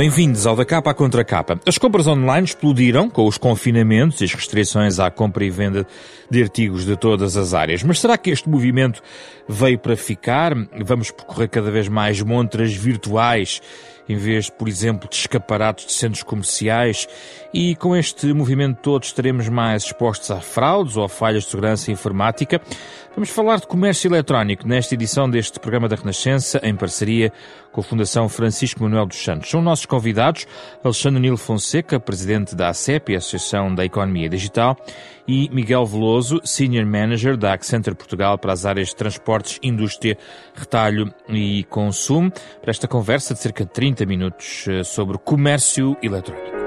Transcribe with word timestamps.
Bem-vindos 0.00 0.46
ao 0.46 0.56
Da 0.56 0.64
Capa 0.64 0.92
à 0.92 0.94
Contra 0.94 1.22
Capa. 1.22 1.60
As 1.66 1.76
compras 1.76 2.06
online 2.06 2.46
explodiram 2.46 3.10
com 3.10 3.26
os 3.26 3.36
confinamentos 3.36 4.18
e 4.22 4.24
as 4.24 4.32
restrições 4.32 4.98
à 4.98 5.10
compra 5.10 5.44
e 5.44 5.50
venda 5.50 5.86
de 6.30 6.42
artigos 6.42 6.86
de 6.86 6.96
todas 6.96 7.36
as 7.36 7.52
áreas. 7.52 7.82
Mas 7.82 8.00
será 8.00 8.16
que 8.16 8.30
este 8.30 8.48
movimento 8.48 9.02
veio 9.46 9.78
para 9.78 9.94
ficar? 9.98 10.54
Vamos 10.82 11.10
percorrer 11.10 11.48
cada 11.48 11.70
vez 11.70 11.86
mais 11.86 12.22
montras 12.22 12.72
virtuais 12.72 13.60
em 14.08 14.16
vez, 14.16 14.50
por 14.50 14.68
exemplo, 14.68 15.08
de 15.08 15.16
escaparatos 15.16 15.86
de 15.86 15.92
centros 15.92 16.22
comerciais. 16.22 17.06
E 17.52 17.74
com 17.74 17.96
este 17.96 18.32
movimento 18.32 18.78
todo 18.80 19.02
estaremos 19.02 19.48
mais 19.48 19.84
expostos 19.84 20.30
a 20.30 20.40
fraudes 20.40 20.96
ou 20.96 21.04
a 21.04 21.08
falhas 21.08 21.44
de 21.44 21.50
segurança 21.50 21.90
informática. 21.90 22.60
Vamos 23.12 23.28
falar 23.30 23.58
de 23.58 23.66
comércio 23.66 24.08
eletrónico 24.08 24.68
nesta 24.68 24.94
edição 24.94 25.28
deste 25.28 25.58
programa 25.58 25.88
da 25.88 25.96
Renascença, 25.96 26.60
em 26.62 26.76
parceria 26.76 27.32
com 27.72 27.80
a 27.80 27.84
Fundação 27.84 28.28
Francisco 28.28 28.84
Manuel 28.84 29.06
dos 29.06 29.22
Santos. 29.22 29.50
São 29.50 29.60
nossos 29.60 29.84
convidados 29.84 30.46
Alexandre 30.84 31.20
Nilo 31.20 31.36
Fonseca, 31.36 31.98
presidente 31.98 32.54
da 32.54 32.68
ACEP, 32.68 33.16
Associação 33.16 33.74
da 33.74 33.84
Economia 33.84 34.28
Digital, 34.28 34.76
e 35.26 35.48
Miguel 35.52 35.84
Veloso, 35.86 36.40
Senior 36.44 36.86
Manager 36.86 37.36
da 37.36 37.52
Accenture 37.52 37.96
Portugal 37.96 38.38
para 38.38 38.52
as 38.52 38.64
áreas 38.64 38.88
de 38.88 38.96
transportes, 38.96 39.58
indústria, 39.60 40.16
retalho 40.54 41.12
e 41.28 41.64
consumo, 41.64 42.30
para 42.60 42.70
esta 42.70 42.86
conversa 42.86 43.34
de 43.34 43.40
cerca 43.40 43.64
de 43.64 43.70
30 43.72 44.06
minutos 44.06 44.66
eh, 44.68 44.84
sobre 44.84 45.18
comércio 45.18 45.96
eletrónico. 46.00 46.59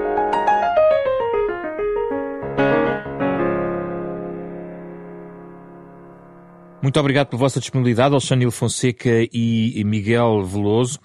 Muito 6.84 7.00
obrigado 7.00 7.28
pela 7.28 7.40
vossa 7.40 7.58
disponibilidade, 7.58 8.12
Alexandre 8.12 8.50
Fonseca 8.50 9.08
e 9.32 9.82
Miguel 9.86 10.44
Veloso. 10.44 11.00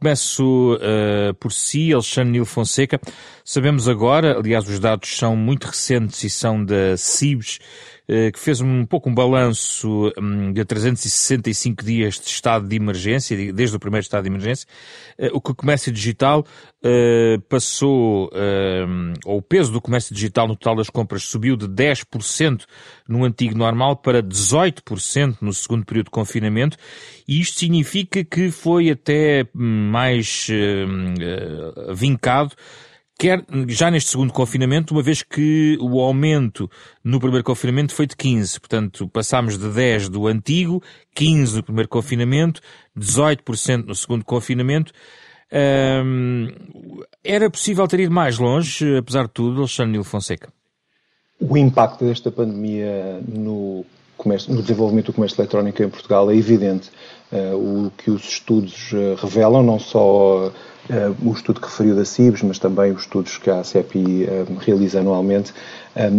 Começo 0.00 0.74
uh, 0.74 1.32
por 1.34 1.52
si, 1.52 1.92
Alexandre 1.92 2.32
Nilo 2.32 2.44
Fonseca. 2.44 3.00
Sabemos 3.44 3.88
agora, 3.88 4.36
aliás, 4.36 4.68
os 4.68 4.80
dados 4.80 5.16
são 5.16 5.36
muito 5.36 5.68
recentes 5.68 6.24
e 6.24 6.28
são 6.28 6.64
da 6.64 6.96
CIBS, 6.96 7.60
que 8.06 8.38
fez 8.38 8.60
um 8.60 8.84
pouco 8.84 9.08
um 9.08 9.14
balanço 9.14 10.12
um, 10.18 10.52
de 10.52 10.64
365 10.64 11.84
dias 11.84 12.20
de 12.20 12.26
estado 12.26 12.66
de 12.66 12.76
emergência, 12.76 13.52
desde 13.52 13.76
o 13.76 13.80
primeiro 13.80 14.02
estado 14.02 14.24
de 14.24 14.28
emergência. 14.28 14.66
Uh, 15.18 15.36
o 15.36 15.40
que 15.40 15.52
o 15.52 15.54
comércio 15.54 15.92
digital 15.92 16.44
passou, 17.48 18.28
ou 19.24 19.38
o 19.38 19.42
peso 19.42 19.70
do 19.70 19.80
comércio 19.80 20.12
digital 20.12 20.48
no 20.48 20.56
total 20.56 20.74
das 20.74 20.90
compras 20.90 21.22
subiu 21.22 21.56
de 21.56 21.68
10% 21.68 22.64
no 23.08 23.24
antigo 23.24 23.56
normal 23.56 23.96
para 23.96 24.20
18% 24.20 25.36
no 25.40 25.52
segundo 25.52 25.86
período 25.86 26.06
de 26.06 26.10
confinamento, 26.10 26.76
e 27.28 27.40
isto 27.40 27.60
significa 27.60 28.24
que 28.24 28.50
foi 28.50 28.90
até 28.90 29.46
hum, 29.54 29.90
mais 29.92 30.48
vincado, 31.94 32.56
quer 33.22 33.44
já 33.68 33.88
neste 33.88 34.10
segundo 34.10 34.32
confinamento, 34.32 34.92
uma 34.92 35.02
vez 35.02 35.22
que 35.22 35.78
o 35.80 36.00
aumento 36.00 36.68
no 37.04 37.20
primeiro 37.20 37.44
confinamento 37.44 37.94
foi 37.94 38.04
de 38.04 38.16
15. 38.16 38.58
Portanto, 38.58 39.08
passámos 39.08 39.56
de 39.56 39.68
10 39.68 40.08
do 40.08 40.26
antigo, 40.26 40.82
15 41.14 41.58
no 41.58 41.62
primeiro 41.62 41.88
confinamento, 41.88 42.60
18% 42.98 43.86
no 43.86 43.94
segundo 43.94 44.24
confinamento. 44.24 44.92
Um, 46.04 46.48
era 47.22 47.48
possível 47.48 47.86
ter 47.86 48.00
ido 48.00 48.12
mais 48.12 48.38
longe, 48.40 48.96
apesar 48.96 49.26
de 49.26 49.30
tudo, 49.30 49.60
Alexandre 49.60 49.92
Nilo 49.92 50.04
Fonseca? 50.04 50.52
O 51.38 51.56
impacto 51.56 52.04
desta 52.04 52.32
pandemia 52.32 53.20
no, 53.28 53.86
comércio, 54.16 54.52
no 54.52 54.62
desenvolvimento 54.62 55.06
do 55.06 55.12
comércio 55.12 55.40
eletrónico 55.40 55.80
em 55.80 55.88
Portugal 55.88 56.28
é 56.28 56.34
evidente. 56.34 56.90
Uh, 57.30 57.86
o 57.86 57.92
que 57.96 58.10
os 58.10 58.24
estudos 58.24 58.90
uh, 58.92 59.14
revelam, 59.14 59.62
não 59.62 59.78
só 59.78 60.48
uh, 60.48 60.52
o 61.24 61.32
estudo 61.32 61.60
que 61.60 61.66
referiu 61.66 61.94
da 61.94 62.04
CIBS, 62.04 62.42
mas 62.42 62.58
também 62.58 62.92
os 62.92 63.02
estudos 63.02 63.38
que 63.38 63.50
a 63.50 63.62
CEPI 63.62 64.26
realiza 64.60 65.00
anualmente, 65.00 65.52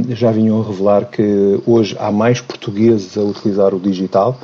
já 0.10 0.32
vinham 0.32 0.62
a 0.62 0.66
revelar 0.66 1.06
que 1.06 1.62
hoje 1.66 1.96
há 2.00 2.12
mais 2.12 2.40
portugueses 2.40 3.18
a 3.18 3.22
utilizar 3.22 3.74
o 3.74 3.80
digital 3.80 4.38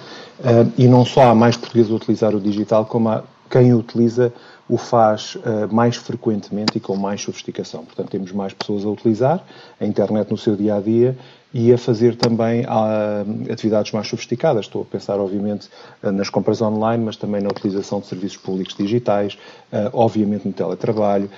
e 0.77 0.87
não 0.87 1.05
só 1.05 1.29
há 1.29 1.35
mais 1.35 1.55
portugueses 1.55 1.91
a 1.91 1.95
utilizar 1.95 2.35
o 2.35 2.39
digital, 2.39 2.85
como 2.85 3.09
há 3.09 3.23
quem 3.49 3.73
o 3.73 3.79
utiliza 3.79 4.31
o 4.67 4.77
faz 4.77 5.35
uh, 5.35 5.73
mais 5.73 5.95
frequentemente 5.95 6.77
e 6.77 6.79
com 6.79 6.95
mais 6.95 7.21
sofisticação. 7.21 7.83
Portanto, 7.83 8.09
temos 8.09 8.31
mais 8.31 8.53
pessoas 8.53 8.85
a 8.85 8.89
utilizar 8.89 9.43
a 9.79 9.85
internet 9.85 10.29
no 10.29 10.37
seu 10.37 10.55
dia 10.55 10.75
a 10.75 10.79
dia 10.79 11.17
e 11.53 11.73
a 11.73 11.77
fazer 11.77 12.15
também 12.15 12.61
uh, 12.61 13.51
atividades 13.51 13.91
mais 13.91 14.07
sofisticadas. 14.07 14.65
Estou 14.65 14.83
a 14.83 14.85
pensar, 14.85 15.19
obviamente, 15.19 15.67
uh, 16.03 16.11
nas 16.11 16.29
compras 16.29 16.61
online, 16.61 17.03
mas 17.03 17.17
também 17.17 17.41
na 17.41 17.49
utilização 17.49 17.99
de 17.99 18.05
serviços 18.05 18.37
públicos 18.37 18.75
digitais, 18.75 19.33
uh, 19.73 19.89
obviamente 19.93 20.45
no 20.47 20.53
teletrabalho 20.53 21.29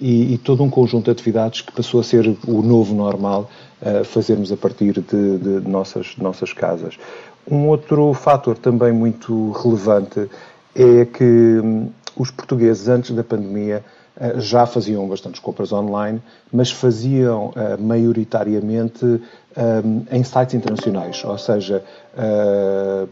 e, 0.00 0.34
e, 0.34 0.38
todo 0.38 0.62
um 0.62 0.70
conjunto 0.70 1.06
de 1.06 1.10
atividades 1.10 1.62
que 1.62 1.72
passou 1.72 2.00
a 2.00 2.04
ser 2.04 2.36
o 2.46 2.62
novo 2.62 2.94
normal 2.94 3.50
fazermos 4.04 4.50
a 4.50 4.56
partir 4.56 4.92
de, 4.92 5.38
de 5.38 5.68
nossas, 5.68 6.16
nossas 6.16 6.52
casas. 6.52 6.96
Um 7.50 7.68
outro 7.68 8.14
fator 8.14 8.56
também 8.56 8.92
muito 8.92 9.50
relevante 9.52 10.28
é 10.74 11.04
que 11.04 11.24
um, 11.24 11.90
os 12.16 12.30
portugueses, 12.30 12.88
antes 12.88 13.10
da 13.12 13.24
pandemia, 13.24 13.84
eh, 14.16 14.38
já 14.38 14.64
faziam 14.64 15.08
bastantes 15.08 15.40
compras 15.40 15.72
online, 15.72 16.22
mas 16.52 16.70
faziam 16.70 17.48
uh, 17.48 17.80
maioritariamente 17.80 19.04
um, 19.04 20.06
em 20.10 20.22
sites 20.22 20.54
internacionais, 20.54 21.24
ou 21.24 21.36
seja, 21.36 21.82
uh, 22.14 23.08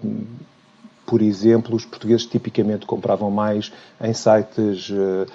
por 1.04 1.20
exemplo, 1.20 1.74
os 1.74 1.84
portugueses 1.84 2.24
tipicamente 2.24 2.86
compravam 2.86 3.30
mais 3.32 3.72
em 4.00 4.14
sites, 4.14 4.90
uh, 4.90 5.26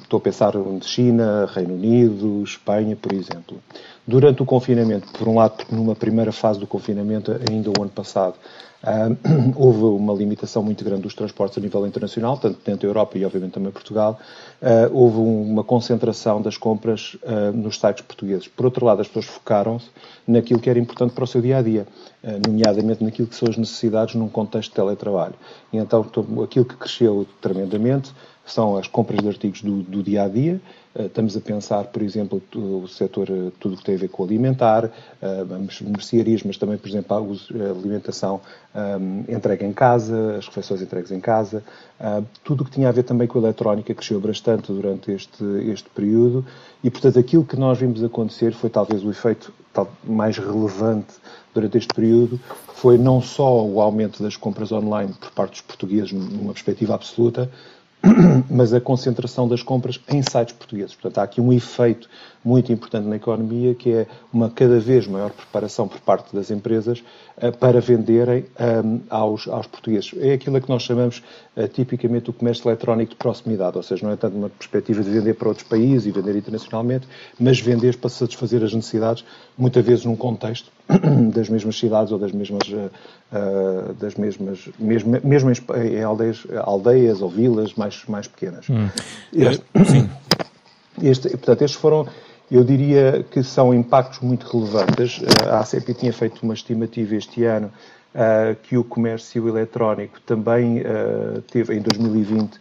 estou 0.00 0.18
a 0.18 0.20
pensar 0.20 0.52
de 0.52 0.86
China, 0.86 1.48
Reino 1.52 1.74
Unido, 1.74 2.42
Espanha, 2.44 2.96
por 2.96 3.12
exemplo. 3.12 3.60
Durante 4.06 4.42
o 4.42 4.46
confinamento, 4.46 5.08
por 5.12 5.28
um 5.28 5.34
lado, 5.34 5.64
numa 5.70 5.94
primeira 5.94 6.32
fase 6.32 6.58
do 6.58 6.66
confinamento, 6.66 7.32
ainda 7.50 7.70
o 7.70 7.82
ano 7.82 7.90
passado, 7.90 8.34
Uh, 8.34 8.67
houve 9.56 9.82
uma 9.84 10.12
limitação 10.12 10.62
muito 10.62 10.84
grande 10.84 11.02
dos 11.02 11.14
transportes 11.14 11.58
a 11.58 11.60
nível 11.60 11.86
internacional, 11.86 12.38
tanto 12.38 12.58
dentro 12.64 12.82
da 12.82 12.88
Europa 12.88 13.18
e, 13.18 13.24
obviamente, 13.24 13.52
também 13.52 13.72
Portugal. 13.72 14.18
Uh, 14.60 14.92
houve 14.92 15.18
uma 15.18 15.62
concentração 15.62 16.42
das 16.42 16.56
compras 16.56 17.16
uh, 17.22 17.56
nos 17.56 17.78
sites 17.78 18.02
portugueses. 18.02 18.48
Por 18.48 18.64
outro 18.64 18.84
lado, 18.84 19.00
as 19.00 19.06
pessoas 19.06 19.26
focaram-se 19.26 19.88
naquilo 20.26 20.60
que 20.60 20.68
era 20.68 20.78
importante 20.78 21.14
para 21.14 21.24
o 21.24 21.26
seu 21.26 21.40
dia 21.40 21.58
a 21.58 21.62
dia, 21.62 21.86
nomeadamente 22.46 23.02
naquilo 23.02 23.28
que 23.28 23.34
são 23.34 23.48
as 23.48 23.56
necessidades 23.56 24.14
num 24.14 24.28
contexto 24.28 24.70
de 24.70 24.74
teletrabalho. 24.74 25.34
E 25.72 25.78
então, 25.78 26.04
aquilo 26.42 26.64
que 26.64 26.76
cresceu 26.76 27.26
tremendamente 27.40 28.12
são 28.50 28.76
as 28.76 28.86
compras 28.86 29.20
de 29.20 29.28
artigos 29.28 29.62
do, 29.62 29.82
do 29.82 30.02
dia 30.02 30.24
a 30.24 30.28
dia. 30.28 30.60
Uh, 30.94 31.06
estamos 31.06 31.36
a 31.36 31.40
pensar, 31.40 31.84
por 31.84 32.02
exemplo, 32.02 32.42
o 32.54 32.86
setor, 32.88 33.28
uh, 33.30 33.50
tudo 33.60 33.74
o 33.74 33.78
que 33.78 33.84
tem 33.84 33.94
a 33.94 33.98
ver 33.98 34.08
com 34.08 34.24
alimentar, 34.24 34.86
uh, 34.86 35.90
mercearias, 35.90 36.42
mas 36.42 36.56
também, 36.56 36.78
por 36.78 36.88
exemplo, 36.88 37.16
a 37.16 37.70
alimentação 37.70 38.40
entregue 39.28 39.64
em 39.64 39.72
casa, 39.72 40.36
as 40.38 40.46
refeições 40.46 40.80
entregues 40.80 41.10
em 41.10 41.20
casa. 41.20 41.64
Uh, 42.00 42.24
tudo 42.44 42.62
o 42.62 42.64
que 42.64 42.70
tinha 42.70 42.88
a 42.88 42.92
ver 42.92 43.02
também 43.02 43.26
com 43.26 43.38
a 43.38 43.42
eletrónica 43.42 43.92
cresceu 43.92 44.20
bastante 44.20 44.47
durante 44.56 45.12
este, 45.12 45.44
este 45.70 45.88
período 45.90 46.44
e, 46.82 46.90
portanto, 46.90 47.18
aquilo 47.18 47.44
que 47.44 47.56
nós 47.56 47.78
vimos 47.78 48.02
acontecer 48.02 48.52
foi 48.52 48.70
talvez 48.70 49.04
o 49.04 49.10
efeito 49.10 49.52
mais 50.04 50.38
relevante 50.38 51.14
durante 51.54 51.78
este 51.78 51.94
período, 51.94 52.40
foi 52.74 52.98
não 52.98 53.20
só 53.20 53.64
o 53.64 53.80
aumento 53.80 54.22
das 54.22 54.36
compras 54.36 54.72
online 54.72 55.12
por 55.20 55.30
parte 55.30 55.52
dos 55.52 55.60
portugueses 55.60 56.12
numa 56.12 56.52
perspectiva 56.52 56.94
absoluta, 56.94 57.50
mas 58.48 58.72
a 58.72 58.80
concentração 58.80 59.48
das 59.48 59.62
compras 59.62 60.00
em 60.08 60.22
sites 60.22 60.54
portugueses. 60.54 60.94
Portanto, 60.94 61.18
há 61.18 61.22
aqui 61.22 61.40
um 61.40 61.52
efeito 61.52 62.08
muito 62.48 62.72
importante 62.72 63.06
na 63.06 63.16
economia, 63.16 63.74
que 63.74 63.92
é 63.92 64.06
uma 64.32 64.48
cada 64.48 64.80
vez 64.80 65.06
maior 65.06 65.30
preparação 65.30 65.86
por 65.86 66.00
parte 66.00 66.34
das 66.34 66.50
empresas 66.50 67.04
uh, 67.36 67.52
para 67.58 67.78
venderem 67.78 68.46
ehm, 68.58 69.00
aos, 69.10 69.46
aos, 69.46 69.66
portugueses. 69.66 70.14
É 70.18 70.32
aquilo 70.32 70.58
que 70.58 70.68
nós 70.70 70.82
chamamos 70.82 71.22
uh, 71.54 71.68
tipicamente 71.68 72.30
o 72.30 72.32
comércio 72.32 72.66
eletrónico 72.66 73.10
de 73.10 73.16
proximidade, 73.16 73.76
ou 73.76 73.82
seja, 73.82 74.06
não 74.06 74.12
é 74.12 74.16
tanto 74.16 74.34
uma 74.34 74.48
perspectiva 74.48 75.02
de 75.02 75.10
vender 75.10 75.34
para 75.34 75.48
outros 75.48 75.68
países 75.68 76.06
e 76.06 76.10
vender 76.10 76.36
internacionalmente, 76.36 77.06
mas 77.38 77.60
vender 77.60 77.98
para 77.98 78.08
satisfazer 78.08 78.64
as 78.64 78.72
necessidades, 78.72 79.24
muitas 79.56 79.84
vezes 79.84 80.06
num 80.06 80.16
contexto 80.16 80.72
das 81.34 81.50
mesmas 81.50 81.78
cidades 81.78 82.12
ou 82.12 82.18
das 82.18 82.32
mesmas, 82.32 82.66
uh, 82.66 83.92
das 84.00 84.14
mesmas 84.14 84.70
mesmo, 84.78 85.20
mesmo 85.22 85.50
em 85.50 86.02
aldeias, 86.02 86.46
aldeias 86.64 87.20
ou 87.20 87.28
vilas 87.28 87.74
mais, 87.74 88.02
mais 88.08 88.26
pequenas. 88.26 88.66
Hum. 88.70 88.88
Este, 89.34 89.62
Sim. 89.84 90.08
Este, 91.02 91.28
portanto, 91.30 91.62
estes 91.62 91.80
foram, 91.80 92.06
eu 92.50 92.64
diria 92.64 93.24
que 93.30 93.42
são 93.42 93.74
impactos 93.74 94.20
muito 94.20 94.46
relevantes. 94.46 95.20
A 95.46 95.60
ACP 95.60 95.94
tinha 95.94 96.12
feito 96.12 96.42
uma 96.42 96.54
estimativa 96.54 97.14
este 97.14 97.44
ano 97.44 97.70
uh, 98.14 98.54
que 98.62 98.76
o 98.76 98.84
comércio 98.84 99.46
eletrónico 99.48 100.20
também 100.22 100.80
uh, 100.80 101.42
teve, 101.42 101.76
em 101.76 101.80
2020, 101.80 102.58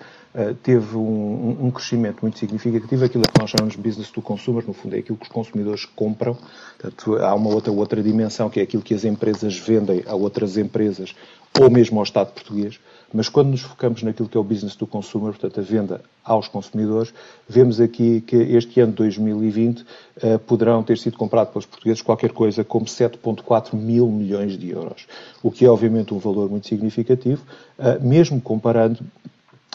teve 0.62 0.96
um, 0.96 1.58
um, 1.62 1.72
crescimento 1.72 2.20
muito 2.22 2.38
significativo, 2.38 3.04
aquilo 3.04 3.24
que 3.24 3.42
nós 3.42 3.50
chamamos 3.50 3.76
de 3.76 3.82
business 3.82 4.12
to 4.12 4.22
consumer, 4.22 4.64
no 4.68 4.74
fundo 4.74 4.96
é 4.96 5.00
aquilo 5.00 5.18
que 5.18 5.26
os 5.26 5.32
consumidores 5.32 5.86
compram, 5.86 6.38
portanto 6.80 7.16
há 7.16 7.34
uma 7.34 7.50
outra, 7.50 7.72
outra 7.72 8.04
dimensão 8.04 8.48
que 8.48 8.60
é 8.60 8.64
aquilo 8.64 8.84
que 8.84 8.94
as 8.94 9.04
empresas 9.04 9.58
vendem 9.58 10.04
a 10.06 10.14
outras 10.14 10.56
empresas 10.56 11.16
ou 11.60 11.72
mesmo 11.72 11.98
ao 11.98 12.04
Estado 12.04 12.34
português, 12.34 12.80
mas 13.14 13.30
quando 13.30 13.50
nos 13.50 13.62
focamos 13.62 14.04
naquilo 14.04 14.28
que 14.28 14.38
é 14.38 14.40
o 14.40 14.44
business 14.44 14.76
do 14.76 14.86
consumer, 14.86 15.32
portanto 15.32 15.60
a 15.60 15.64
venda 15.64 16.02
aos 16.24 16.48
consumidores, 16.48 17.14
vemos 17.48 17.80
aqui 17.80 18.22
que 18.22 18.36
este 18.36 18.80
ano 18.82 18.92
de 18.92 18.98
2020 18.98 19.82
uh, 19.82 20.40
poderão 20.40 20.84
ter 20.84 20.98
sido 20.98 21.18
comprado 21.18 21.52
pelos 21.52 21.66
portugueses 21.66 22.02
qualquer 22.02 22.32
coisa 22.32 22.64
como 22.64 22.86
7,4 22.86 23.74
mil 23.76 24.08
milhões 24.08 24.58
de 24.58 24.70
euros, 24.70 25.08
o 25.42 25.50
que 25.50 25.66
é 25.66 25.70
obviamente 25.70 26.14
um 26.14 26.20
valor 26.20 26.50
muito 26.50 26.68
significativo, 26.68 27.44
uh, 27.80 28.06
mesmo 28.06 28.42
comparando 28.42 29.00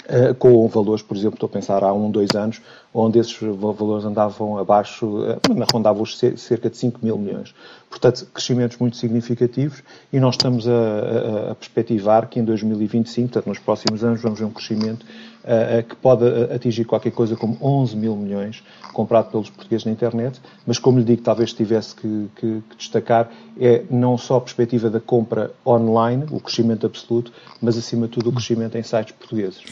Uh, 0.02 0.34
com 0.34 0.66
valores, 0.66 1.00
por 1.00 1.16
exemplo, 1.16 1.34
estou 1.34 1.46
a 1.46 1.50
pensar 1.50 1.84
há 1.84 1.92
um, 1.92 2.10
dois 2.10 2.30
anos, 2.34 2.60
onde 2.92 3.20
esses 3.20 3.36
valores 3.36 4.04
andavam 4.04 4.58
abaixo, 4.58 5.06
uh, 5.06 5.40
rondavam 5.72 6.04
cerca 6.04 6.68
de 6.68 6.76
5 6.76 6.98
mil 7.02 7.16
milhões. 7.16 7.54
Portanto, 7.88 8.26
crescimentos 8.34 8.78
muito 8.78 8.96
significativos 8.96 9.82
e 10.12 10.18
nós 10.18 10.34
estamos 10.34 10.66
a, 10.66 10.72
a, 10.72 11.52
a 11.52 11.54
perspectivar 11.54 12.26
que 12.28 12.40
em 12.40 12.44
2025, 12.44 13.28
portanto, 13.28 13.46
nos 13.46 13.58
próximos 13.60 14.02
anos, 14.02 14.20
vamos 14.20 14.40
ver 14.40 14.46
um 14.46 14.50
crescimento 14.50 15.06
uh, 15.44 15.82
que 15.86 15.96
pode 15.96 16.24
atingir 16.52 16.84
qualquer 16.84 17.12
coisa 17.12 17.36
como 17.36 17.56
11 17.60 17.96
mil 17.96 18.16
milhões 18.16 18.62
comprado 18.92 19.30
pelos 19.30 19.48
portugueses 19.48 19.86
na 19.86 19.92
internet, 19.92 20.40
mas 20.66 20.78
como 20.78 20.98
lhe 20.98 21.04
digo, 21.04 21.22
talvez 21.22 21.52
tivesse 21.52 21.94
que, 21.94 22.28
que, 22.36 22.62
que, 22.68 22.76
destacar, 22.76 23.30
é 23.58 23.84
não 23.90 24.18
só 24.18 24.36
a 24.36 24.40
perspectiva 24.40 24.90
da 24.90 25.00
compra 25.00 25.50
online, 25.66 26.24
o 26.30 26.38
crescimento 26.38 26.86
absoluto, 26.86 27.32
mas 27.60 27.76
acima 27.76 28.06
de 28.06 28.12
tudo 28.12 28.30
o 28.30 28.32
crescimento 28.32 28.76
em 28.76 28.82
sites 28.82 29.12
portugueses. 29.12 29.62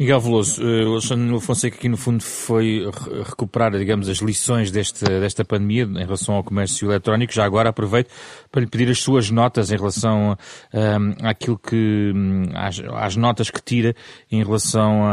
Miguel 0.00 0.18
Veloso, 0.18 0.62
eh, 0.62 0.86
o 0.86 0.92
Alexandre 0.92 1.38
Fonseca 1.40 1.76
aqui 1.76 1.86
no 1.86 1.98
fundo 1.98 2.22
foi 2.22 2.90
recuperar, 3.22 3.70
digamos, 3.72 4.08
as 4.08 4.16
lições 4.20 4.70
deste, 4.70 5.04
desta 5.04 5.44
pandemia 5.44 5.82
em 5.82 6.04
relação 6.06 6.36
ao 6.36 6.42
comércio 6.42 6.90
eletrónico. 6.90 7.34
Já 7.34 7.44
agora 7.44 7.68
aproveito 7.68 8.08
para 8.50 8.62
lhe 8.62 8.66
pedir 8.66 8.90
as 8.90 8.98
suas 8.98 9.30
notas 9.30 9.70
em 9.70 9.76
relação 9.76 10.38
um, 10.72 11.28
àquilo 11.28 11.58
que, 11.58 12.12
hum, 12.16 12.44
às, 12.54 12.80
às, 12.94 13.14
notas 13.14 13.50
que 13.50 13.60
tira 13.60 13.94
em 14.32 14.42
relação 14.42 15.04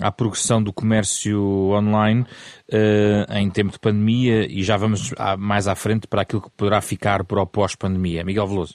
à, 0.00 0.12
progressão 0.12 0.62
do 0.62 0.72
comércio 0.72 1.40
online 1.70 2.22
uh, 2.22 3.32
em 3.34 3.50
tempo 3.50 3.72
de 3.72 3.78
pandemia 3.78 4.46
e 4.46 4.62
já 4.62 4.76
vamos 4.76 5.12
mais 5.38 5.68
à 5.68 5.74
frente 5.74 6.06
para 6.06 6.22
aquilo 6.22 6.42
que 6.42 6.50
poderá 6.50 6.80
ficar 6.80 7.24
para 7.24 7.40
o 7.40 7.46
pós-pandemia. 7.46 8.24
Miguel 8.24 8.46
Veloso. 8.46 8.74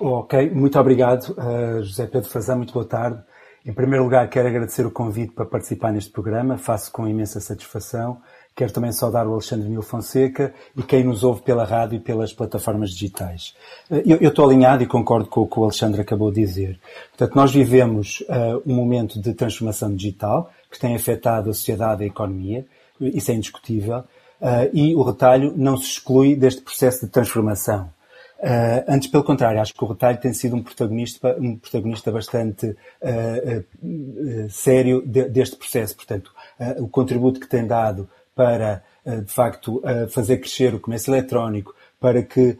Ok, 0.00 0.50
muito 0.50 0.78
obrigado, 0.78 1.30
uh, 1.32 1.82
José 1.82 2.06
Pedro 2.06 2.30
Fazão, 2.30 2.56
muito 2.56 2.72
boa 2.72 2.86
tarde. 2.86 3.22
Em 3.64 3.72
primeiro 3.72 4.04
lugar, 4.04 4.28
quero 4.30 4.48
agradecer 4.48 4.86
o 4.86 4.90
convite 4.92 5.32
para 5.32 5.44
participar 5.44 5.92
neste 5.92 6.10
programa, 6.12 6.56
faço 6.56 6.90
com 6.92 7.06
imensa 7.08 7.40
satisfação. 7.40 8.22
Quero 8.56 8.72
também 8.72 8.90
saudar 8.90 9.26
o 9.26 9.34
Alexandre 9.34 9.68
Nil 9.68 9.82
Fonseca 9.82 10.54
e 10.74 10.82
quem 10.82 11.04
nos 11.04 11.22
ouve 11.22 11.42
pela 11.42 11.66
rádio 11.66 11.96
e 11.96 12.00
pelas 12.00 12.32
plataformas 12.32 12.90
digitais. 12.90 13.54
Eh, 13.90 14.02
eu, 14.06 14.16
eu 14.16 14.30
estou 14.30 14.46
alinhado 14.46 14.82
e 14.82 14.86
concordo 14.86 15.28
com 15.28 15.42
o 15.42 15.46
que 15.46 15.60
o 15.60 15.64
Alexandre 15.64 16.00
acabou 16.00 16.32
de 16.32 16.40
dizer. 16.40 16.80
Portanto, 17.10 17.36
nós 17.36 17.52
vivemos 17.52 18.22
uh, 18.22 18.62
um 18.64 18.74
momento 18.74 19.20
de 19.20 19.34
transformação 19.34 19.94
digital 19.94 20.50
que 20.70 20.80
tem 20.80 20.96
afetado 20.96 21.50
a 21.50 21.52
sociedade 21.52 22.00
e 22.00 22.04
a 22.04 22.06
economia, 22.06 22.64
isso 22.98 23.30
é 23.30 23.34
indiscutível, 23.34 23.98
uh, 23.98 24.70
e 24.72 24.94
o 24.94 25.02
retalho 25.02 25.52
não 25.54 25.76
se 25.76 25.84
exclui 25.84 26.34
deste 26.34 26.62
processo 26.62 27.04
de 27.04 27.12
transformação. 27.12 27.90
Uh, 28.38 28.84
antes, 28.86 29.08
pelo 29.08 29.24
contrário, 29.24 29.60
acho 29.60 29.72
que 29.72 29.82
o 29.82 29.86
retalho 29.86 30.18
tem 30.18 30.32
sido 30.32 30.56
um 30.56 30.62
protagonista, 30.62 31.36
um 31.38 31.56
protagonista 31.56 32.12
bastante 32.12 32.66
uh, 32.66 33.64
uh, 33.82 34.50
sério 34.50 35.02
de, 35.06 35.28
deste 35.28 35.56
processo. 35.56 35.96
Portanto, 35.96 36.32
o 36.78 36.88
contributo 36.88 37.40
que 37.40 37.48
tem 37.48 37.66
dado 37.66 38.08
para, 38.36 38.84
de 39.04 39.32
facto, 39.32 39.82
fazer 40.10 40.36
crescer 40.36 40.74
o 40.74 40.78
comércio 40.78 41.12
eletrónico, 41.12 41.74
para 41.98 42.22
que 42.22 42.58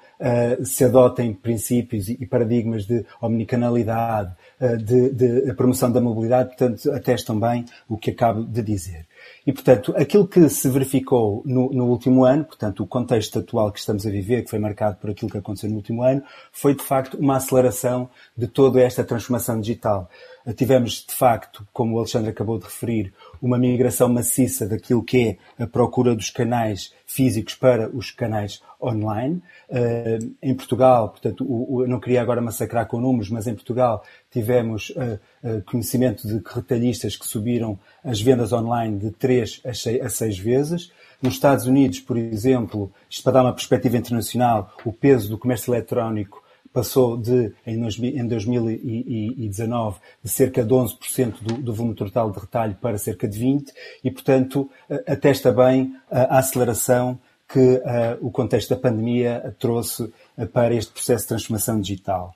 se 0.64 0.84
adotem 0.84 1.34
princípios 1.34 2.08
e 2.08 2.26
paradigmas 2.26 2.86
de 2.86 3.04
omnicanalidade, 3.20 4.34
de, 4.82 5.10
de 5.10 5.52
promoção 5.52 5.92
da 5.92 6.00
mobilidade, 6.00 6.56
portanto, 6.56 6.90
atestam 6.92 7.38
bem 7.38 7.66
o 7.86 7.98
que 7.98 8.10
acabo 8.10 8.42
de 8.42 8.62
dizer. 8.62 9.06
E, 9.46 9.52
portanto, 9.52 9.94
aquilo 9.96 10.26
que 10.26 10.48
se 10.48 10.68
verificou 10.68 11.42
no, 11.46 11.70
no, 11.72 11.86
último 11.86 12.24
ano, 12.24 12.44
portanto, 12.44 12.82
o 12.82 12.86
contexto 12.86 13.38
atual 13.38 13.70
que 13.70 13.78
estamos 13.78 14.04
a 14.04 14.10
viver, 14.10 14.42
que 14.42 14.50
foi 14.50 14.58
marcado 14.58 14.96
por 14.96 15.10
aquilo 15.10 15.30
que 15.30 15.38
aconteceu 15.38 15.70
no 15.70 15.76
último 15.76 16.02
ano, 16.02 16.22
foi, 16.50 16.74
de 16.74 16.82
facto, 16.82 17.16
uma 17.16 17.36
aceleração 17.36 18.10
de 18.36 18.48
toda 18.48 18.80
esta 18.80 19.04
transformação 19.04 19.60
digital. 19.60 20.10
Tivemos, 20.56 21.04
de 21.06 21.14
facto, 21.14 21.66
como 21.72 21.94
o 21.94 21.98
Alexandre 21.98 22.30
acabou 22.30 22.58
de 22.58 22.64
referir, 22.64 23.12
uma 23.40 23.58
migração 23.58 24.08
maciça 24.08 24.66
daquilo 24.66 25.02
que 25.02 25.38
é 25.58 25.62
a 25.62 25.66
procura 25.66 26.14
dos 26.14 26.30
canais 26.30 26.92
físicos 27.06 27.54
para 27.54 27.88
os 27.88 28.10
canais 28.10 28.60
online. 28.80 29.42
Uh, 29.68 30.34
em 30.42 30.54
Portugal, 30.54 31.10
portanto, 31.10 31.44
o, 31.44 31.76
o, 31.76 31.86
não 31.86 32.00
queria 32.00 32.22
agora 32.22 32.40
massacrar 32.40 32.86
com 32.86 33.00
números, 33.00 33.30
mas 33.30 33.46
em 33.46 33.54
Portugal 33.54 34.04
tivemos 34.30 34.90
uh, 34.90 35.18
uh, 35.42 35.62
conhecimento 35.62 36.26
de 36.26 36.42
retalhistas 36.44 37.16
que 37.16 37.26
subiram 37.26 37.78
as 38.04 38.20
vendas 38.20 38.52
online 38.52 38.98
de 38.98 39.10
3 39.10 39.62
a 39.64 39.74
6, 39.74 40.02
a 40.02 40.08
6 40.08 40.38
vezes. 40.38 40.92
Nos 41.22 41.34
Estados 41.34 41.66
Unidos, 41.66 42.00
por 42.00 42.16
exemplo, 42.16 42.92
isto 43.08 43.22
para 43.22 43.32
dar 43.32 43.42
uma 43.42 43.54
perspectiva 43.54 43.96
internacional, 43.96 44.72
o 44.84 44.92
peso 44.92 45.30
do 45.30 45.38
comércio 45.38 45.72
eletrónico 45.72 46.42
passou 46.76 47.16
de, 47.16 47.54
em 47.66 47.80
2019, 47.80 49.96
de 50.22 50.30
cerca 50.30 50.62
de 50.62 50.74
11% 50.74 51.36
do, 51.40 51.54
do 51.54 51.72
volume 51.72 51.94
total 51.94 52.30
de 52.30 52.38
retalho 52.38 52.76
para 52.78 52.98
cerca 52.98 53.26
de 53.26 53.42
20%, 53.42 53.68
e, 54.04 54.10
portanto, 54.10 54.68
atesta 55.06 55.50
bem 55.50 55.96
a 56.10 56.38
aceleração 56.38 57.18
que 57.48 57.80
o 58.20 58.30
contexto 58.30 58.74
da 58.74 58.76
pandemia 58.76 59.56
trouxe 59.58 60.12
para 60.52 60.74
este 60.74 60.92
processo 60.92 61.24
de 61.24 61.28
transformação 61.28 61.80
digital. 61.80 62.34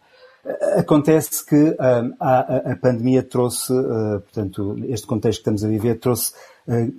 Acontece 0.74 1.44
que 1.44 1.76
a, 1.78 2.72
a, 2.72 2.76
pandemia 2.76 3.22
trouxe, 3.22 3.74
portanto, 4.22 4.74
este 4.88 5.06
contexto 5.06 5.38
que 5.38 5.50
estamos 5.50 5.62
a 5.62 5.68
viver 5.68 5.98
trouxe 5.98 6.32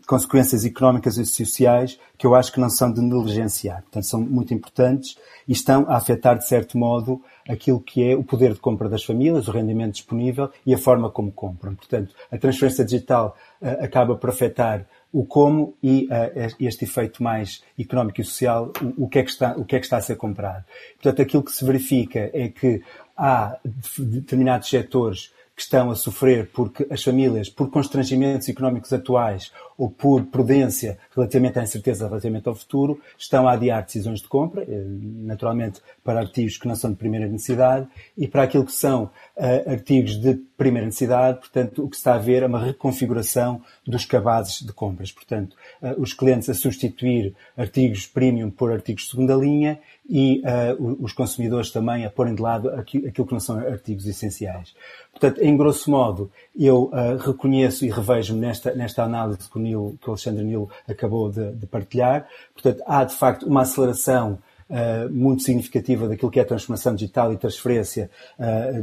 consequências 0.06 0.66
económicas 0.66 1.18
e 1.18 1.26
sociais 1.26 2.00
que 2.18 2.28
eu 2.28 2.36
acho 2.36 2.52
que 2.52 2.60
não 2.60 2.70
são 2.70 2.92
de 2.92 3.02
negligenciar. 3.02 3.82
Portanto, 3.84 4.06
são 4.06 4.20
muito 4.20 4.54
importantes 4.54 5.18
e 5.48 5.54
estão 5.54 5.86
a 5.88 5.98
afetar, 5.98 6.38
de 6.38 6.48
certo 6.48 6.78
modo, 6.78 7.22
aquilo 7.48 7.80
que 7.80 8.04
é 8.04 8.16
o 8.16 8.24
poder 8.24 8.54
de 8.54 8.60
compra 8.60 8.90
das 8.90 9.04
famílias, 9.04 9.48
o 9.48 9.52
rendimento 9.52 9.94
disponível 9.94 10.50
e 10.66 10.74
a 10.74 10.78
forma 10.78 11.10
como 11.10 11.32
compram. 11.32 11.76
Portanto, 11.76 12.14
a 12.32 12.38
transferência 12.38 12.86
digital 12.86 13.36
acaba 13.80 14.16
por 14.16 14.30
afetar 14.30 14.86
o 15.12 15.26
como 15.26 15.76
e 15.84 16.06
uh, 16.06 16.56
este 16.60 16.86
efeito 16.86 17.22
mais 17.22 17.62
económico 17.78 18.22
e 18.22 18.24
social, 18.24 18.72
o, 18.82 19.06
o, 19.06 19.10
que 19.10 19.20
é 19.20 19.24
que 19.24 19.30
está, 19.30 19.54
o 19.58 19.66
que 19.66 19.76
é 19.76 19.80
que 19.80 19.86
está 19.86 19.98
a 19.98 20.02
ser 20.02 20.16
comprado. 20.16 20.64
Portanto, 21.02 21.22
aquilo 21.22 21.44
que 21.44 21.52
se 21.52 21.66
verifica 21.66 22.30
é 22.34 22.48
que 22.48 22.82
há 23.18 23.58
determinados 23.98 24.70
setores 24.70 25.34
que 25.56 25.62
estão 25.62 25.92
a 25.92 25.96
sofrer 25.96 26.50
porque 26.54 26.88
as 26.90 27.04
famílias, 27.04 27.50
por 27.50 27.70
constrangimentos 27.70 28.48
económicos 28.48 28.92
atuais 28.94 29.52
ou 29.82 29.90
por 29.90 30.24
prudência 30.26 31.00
relativamente 31.16 31.58
à 31.58 31.64
incerteza 31.64 32.08
relativamente 32.08 32.48
ao 32.48 32.54
futuro, 32.54 33.02
estão 33.18 33.48
a 33.48 33.54
adiar 33.54 33.84
decisões 33.84 34.22
de 34.22 34.28
compra, 34.28 34.62
eh, 34.62 34.84
naturalmente 35.24 35.82
para 36.04 36.20
artigos 36.20 36.56
que 36.56 36.68
não 36.68 36.76
são 36.76 36.92
de 36.92 36.98
primeira 36.98 37.28
necessidade 37.28 37.88
e 38.16 38.28
para 38.28 38.44
aquilo 38.44 38.64
que 38.64 38.74
são 38.74 39.06
uh, 39.06 39.72
artigos 39.72 40.18
de 40.18 40.36
primeira 40.56 40.86
necessidade, 40.86 41.40
portanto, 41.40 41.84
o 41.84 41.90
que 41.90 41.96
está 41.96 42.14
a 42.14 42.20
ver 42.20 42.44
é 42.44 42.46
uma 42.46 42.64
reconfiguração 42.64 43.62
dos 43.86 44.06
cabazes 44.06 44.62
de 44.62 44.72
compras. 44.72 45.12
Portanto, 45.12 45.56
uh, 45.82 46.00
os 46.00 46.14
clientes 46.14 46.48
a 46.50 46.54
substituir 46.54 47.34
artigos 47.58 48.06
premium 48.06 48.52
por 48.52 48.72
artigos 48.72 49.06
de 49.06 49.10
segunda 49.10 49.34
linha 49.34 49.80
e 50.08 50.42
uh, 50.42 51.04
os 51.04 51.14
consumidores 51.14 51.72
também 51.72 52.06
a 52.06 52.10
porem 52.10 52.36
de 52.36 52.42
lado 52.42 52.70
aquilo 52.70 53.26
que 53.26 53.34
não 53.34 53.40
são 53.40 53.58
artigos 53.58 54.06
essenciais. 54.06 54.76
Portanto, 55.12 55.42
em 55.42 55.56
grosso 55.58 55.90
modo, 55.90 56.32
eu 56.58 56.90
reconheço 57.20 57.86
e 57.86 57.90
revejo-me 57.90 58.40
nesta, 58.40 58.74
nesta 58.74 59.04
análise 59.04 59.50
que 59.50 59.58
o, 59.58 59.62
Que 59.72 60.08
o 60.08 60.12
Alexandre 60.12 60.44
Nilo 60.44 60.70
acabou 60.88 61.32
de, 61.32 61.52
de, 61.54 61.66
partilhar. 61.66 62.28
Portanto, 62.54 62.84
há 62.86 63.04
de 63.04 63.16
facto 63.16 63.44
uma 63.44 63.62
aceleração 63.62 64.40
uh, 64.70 65.10
muito 65.12 65.44
significativa 65.44 66.08
daquilo 66.08 66.32
que 66.32 66.40
é 66.40 66.44
a 66.44 66.46
transformação 66.46 66.96
digital 66.96 67.34
e 67.34 67.38
transferência 67.38 68.10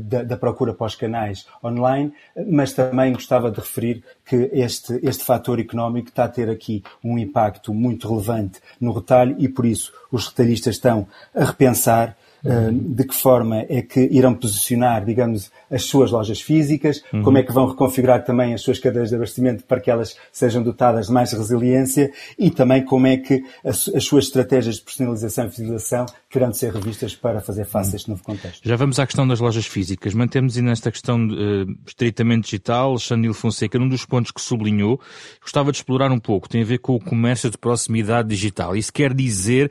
da, 0.02 0.23
da, 0.23 0.37
procura 0.37 0.73
para 0.73 0.87
os 0.87 0.95
canais 0.95 1.47
online, 1.62 2.12
mas 2.50 2.73
também 2.73 3.12
gostava 3.12 3.50
de 3.50 3.59
referir 3.59 4.02
que 4.25 4.50
este, 4.52 4.99
este 5.02 5.25
fator 5.25 5.59
económico 5.59 6.09
está 6.09 6.25
a 6.25 6.28
ter 6.28 6.49
aqui 6.49 6.83
um 7.02 7.18
impacto 7.18 7.73
muito 7.75 8.09
relevante 8.09 8.61
no 8.80 8.92
retalho 8.92 9.37
e 9.38 9.49
por 9.49 9.66
isso 9.66 9.92
os 10.11 10.28
retalhistas 10.28 10.76
estão 10.76 11.07
a 11.35 11.45
repensar 11.45 12.16
de 12.42 13.04
que 13.04 13.14
forma 13.14 13.64
é 13.68 13.83
que 13.83 14.00
irão 14.00 14.35
posicionar, 14.35 15.04
digamos, 15.04 15.50
as 15.71 15.85
suas 15.85 16.11
lojas 16.11 16.40
físicas, 16.40 17.02
uhum. 17.12 17.23
como 17.23 17.38
é 17.38 17.42
que 17.42 17.52
vão 17.52 17.66
reconfigurar 17.66 18.25
também 18.25 18.54
as 18.54 18.62
suas 18.62 18.78
cadeias 18.78 19.11
de 19.11 19.16
abastecimento 19.16 19.64
para 19.64 19.80
que 19.80 19.90
elas 19.90 20.16
sejam 20.33 20.62
dotadas 20.62 21.07
de 21.07 21.12
mais 21.12 21.33
resiliência 21.33 22.12
e 22.38 22.50
também 22.50 22.85
como 22.85 23.07
é 23.07 23.16
que 23.16 23.42
as, 23.64 23.88
as 23.88 24.04
suas 24.04 24.25
estratégias 24.25 24.76
de 24.76 24.83
personalização 24.83 25.47
e 25.47 25.50
fidelização 25.50 26.07
terão 26.30 26.50
de 26.50 26.59
ser 26.59 26.73
revistas 26.73 27.14
para 27.14 27.40
fazer 27.40 27.64
face 27.64 27.95
a 27.95 27.97
este 27.97 28.09
novo 28.09 28.23
contexto. 28.23 28.61
Já 28.66 28.76
vamos 28.76 28.99
à 28.99 29.07
questão 29.07 29.26
das 29.26 29.40
lojas 29.40 29.66
físicas. 29.66 30.14
Mantemos 30.14 30.57
nesta 30.57 30.90
questão 30.90 31.26
uh, 31.26 31.76
estritamente 31.87 32.45
digital, 32.45 32.99
Chanil 32.99 33.35
Fonseca, 33.35 33.78
num 33.78 33.88
dos 33.88 34.04
pontos 34.04 34.30
que 34.30 34.40
sublinhou, 34.40 35.00
gostava 35.40 35.71
de 35.71 35.78
explorar 35.78 36.11
um 36.11 36.18
pouco, 36.18 36.49
tem 36.49 36.62
a 36.62 36.64
ver 36.64 36.78
com 36.78 36.95
o 36.95 37.00
comércio 37.00 37.50
de 37.50 37.59
proximidade 37.59 38.28
digital. 38.28 38.76
Isso 38.76 38.92
quer 38.92 39.14
dizer 39.14 39.71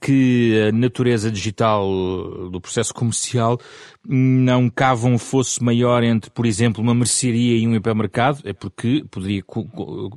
que 0.00 0.68
a 0.68 0.72
natureza 0.72 1.30
digital 1.30 1.86
do 2.50 2.60
processo 2.60 2.94
comercial 2.94 3.58
não 4.08 4.70
cava 4.70 5.08
um 5.08 5.18
fosso 5.18 5.62
maior 5.64 6.02
entre, 6.02 6.30
por 6.30 6.46
exemplo, 6.46 6.82
uma 6.82 6.94
mercearia 6.94 7.58
e 7.58 7.66
um 7.66 7.74
hipermercado, 7.74 8.40
é 8.44 8.52
porque 8.52 9.04
poderia 9.10 9.42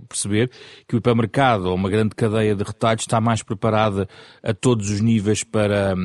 perceber 0.07 0.51
que 0.87 0.95
o 0.95 0.97
hipermercado 0.97 1.69
ou 1.69 1.75
uma 1.75 1.89
grande 1.89 2.15
cadeia 2.15 2.55
de 2.55 2.63
retalhos 2.63 3.03
está 3.03 3.19
mais 3.19 3.41
preparada 3.41 4.07
a 4.43 4.53
todos 4.53 4.89
os 4.89 5.01
níveis 5.01 5.43
para, 5.43 5.95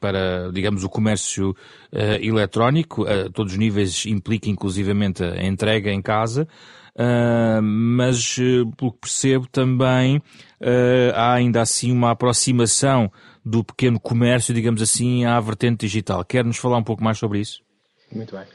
para 0.00 0.50
digamos, 0.52 0.82
o 0.84 0.88
comércio 0.88 1.50
uh, 1.92 1.96
eletrónico, 2.20 3.06
a 3.06 3.30
todos 3.30 3.52
os 3.52 3.58
níveis 3.58 4.04
implica 4.06 4.50
inclusivamente 4.50 5.22
a 5.22 5.46
entrega 5.46 5.92
em 5.92 6.02
casa, 6.02 6.48
Uh, 6.96 7.60
mas, 7.60 8.38
uh, 8.38 8.66
pelo 8.74 8.90
que 8.90 9.00
percebo, 9.00 9.46
também 9.46 10.16
uh, 10.16 11.12
há 11.14 11.34
ainda 11.34 11.60
assim 11.60 11.92
uma 11.92 12.12
aproximação 12.12 13.12
do 13.44 13.62
pequeno 13.62 14.00
comércio, 14.00 14.54
digamos 14.54 14.80
assim, 14.80 15.26
à 15.26 15.38
vertente 15.38 15.80
digital. 15.80 16.24
Quer-nos 16.24 16.56
falar 16.56 16.78
um 16.78 16.82
pouco 16.82 17.04
mais 17.04 17.18
sobre 17.18 17.40
isso? 17.40 17.60
Muito 18.10 18.34
bem. 18.34 18.46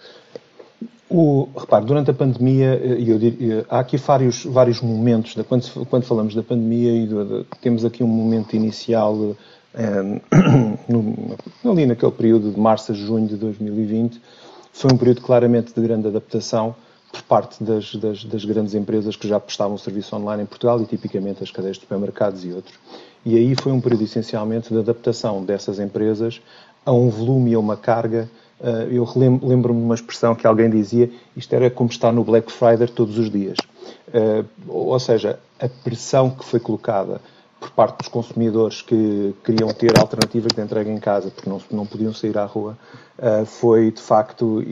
O, 1.08 1.50
repare, 1.56 1.86
durante 1.86 2.10
a 2.10 2.14
pandemia, 2.14 2.74
eu 2.78 3.20
diria, 3.20 3.66
há 3.70 3.80
aqui 3.80 3.98
vários, 3.98 4.44
vários 4.46 4.82
momentos, 4.82 5.36
de, 5.36 5.44
quando, 5.44 5.86
quando 5.86 6.04
falamos 6.06 6.34
da 6.34 6.42
pandemia, 6.42 6.92
e 6.94 7.06
de, 7.06 7.14
de, 7.14 7.46
temos 7.62 7.86
aqui 7.86 8.04
um 8.04 8.08
momento 8.08 8.56
inicial, 8.56 9.16
no, 10.90 11.38
ali 11.70 11.86
naquele 11.86 12.12
período 12.14 12.52
de 12.52 12.60
março 12.60 12.92
a 12.92 12.96
junho 12.96 13.28
de 13.28 13.36
2020, 13.36 14.20
foi 14.74 14.92
um 14.92 14.98
período 14.98 15.22
claramente 15.22 15.74
de 15.74 15.82
grande 15.82 16.08
adaptação, 16.08 16.74
por 17.12 17.22
parte 17.24 17.64
das, 17.64 17.94
das, 17.96 18.24
das, 18.24 18.46
grandes 18.46 18.74
empresas 18.74 19.16
que 19.16 19.28
já 19.28 19.40
prestavam 19.40 19.78
serviço 19.78 20.16
online 20.16 20.44
em 20.44 20.46
Portugal 20.46 20.82
e 20.82 20.86
tipicamente 20.86 21.44
as 21.44 21.52
cadeias 21.52 21.76
de 21.76 21.84
supermercados 21.84 22.46
e 22.46 22.52
outros. 22.52 22.76
E 23.26 23.36
aí 23.36 23.54
foi 23.62 23.72
um 23.72 23.82
período 23.82 24.04
essencialmente 24.04 24.70
de 24.70 24.80
adaptação 24.80 25.44
dessas 25.44 25.80
empresas 25.80 26.42
a 26.86 26.92
um 26.92 27.10
volume 27.10 27.52
e 27.52 27.54
a 27.54 27.60
uma 27.60 27.78
carga. 27.78 28.30
Eh, 28.60 28.88
eu 28.92 29.08
lembro-me 29.16 29.80
de 29.80 29.86
uma 29.86 29.96
expressão 29.96 30.34
que 30.34 30.48
alguém 30.48 30.70
dizia: 30.70 31.12
isto 31.36 31.54
era 31.54 31.70
como 31.70 31.90
estar 31.90 32.12
no 32.12 32.24
Black 32.24 32.52
Friday 32.52 32.88
todos 32.88 33.18
os 33.18 33.30
dias. 33.30 33.58
Eh, 34.14 34.44
ou 34.68 35.00
seja, 35.00 35.38
a 35.60 35.68
pressão 35.68 36.30
que 36.30 36.46
foi 36.46 36.60
colocada 36.60 37.22
por 37.62 37.70
parte 37.72 38.00
dos 38.00 38.08
consumidores 38.08 38.82
que 38.82 39.36
queriam 39.46 39.72
ter 39.72 39.98
alternativas 40.00 40.52
de 40.52 40.62
entrega 40.62 40.90
em 40.90 41.00
casa 41.00 41.30
porque 41.30 41.48
não, 41.48 41.62
não 41.70 41.86
podiam 41.86 42.12
sair 42.12 42.36
à 42.36 42.44
rua 42.44 42.76
eh, 43.20 43.46
foi 43.46 43.92
de 43.92 44.02
facto 44.02 44.64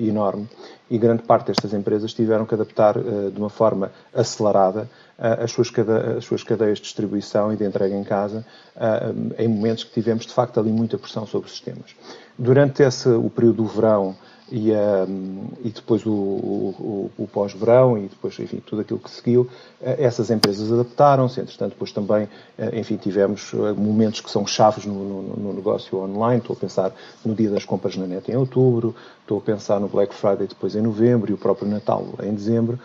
enorme 0.00 0.48
e 0.90 0.98
grande 0.98 1.22
parte 1.22 1.46
destas 1.46 1.72
empresas 1.72 2.12
tiveram 2.12 2.44
que 2.44 2.54
adaptar 2.54 2.96
uh, 2.96 3.30
de 3.30 3.38
uma 3.38 3.48
forma 3.48 3.90
acelerada 4.12 4.90
uh, 5.18 5.44
as, 5.44 5.52
suas 5.52 5.72
as, 6.18 6.24
suas 6.24 6.42
cadeias 6.42 6.78
de 6.78 6.84
distribuição 6.84 7.52
e 7.52 7.56
de 7.56 7.64
entrega 7.64 7.94
em 7.94 8.04
casa 8.04 8.44
uh, 8.76 9.34
em 9.38 9.48
momentos 9.48 9.84
que 9.84 9.92
tivemos 9.92 10.26
de 10.26 10.32
facto 10.32 10.58
ali 10.60 10.70
muita 10.70 10.98
pressão 10.98 11.26
sobre 11.26 11.46
os 11.46 11.52
sistemas. 11.52 11.94
Durante 12.38 12.82
esse, 12.82 13.08
o 13.08 13.30
período 13.30 13.62
do 13.62 13.66
verão 13.66 14.16
e, 14.50 14.72
um, 14.72 15.48
e 15.64 15.70
depois 15.70 16.04
o, 16.04 16.10
o, 16.10 17.10
o 17.16 17.26
pós-verão 17.26 17.96
e 17.96 18.02
depois, 18.02 18.38
enfim, 18.38 18.62
tudo 18.64 18.82
aquilo 18.82 18.98
que 18.98 19.10
seguiu, 19.10 19.48
eh, 19.80 19.96
essas 20.04 20.30
empresas 20.30 20.70
adaptaram-se, 20.70 21.40
entretanto, 21.40 21.70
depois 21.70 21.92
também, 21.92 22.28
eh, 22.58 22.78
enfim, 22.78 22.96
tivemos 22.96 23.52
eh, 23.54 23.72
momentos 23.72 24.20
que 24.20 24.30
são 24.30 24.46
chaves 24.46 24.84
no, 24.84 24.94
no, 24.94 25.22
no, 25.36 25.52
negócio 25.54 25.98
online, 25.98 26.40
estou 26.40 26.54
a 26.54 26.58
pensar 26.58 26.92
no 27.24 27.34
dia 27.34 27.48
das 27.48 27.64
compras 27.64 27.96
na 27.96 28.06
net 28.06 28.30
em 28.30 28.36
outubro, 28.36 28.94
estou 29.22 29.38
a 29.38 29.40
pensar 29.40 29.80
no 29.80 29.88
Black 29.88 30.14
Friday 30.14 30.46
depois 30.46 30.76
em 30.76 30.82
novembro 30.82 31.30
e 31.30 31.34
o 31.34 31.38
próprio 31.38 31.66
Natal 31.66 32.06
em 32.22 32.34
dezembro, 32.34 32.78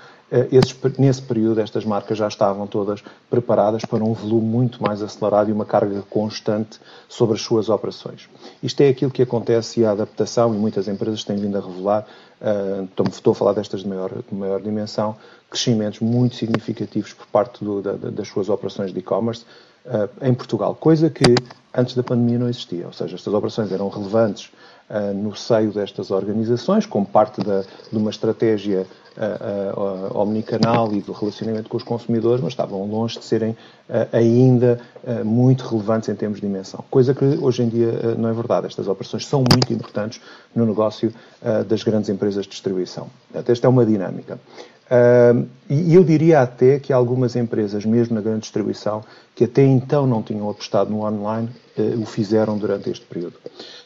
esses, 0.51 0.75
nesse 0.98 1.21
período, 1.21 1.59
estas 1.59 1.83
marcas 1.83 2.17
já 2.17 2.27
estavam 2.27 2.67
todas 2.67 3.03
preparadas 3.29 3.83
para 3.83 4.03
um 4.03 4.13
volume 4.13 4.45
muito 4.45 4.81
mais 4.81 5.01
acelerado 5.01 5.50
e 5.50 5.53
uma 5.53 5.65
carga 5.65 6.03
constante 6.09 6.79
sobre 7.07 7.36
as 7.36 7.41
suas 7.41 7.69
operações. 7.69 8.29
Isto 8.62 8.81
é 8.81 8.89
aquilo 8.89 9.09
que 9.09 9.24
acontece 9.24 9.79
e 9.79 9.86
a 9.86 9.91
adaptação, 9.91 10.53
e 10.53 10.57
muitas 10.57 10.88
empresas 10.88 11.24
têm 11.24 11.38
vindo 11.38 11.57
a 11.57 11.62
revelar, 11.62 12.05
uh, 12.41 13.09
estou 13.09 13.31
a 13.31 13.36
falar 13.36 13.53
destas 13.53 13.81
de 13.81 13.88
maior, 13.88 14.12
de 14.12 14.36
maior 14.36 14.62
dimensão, 14.62 15.15
crescimentos 15.50 16.00
muito 16.00 16.36
significativos 16.36 17.12
por 17.13 17.25
parte 17.27 17.63
do, 17.63 17.81
da, 17.81 17.93
das 17.93 18.27
suas 18.27 18.50
operações 18.50 18.93
de 18.93 19.00
e-commerce 19.00 19.43
uh, 19.86 20.25
em 20.25 20.33
Portugal, 20.33 20.75
coisa 20.75 21.09
que 21.09 21.36
antes 21.74 21.95
da 21.95 22.03
pandemia 22.03 22.38
não 22.38 22.50
existia. 22.50 22.86
Ou 22.86 22.93
seja, 22.93 23.15
estas 23.15 23.33
operações 23.33 23.71
eram 23.71 23.89
relevantes 23.89 24.51
no 25.13 25.36
seio 25.36 25.71
destas 25.71 26.09
organizações, 26.09 26.83
como 26.83 27.05
parte 27.05 27.43
da, 27.43 27.62
de 27.62 27.95
uma 27.95 28.09
estratégia 28.09 28.88
uh, 29.19 30.17
omnicanal 30.17 30.93
e 30.93 31.01
do 31.01 31.11
relacionamento 31.11 31.69
com 31.69 31.77
os 31.77 31.83
consumidores, 31.83 32.41
mas 32.41 32.53
estavam 32.53 32.85
longe 32.85 33.19
de 33.19 33.25
serem 33.25 33.55
ainda 34.13 34.79
muito 35.25 35.65
relevantes 35.65 36.09
em 36.09 36.15
termos 36.15 36.39
de 36.39 36.47
dimensão. 36.47 36.83
Coisa 36.91 37.13
que 37.13 37.25
hoje 37.25 37.63
em 37.63 37.69
dia 37.69 37.91
não 38.17 38.29
é 38.29 38.33
verdade. 38.33 38.67
Estas 38.67 38.88
operações 38.88 39.25
são 39.25 39.43
muito 39.51 39.73
importantes 39.73 40.21
no 40.55 40.63
negócio 40.63 41.11
das 41.67 41.81
grandes 41.81 42.07
empresas 42.07 42.43
de 42.43 42.51
distribuição. 42.51 43.07
Até 43.33 43.51
esta 43.51 43.65
é 43.65 43.69
uma 43.69 43.85
dinâmica. 43.85 44.39
E 45.69 45.93
eu 45.93 46.03
diria 46.03 46.41
até 46.41 46.79
que 46.79 46.91
algumas 46.91 47.36
empresas, 47.36 47.86
mesmo 47.86 48.15
na 48.15 48.22
grande 48.22 48.41
distribuição, 48.41 49.03
que 49.36 49.43
até 49.43 49.63
então 49.63 50.08
não 50.08 50.24
tinham 50.24 50.50
apostado 50.50 50.89
no 50.89 51.05
online, 51.05 51.48
uh, 51.77 52.01
o 52.01 52.05
fizeram 52.05 52.58
durante 52.58 52.89
este 52.89 53.05
período. 53.05 53.36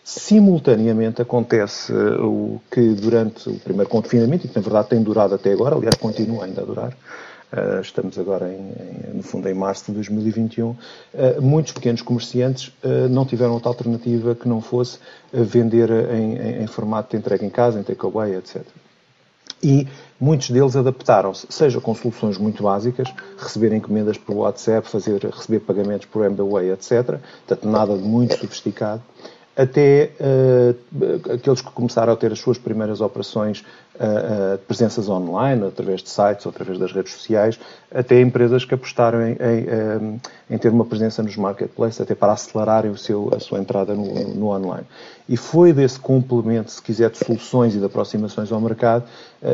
Simultaneamente 0.04 1.22
acontece 1.22 1.94
uh, 1.94 2.26
o 2.26 2.62
que 2.72 2.94
durante 2.94 3.50
o 3.50 3.60
primeiro 3.60 3.90
confinamento, 3.90 4.46
e 4.46 4.50
que 4.50 4.56
na 4.56 4.62
verdade 4.62 4.90
tem 4.90 5.04
durado 5.04 5.36
até 5.36 5.52
agora, 5.52 5.76
aliás 5.76 5.96
continua 5.96 6.46
ainda 6.46 6.62
a 6.62 6.66
durar, 6.66 6.98
Uh, 7.54 7.82
estamos 7.82 8.18
agora, 8.18 8.52
em, 8.52 9.12
em, 9.12 9.18
no 9.18 9.22
fundo, 9.22 9.48
em 9.48 9.54
março 9.54 9.86
de 9.86 9.92
2021, 9.92 10.70
uh, 10.70 10.78
muitos 11.40 11.72
pequenos 11.72 12.02
comerciantes 12.02 12.74
não 13.12 13.28
tiveram 13.28 13.54
outra 13.54 13.70
alternativa 13.70 14.34
que 14.34 14.50
não 14.50 14.60
fosse 14.60 14.98
vender 15.32 15.92
em, 15.92 16.36
em, 16.36 16.64
em, 16.64 16.66
formato 16.66 17.12
de 17.12 17.18
entrega 17.18 17.46
em 17.46 17.52
casa, 17.52 17.80
em 17.80 17.84
takeaway, 17.84 18.34
etc. 18.38 18.64
E 19.64 19.88
muitos 20.24 20.50
deles 20.50 20.74
adaptaram-se, 20.78 21.46
seja 21.50 21.82
com 21.82 21.94
soluções 21.94 22.38
muito 22.38 22.64
básicas, 22.64 23.14
receber 23.38 23.74
encomendas 23.74 24.18
por 24.18 24.34
WhatsApp, 24.38 24.88
fazer, 24.88 25.22
receber 25.26 25.60
pagamentos 25.60 26.06
por 26.06 26.24
MBWay, 26.24 26.72
etc. 26.72 27.20
Portanto, 27.46 27.68
nada 27.70 27.98
de 27.98 28.04
muito 28.04 28.38
sofisticado, 28.38 29.02
até 29.56 30.12
uh, 30.20 31.32
aqueles 31.34 31.62
que 31.62 31.70
começaram 31.72 32.12
a 32.12 32.16
ter 32.16 32.32
as 32.32 32.40
suas 32.40 32.58
primeiras 32.58 33.02
operações 33.02 33.60
uh, 33.60 34.56
uh, 34.56 34.58
presenças 34.68 35.08
online, 35.08 35.68
através 35.68 36.02
de 36.02 36.10
sites 36.10 36.46
ou 36.48 36.50
através 36.50 36.80
das 36.80 36.92
redes 36.92 37.14
sociais, 37.14 37.60
até 37.94 38.20
empresas 38.20 38.66
que 38.66 38.74
apostaram 38.74 39.22
em, 39.22 39.34
em, 39.34 40.22
em, 40.50 40.58
ter 40.58 40.70
uma 40.70 40.86
presença 40.86 41.22
nos 41.22 41.38
marketplaces, 41.38 42.02
até 42.02 42.16
para 42.16 42.34
acelerarem 42.34 42.90
o 42.90 42.98
seu, 42.98 43.30
a 43.36 43.40
sua 43.40 43.60
entrada 43.60 43.94
no, 43.94 44.06
no, 44.30 44.48
online. 44.48 44.88
E 45.30 45.38
foi 45.38 45.72
desse 45.72 46.00
complemento, 46.00 46.72
se 46.72 46.82
quiser, 46.82 47.12
de 47.12 47.20
soluções 47.20 47.76
e 47.76 47.78
de 47.78 47.86
aproximações 47.86 48.52
ao 48.52 48.60
mercado 48.60 49.06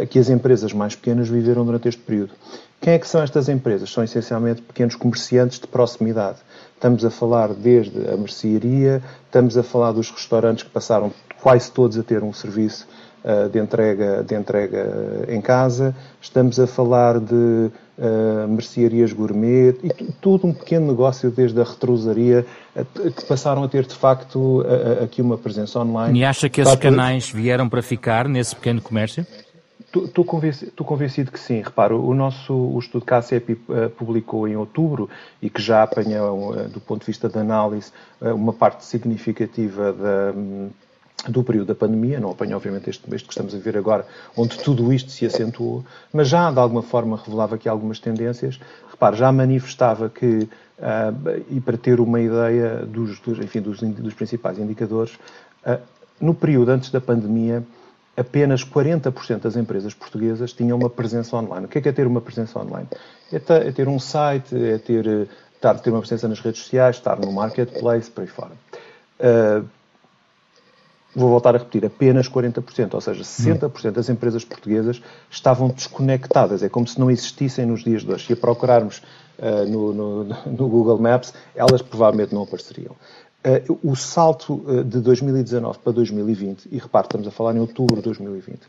que 0.09 0.17
as 0.17 0.29
empresas 0.29 0.71
mais 0.71 0.95
pequenas 0.95 1.27
viveram 1.27 1.65
durante 1.65 1.89
este 1.89 2.01
período. 2.01 2.31
Quem 2.79 2.93
é 2.93 2.99
que 2.99 3.07
são 3.07 3.21
estas 3.21 3.49
empresas? 3.49 3.91
São 3.91 4.03
essencialmente 4.03 4.61
pequenos 4.61 4.95
comerciantes 4.95 5.59
de 5.59 5.67
proximidade 5.67 6.37
Estamos 6.79 7.03
a 7.03 7.09
falar 7.09 7.49
desde 7.49 8.07
a 8.07 8.15
mercearia, 8.15 9.03
estamos 9.25 9.57
a 9.57 9.63
falar 9.63 9.91
dos 9.91 10.09
restaurantes 10.09 10.63
que 10.63 10.69
passaram 10.69 11.11
quase 11.41 11.69
todos 11.69 11.97
a 11.97 12.03
ter 12.03 12.23
um 12.23 12.31
serviço 12.31 12.87
uh, 13.21 13.49
de, 13.49 13.59
entrega, 13.59 14.23
de 14.23 14.33
entrega 14.33 15.25
em 15.27 15.41
casa, 15.41 15.93
estamos 16.21 16.57
a 16.57 16.65
falar 16.65 17.19
de 17.19 17.33
uh, 17.35 18.47
mercearias 18.47 19.11
gourmet 19.11 19.75
e 19.83 19.89
tudo 20.21 20.47
um 20.47 20.53
pequeno 20.53 20.87
negócio 20.87 21.29
desde 21.29 21.59
a 21.59 21.65
retrosaria 21.65 22.45
que 22.93 23.25
passaram 23.25 23.61
a 23.61 23.67
ter 23.67 23.85
de 23.85 23.95
facto 23.95 24.63
aqui 25.03 25.21
uma 25.21 25.37
presença 25.37 25.81
online. 25.81 26.17
E 26.17 26.23
acha 26.23 26.47
que 26.47 26.61
esses 26.61 26.75
canais 26.75 27.29
vieram 27.29 27.67
para 27.67 27.81
ficar 27.81 28.25
nesse 28.29 28.55
pequeno 28.55 28.81
comércio? 28.81 29.27
Estou 29.91 30.23
convencido, 30.23 30.71
convencido, 30.83 31.31
que 31.31 31.39
sim. 31.39 31.61
Repara, 31.61 31.95
o 31.95 32.13
nosso 32.13 32.53
o 32.53 32.77
estudo 32.77 33.05
que 33.05 33.13
a 33.13 33.17
ACEP 33.17 33.53
uh, 33.53 33.89
publicou 33.97 34.47
em 34.47 34.55
outubro 34.55 35.09
e 35.41 35.49
que 35.49 35.59
já 35.59 35.81
apanhou, 35.81 36.51
uh, 36.51 36.69
do 36.69 36.79
ponto 36.79 37.01
de 37.01 37.07
vista 37.07 37.27
da 37.27 37.41
análise, 37.41 37.91
uh, 38.21 38.35
uma 38.35 38.53
parte 38.53 38.85
significativa 38.85 39.91
da, 39.91 40.31
um, 40.37 40.69
do 41.27 41.43
período 41.43 41.69
da 41.69 41.75
pandemia, 41.75 42.19
não 42.19 42.29
apanho 42.29 42.55
obviamente 42.55 42.87
este, 42.87 43.03
este 43.15 43.27
que 43.27 43.33
estamos 43.33 43.55
a 43.55 43.57
ver 43.57 43.77
agora, 43.77 44.05
onde 44.37 44.59
tudo 44.59 44.93
isto 44.93 45.11
se 45.11 45.25
acentuou, 45.25 45.83
mas 46.13 46.27
já 46.27 46.51
de 46.51 46.59
alguma 46.59 46.83
forma 46.83 47.17
revelava 47.17 47.55
aqui 47.55 47.67
algumas 47.67 47.99
tendências. 47.99 48.59
Repare, 48.91 49.17
já 49.17 49.31
manifestava 49.31 50.07
que, 50.07 50.47
e 51.49 51.59
para 51.59 51.77
ter 51.77 51.99
uma 51.99 52.21
ideia 52.21 52.85
dos, 52.85 53.19
dos 53.19 53.39
enfim, 53.39 53.59
dos, 53.59 53.81
dos, 53.81 54.13
principais 54.13 54.59
indicadores, 54.59 55.17
no 56.21 56.33
período 56.33 56.69
antes 56.69 56.89
da 56.89 57.01
pandemia, 57.01 57.63
apenas 58.19 58.63
40% 58.63 59.39
das 59.39 59.55
empresas 59.55 59.93
portuguesas 59.93 60.51
tinham 60.53 60.77
uma 60.77 60.89
presença 60.89 61.35
online. 61.37 61.65
O 61.65 61.69
que 61.69 61.77
é, 61.77 61.81
que 61.81 61.89
é 61.89 61.91
ter 61.91 62.05
uma 62.05 62.21
presença 62.21 62.59
online? 62.59 62.87
É, 63.31 63.37
é 63.37 63.71
ter 63.71 63.87
um 63.87 63.99
site, 63.99 64.55
é 64.55 64.77
ter, 64.77 65.27
estar, 65.55 65.75
ter 65.79 65.89
uma 65.89 65.99
presença 65.99 66.27
nas 66.27 66.39
redes 66.39 66.61
sociais, 66.61 66.97
estar 66.97 67.17
no 67.19 67.31
marketplace, 67.31 68.09
por 68.09 68.21
aí 68.21 68.27
fora. 68.27 68.51
Uh, 69.19 69.65
vou 71.15 71.29
voltar 71.29 71.55
a 71.55 71.57
repetir, 71.57 71.85
apenas 71.85 72.29
40%, 72.29 72.93
ou 72.93 73.01
seja, 73.01 73.23
60% 73.23 73.91
das 73.91 74.09
empresas 74.09 74.43
portuguesas 74.43 75.01
estavam 75.29 75.69
desconectadas. 75.69 76.63
É 76.63 76.69
como 76.69 76.87
se 76.87 76.99
não 76.99 77.09
existissem 77.09 77.65
nos 77.65 77.83
dias 77.83 78.03
de 78.03 78.11
hoje. 78.11 78.27
Se 78.27 78.33
a 78.33 78.37
procurarmos 78.37 79.01
uh, 79.37 79.65
no, 79.67 79.93
no, 79.93 80.23
no, 80.23 80.67
Google 80.67 80.99
Maps, 80.99 81.33
elas 81.55 81.81
provavelmente 81.81 82.33
não 82.33 82.43
apareceriam. 82.43 82.95
Uh, 83.41 83.79
o 83.81 83.95
salto 83.95 84.55
uh, 84.67 84.83
de 84.83 84.99
2019 84.99 85.79
para 85.79 85.93
2020, 85.93 86.67
e 86.73 86.77
repare, 86.77 87.05
estamos 87.05 87.25
a 87.25 87.31
falar 87.31 87.55
em 87.55 87.59
outubro 87.59 87.95
de 87.95 88.01
2020, 88.01 88.59
uh, 88.65 88.67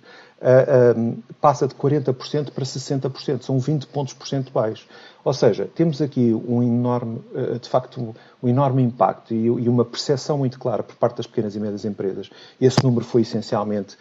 um, 0.97 1.17
passa 1.41 1.67
de 1.67 1.75
40% 1.75 2.53
para 2.53 2.65
60%, 2.65 3.43
são 3.43 3.59
20 3.59 3.89
pontos 3.89 4.15
percentuais. 4.15 4.87
Ou 5.25 5.35
seja, 5.35 5.69
temos 5.75 6.01
aqui 6.01 6.33
um 6.33 6.63
enorme, 6.63 7.21
de 7.61 7.69
facto, 7.69 8.15
um 8.43 8.49
enorme 8.49 8.81
impacto 8.83 9.35
e 9.35 9.69
uma 9.69 9.85
percepção 9.85 10.39
muito 10.39 10.59
clara 10.59 10.83
por 10.83 10.97
parte 10.97 11.19
das 11.19 11.27
pequenas 11.27 11.55
e 11.55 11.61
médias 11.61 11.85
empresas. 11.85 12.31
Esse 12.59 12.83
número 12.83 13.05
foi 13.05 13.21
essencialmente 13.21 13.99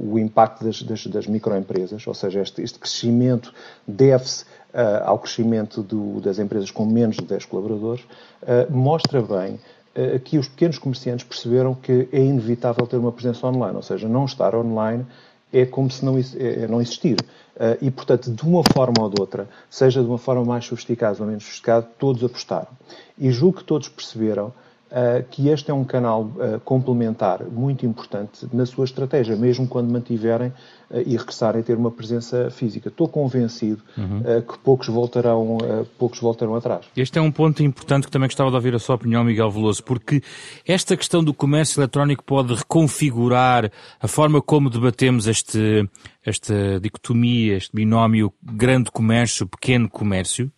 o 0.00 0.20
impacto 0.20 0.64
das, 0.64 0.82
das, 0.82 1.04
das 1.08 1.26
microempresas, 1.26 2.06
ou 2.06 2.14
seja, 2.14 2.42
este, 2.42 2.62
este 2.62 2.78
crescimento 2.78 3.52
deve-se 3.88 4.44
uh, 4.74 5.04
ao 5.04 5.18
crescimento 5.18 5.82
do, 5.82 6.20
das 6.20 6.38
empresas 6.38 6.70
com 6.70 6.84
menos 6.84 7.16
de 7.16 7.24
10 7.24 7.44
colaboradores, 7.46 8.02
uh, 8.42 8.70
mostra 8.72 9.22
bem 9.22 9.54
uh, 9.94 10.18
que 10.20 10.38
os 10.38 10.48
pequenos 10.48 10.78
comerciantes 10.78 11.24
perceberam 11.24 11.74
que 11.74 12.08
é 12.12 12.20
inevitável 12.20 12.86
ter 12.86 12.96
uma 12.96 13.12
presença 13.12 13.46
online, 13.46 13.76
ou 13.76 13.82
seja, 13.82 14.08
não 14.08 14.24
estar 14.24 14.54
online 14.54 15.06
é 15.52 15.66
como 15.66 15.90
se 15.90 16.04
não, 16.04 16.16
é, 16.16 16.20
é 16.64 16.68
não 16.68 16.80
existir. 16.80 17.16
e, 17.82 17.90
portanto, 17.90 18.30
de 18.30 18.42
uma 18.44 18.62
forma 18.72 19.02
ou 19.02 19.10
de 19.10 19.20
outra, 19.20 19.48
seja 19.68 20.00
de 20.00 20.06
uma 20.06 20.16
forma 20.16 20.44
mais 20.44 20.64
sofisticada 20.64 21.20
ou 21.20 21.26
menos 21.26 21.42
sofisticada, 21.42 21.88
todos 21.98 22.22
apostaram. 22.22 22.68
E 23.18 23.32
julgo 23.32 23.58
que 23.58 23.64
todos 23.64 23.88
perceberam 23.88 24.52
uh, 24.90 25.22
que 25.30 25.48
este 25.48 25.70
é 25.70 25.74
um 25.74 25.84
canal 25.84 26.22
uh, 26.22 26.60
complementar 26.64 27.44
muito 27.44 27.86
importante 27.86 28.46
na 28.52 28.66
sua 28.66 28.84
estratégia, 28.84 29.36
mesmo 29.36 29.66
quando 29.66 29.90
mantiverem 29.90 30.48
uh, 30.90 31.00
e 31.06 31.16
regressarem 31.16 31.60
a 31.60 31.64
ter 31.64 31.76
uma 31.76 31.90
presença 31.90 32.50
física. 32.50 32.88
Estou 32.88 33.08
convencido 33.08 33.82
uhum. 33.96 34.22
que 34.42 34.58
poucos 34.58 34.88
voltarão, 34.88 35.58
poucos 35.98 36.18
voltarão 36.20 36.54
atrás. 36.54 36.86
Este 36.96 37.18
é 37.18 37.22
um 37.22 37.30
ponto 37.30 37.62
importante 37.62 38.06
que 38.06 38.10
também 38.10 38.28
gostava 38.28 38.50
de 38.50 38.56
ouvir 38.56 38.74
a 38.74 38.78
sua 38.78 38.96
opinião, 38.96 39.22
Miguel 39.24 39.50
Veloso, 39.50 39.82
porque 39.84 40.22
esta 40.66 40.96
questão 40.96 41.22
do 41.22 41.32
comércio 41.32 41.80
eletrónico 41.80 42.24
pode 42.24 42.54
reconfigurar 42.54 43.70
a 44.00 44.08
forma 44.08 44.42
como 44.42 44.68
debatemos 44.68 45.26
este, 45.26 45.88
esta 46.24 46.80
dicotomia, 46.80 47.56
este 47.56 47.74
binómio 47.74 48.32
grande 48.42 48.90
comércio, 48.90 49.46
pequeno 49.46 49.88
comércio? 49.88 50.50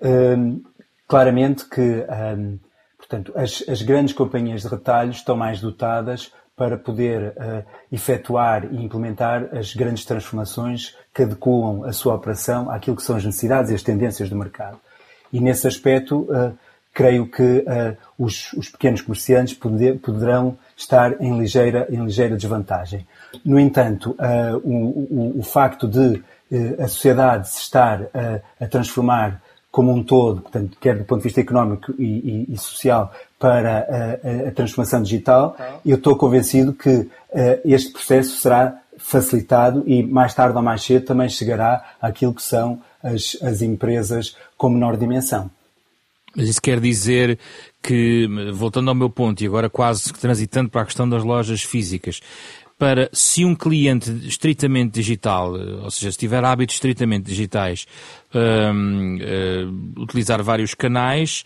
Um, 0.00 0.62
claramente 1.08 1.68
que 1.68 1.80
um, 1.80 2.58
Portanto, 3.08 3.32
as, 3.36 3.62
as, 3.68 3.82
grandes 3.82 4.12
companhias 4.12 4.62
de 4.62 4.68
retalho 4.68 5.12
estão 5.12 5.36
mais 5.36 5.60
dotadas 5.60 6.32
para 6.56 6.76
poder 6.76 7.34
uh, 7.36 7.64
efetuar 7.92 8.64
e 8.72 8.84
implementar 8.84 9.48
as 9.56 9.74
grandes 9.74 10.04
transformações 10.04 10.96
que 11.14 11.22
adequam 11.22 11.84
a 11.84 11.92
sua 11.92 12.14
operação 12.14 12.70
àquilo 12.70 12.96
que 12.96 13.02
são 13.02 13.16
as 13.16 13.24
necessidades 13.24 13.70
e 13.70 13.74
as 13.74 13.82
tendências 13.82 14.28
do 14.28 14.36
mercado. 14.36 14.80
E 15.32 15.38
nesse 15.38 15.68
aspecto, 15.68 16.22
uh, 16.22 16.56
creio 16.92 17.30
que 17.30 17.42
uh, 17.42 17.96
os, 18.18 18.52
os, 18.54 18.70
pequenos 18.70 19.02
comerciantes 19.02 19.54
poder, 19.54 20.00
poderão 20.00 20.58
estar 20.76 21.20
em 21.22 21.38
ligeira, 21.38 21.86
em 21.90 22.02
ligeira 22.02 22.36
desvantagem. 22.36 23.06
No 23.44 23.60
entanto, 23.60 24.16
o, 24.64 24.70
o, 24.70 25.38
o, 25.40 25.42
facto 25.42 25.86
de 25.86 26.22
a 26.78 26.88
sociedade 26.88 27.50
se 27.50 27.58
estar 27.58 28.08
a 28.58 28.66
transformar 28.66 29.42
como 29.76 29.92
um 29.92 30.02
todo, 30.02 30.40
portanto, 30.40 30.78
quer 30.80 30.96
do 30.96 31.04
ponto 31.04 31.18
de 31.18 31.24
vista 31.24 31.38
económico 31.38 31.92
e, 31.98 32.46
e, 32.48 32.54
e 32.54 32.56
social, 32.56 33.12
para 33.38 33.80
a, 34.24 34.48
a, 34.48 34.50
transformação 34.50 35.02
digital, 35.02 35.54
eu 35.84 35.98
estou 35.98 36.16
convencido 36.16 36.72
que 36.72 36.88
uh, 36.88 37.10
este 37.62 37.92
processo 37.92 38.38
será 38.38 38.78
facilitado 38.96 39.84
e 39.86 40.02
mais 40.02 40.32
tarde 40.32 40.56
ou 40.56 40.62
mais 40.62 40.82
cedo 40.82 41.04
também 41.04 41.28
chegará 41.28 41.90
àquilo 42.00 42.32
que 42.32 42.42
são 42.42 42.80
as, 43.02 43.36
as 43.42 43.60
empresas 43.60 44.34
com 44.56 44.70
menor 44.70 44.96
dimensão. 44.96 45.50
Mas 46.34 46.48
isso 46.48 46.62
quer 46.62 46.80
dizer 46.80 47.38
que, 47.82 48.26
voltando 48.54 48.88
ao 48.88 48.94
meu 48.94 49.10
ponto, 49.10 49.44
e 49.44 49.46
agora 49.46 49.68
quase 49.68 50.10
transitando 50.10 50.70
para 50.70 50.80
a 50.80 50.86
questão 50.86 51.06
das 51.06 51.22
lojas 51.22 51.62
físicas, 51.62 52.22
para 52.78 53.08
se 53.12 53.44
um 53.44 53.54
cliente 53.54 54.10
estritamente 54.26 54.92
digital, 54.92 55.52
ou 55.52 55.90
seja, 55.90 56.12
se 56.12 56.18
tiver 56.18 56.44
hábitos 56.44 56.76
estritamente 56.76 57.24
digitais, 57.24 57.86
um, 58.34 59.16
uh, 59.16 60.02
utilizar 60.02 60.42
vários 60.42 60.74
canais, 60.74 61.44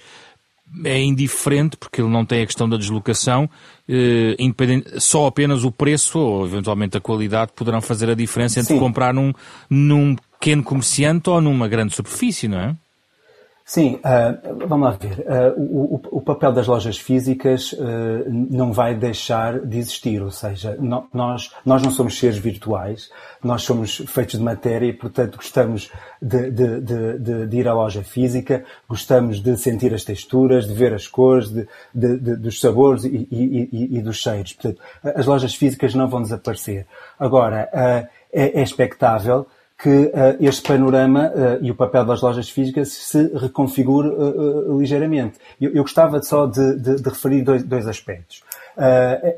é 0.85 1.01
indiferente 1.01 1.77
porque 1.77 2.01
ele 2.01 2.11
não 2.11 2.25
tem 2.25 2.43
a 2.43 2.47
questão 2.47 2.69
da 2.69 2.77
deslocação, 2.77 3.49
uh, 3.89 5.01
só 5.01 5.27
apenas 5.27 5.63
o 5.63 5.71
preço 5.71 6.19
ou 6.19 6.47
eventualmente 6.47 6.97
a 6.97 7.01
qualidade 7.01 7.53
poderão 7.55 7.81
fazer 7.81 8.11
a 8.11 8.15
diferença 8.15 8.59
entre 8.59 8.75
Sim. 8.75 8.81
comprar 8.81 9.15
num, 9.15 9.33
num 9.69 10.17
pequeno 10.41 10.65
comerciante 10.65 11.31
ou 11.31 11.41
numa 11.41 11.69
grande 11.69 11.95
superfície, 11.95 12.49
não 12.49 12.59
é? 12.59 12.77
Sim, 13.71 14.01
uh, 14.05 14.67
vamos 14.67 14.85
lá 14.85 14.97
ver. 14.99 15.21
Uh, 15.21 15.95
o, 15.95 16.19
o, 16.19 16.21
papel 16.21 16.51
das 16.53 16.67
lojas 16.67 16.99
físicas 16.99 17.73
uh, 17.75 17.79
não 18.27 18.73
vai 18.73 18.97
deixar 18.97 19.61
de 19.61 19.79
existir, 19.79 20.21
ou 20.21 20.33
seja, 20.33 20.77
no, 20.81 21.07
nós, 21.15 21.55
nós 21.65 21.81
não 21.81 21.93
somos 21.93 22.19
seres 22.19 22.37
virtuais, 22.37 23.13
nós 23.41 23.63
somos 23.63 23.99
feitos 24.09 24.41
de 24.41 24.45
matéria 24.45 24.87
e, 24.87 24.93
portanto, 24.93 25.37
gostamos 25.37 25.89
de, 26.21 26.51
de, 26.51 26.81
de, 26.81 27.47
de 27.47 27.57
ir 27.57 27.69
à 27.69 27.73
loja 27.73 28.03
física, 28.03 28.65
gostamos 28.89 29.41
de 29.41 29.57
sentir 29.57 29.95
as 29.95 30.03
texturas, 30.03 30.67
de 30.67 30.75
ver 30.75 30.93
as 30.93 31.07
cores, 31.07 31.53
dos 31.95 32.61
sabores 32.61 33.05
e, 33.05 33.29
e, 33.31 33.69
e, 33.71 33.99
e, 33.99 34.03
dos 34.03 34.17
cheiros. 34.17 34.53
Portanto, 34.53 34.83
as 35.01 35.27
lojas 35.27 35.55
físicas 35.55 35.95
não 35.95 36.09
vão 36.09 36.23
desaparecer. 36.23 36.89
Agora, 37.21 37.69
é, 37.73 38.09
é 38.33 38.63
expectável 38.65 39.47
que 39.83 39.89
uh, 39.89 40.37
este 40.41 40.69
panorama 40.69 41.31
uh, 41.31 41.65
e 41.65 41.71
o 41.71 41.75
papel 41.75 42.05
das 42.05 42.21
lojas 42.21 42.51
físicas 42.51 42.93
se 42.93 43.29
reconfigure 43.35 44.09
uh, 44.09 44.79
ligeiramente. 44.79 45.39
Eu, 45.61 45.73
eu, 45.73 45.83
gostava 45.83 46.23
só 46.23 46.47
de, 46.47 46.77
de, 46.77 46.97
de 46.97 47.09
referir 47.09 47.43
dois, 47.43 47.63
dois 47.63 47.87
aspectos. 47.87 48.45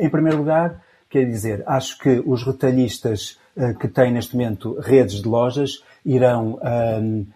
em 0.01 0.11
primeiro 0.11 0.39
lugar, 0.39 0.83
quer 1.09 1.25
dizer, 1.25 1.63
acho 1.67 1.99
que 1.99 2.23
os 2.27 2.43
retalhistas 2.43 3.39
que 3.79 3.87
têm 3.87 4.13
neste 4.13 4.35
momento 4.35 4.79
redes 4.81 5.21
de 5.23 5.29
lojas 5.29 5.85
irão 6.05 6.59
ehm, 6.63 7.27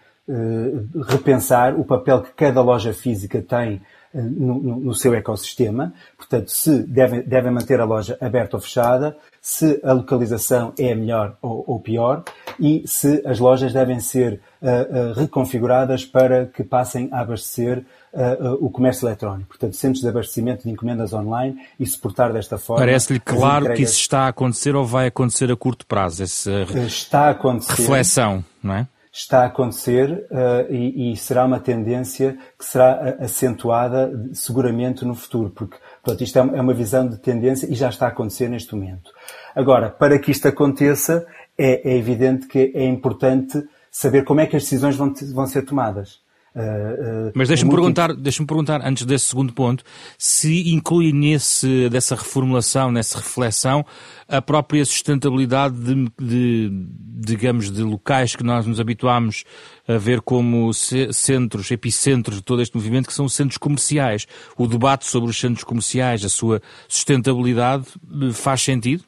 repensar 1.07 1.79
o 1.79 1.85
papel 1.85 2.21
que 2.23 2.31
cada 2.31 2.61
loja 2.61 2.91
física 2.91 3.41
tem 3.41 3.81
no, 4.21 4.59
no, 4.59 4.79
no, 4.79 4.93
seu 4.93 5.13
ecossistema. 5.13 5.93
Portanto, 6.17 6.51
se 6.51 6.83
devem, 6.83 7.21
devem 7.21 7.51
manter 7.51 7.79
a 7.79 7.85
loja 7.85 8.17
aberta 8.19 8.57
ou 8.57 8.61
fechada, 8.61 9.15
se 9.41 9.79
a 9.83 9.93
localização 9.93 10.73
é 10.77 10.93
melhor 10.93 11.37
ou, 11.41 11.63
ou 11.67 11.79
pior 11.79 12.23
e 12.59 12.83
se 12.85 13.21
as 13.25 13.39
lojas 13.39 13.71
devem 13.71 13.99
ser 13.99 14.41
uh, 14.61 15.11
uh, 15.11 15.13
reconfiguradas 15.13 16.03
para 16.03 16.47
que 16.47 16.63
passem 16.63 17.09
a 17.11 17.21
abastecer 17.21 17.85
uh, 18.13 18.53
o 18.59 18.69
comércio 18.69 19.07
eletrónico. 19.07 19.49
Portanto, 19.49 19.75
centros 19.75 20.01
de 20.01 20.09
abastecimento 20.09 20.63
de 20.63 20.69
encomendas 20.69 21.13
online 21.13 21.57
e 21.79 21.85
suportar 21.85 22.33
desta 22.33 22.57
forma. 22.57 22.81
Parece-lhe 22.81 23.19
claro 23.19 23.65
entregas... 23.65 23.77
que 23.77 23.83
isso 23.83 23.99
está 23.99 24.21
a 24.21 24.27
acontecer 24.29 24.75
ou 24.75 24.85
vai 24.85 25.07
acontecer 25.07 25.51
a 25.51 25.55
curto 25.55 25.85
prazo, 25.85 26.23
essa 26.23 26.51
está 26.85 27.27
a 27.27 27.29
acontecer, 27.29 27.73
reflexão, 27.73 28.43
não 28.61 28.73
é? 28.73 28.87
Está 29.11 29.43
a 29.43 29.45
acontecer 29.45 30.27
e, 30.69 31.11
e, 31.11 31.17
será 31.17 31.45
uma 31.45 31.59
tendência 31.59 32.37
que 32.57 32.65
será 32.65 33.17
acentuada 33.19 34.11
seguramente 34.33 35.03
no 35.05 35.15
futuro, 35.15 35.49
porque 35.49 35.77
portanto, 36.03 36.23
isto 36.23 36.37
é, 36.37 36.41
é 36.41 36.61
uma 36.61 36.73
visão 36.73 37.07
de 37.07 37.17
tendência 37.17 37.67
e 37.67 37.73
já 37.73 37.89
está 37.89 38.05
a 38.05 38.09
acontecer 38.09 38.47
neste 38.47 38.75
momento. 38.75 39.11
Agora, 39.55 39.89
para 39.89 40.19
que 40.19 40.29
isto 40.29 40.47
aconteça, 40.47 41.25
é, 41.57 41.89
é 41.89 41.97
evidente 41.97 42.47
que 42.47 42.71
é 42.75 42.85
importante 42.85 43.63
saber 43.89 44.23
como 44.23 44.39
é 44.39 44.45
que 44.45 44.55
as 44.55 44.63
decisões 44.63 44.95
vão, 44.95 45.13
vão 45.33 45.47
ser 45.47 45.63
tomadas. 45.63 46.19
Uh, 46.57 47.27
uh, 47.27 47.31
Mas 47.35 47.49
deixa-me 47.49 47.69
perguntar, 47.69 48.15
deixa 48.15 48.43
perguntar, 48.43 48.81
antes 48.83 49.05
desse 49.05 49.25
segundo 49.25 49.53
ponto, 49.53 49.83
se 50.17 50.73
inclui 50.73 51.13
nesse, 51.13 51.87
dessa 51.87 52.15
reformulação, 52.15 52.91
nessa 52.91 53.19
reflexão, 53.19 53.85
a 54.27 54.41
própria 54.41 54.83
sustentabilidade 54.83 55.75
de, 55.77 56.11
de, 56.19 56.71
digamos, 57.19 57.69
de 57.69 57.83
locais 57.83 58.35
que 58.35 58.43
nós 58.43 58.65
nos 58.65 58.79
habituámos 58.79 59.43
a 59.87 59.99
ver 59.99 60.19
como 60.21 60.73
centros, 60.73 61.69
epicentros 61.69 62.37
de 62.37 62.43
todo 62.43 62.63
este 62.63 62.75
movimento, 62.75 63.05
que 63.05 63.13
são 63.13 63.25
os 63.25 63.35
centros 63.35 63.59
comerciais. 63.59 64.25
O 64.57 64.65
debate 64.65 65.05
sobre 65.05 65.29
os 65.29 65.39
centros 65.39 65.63
comerciais, 65.63 66.25
a 66.25 66.29
sua 66.29 66.59
sustentabilidade, 66.87 67.85
faz 68.33 68.63
sentido? 68.63 69.03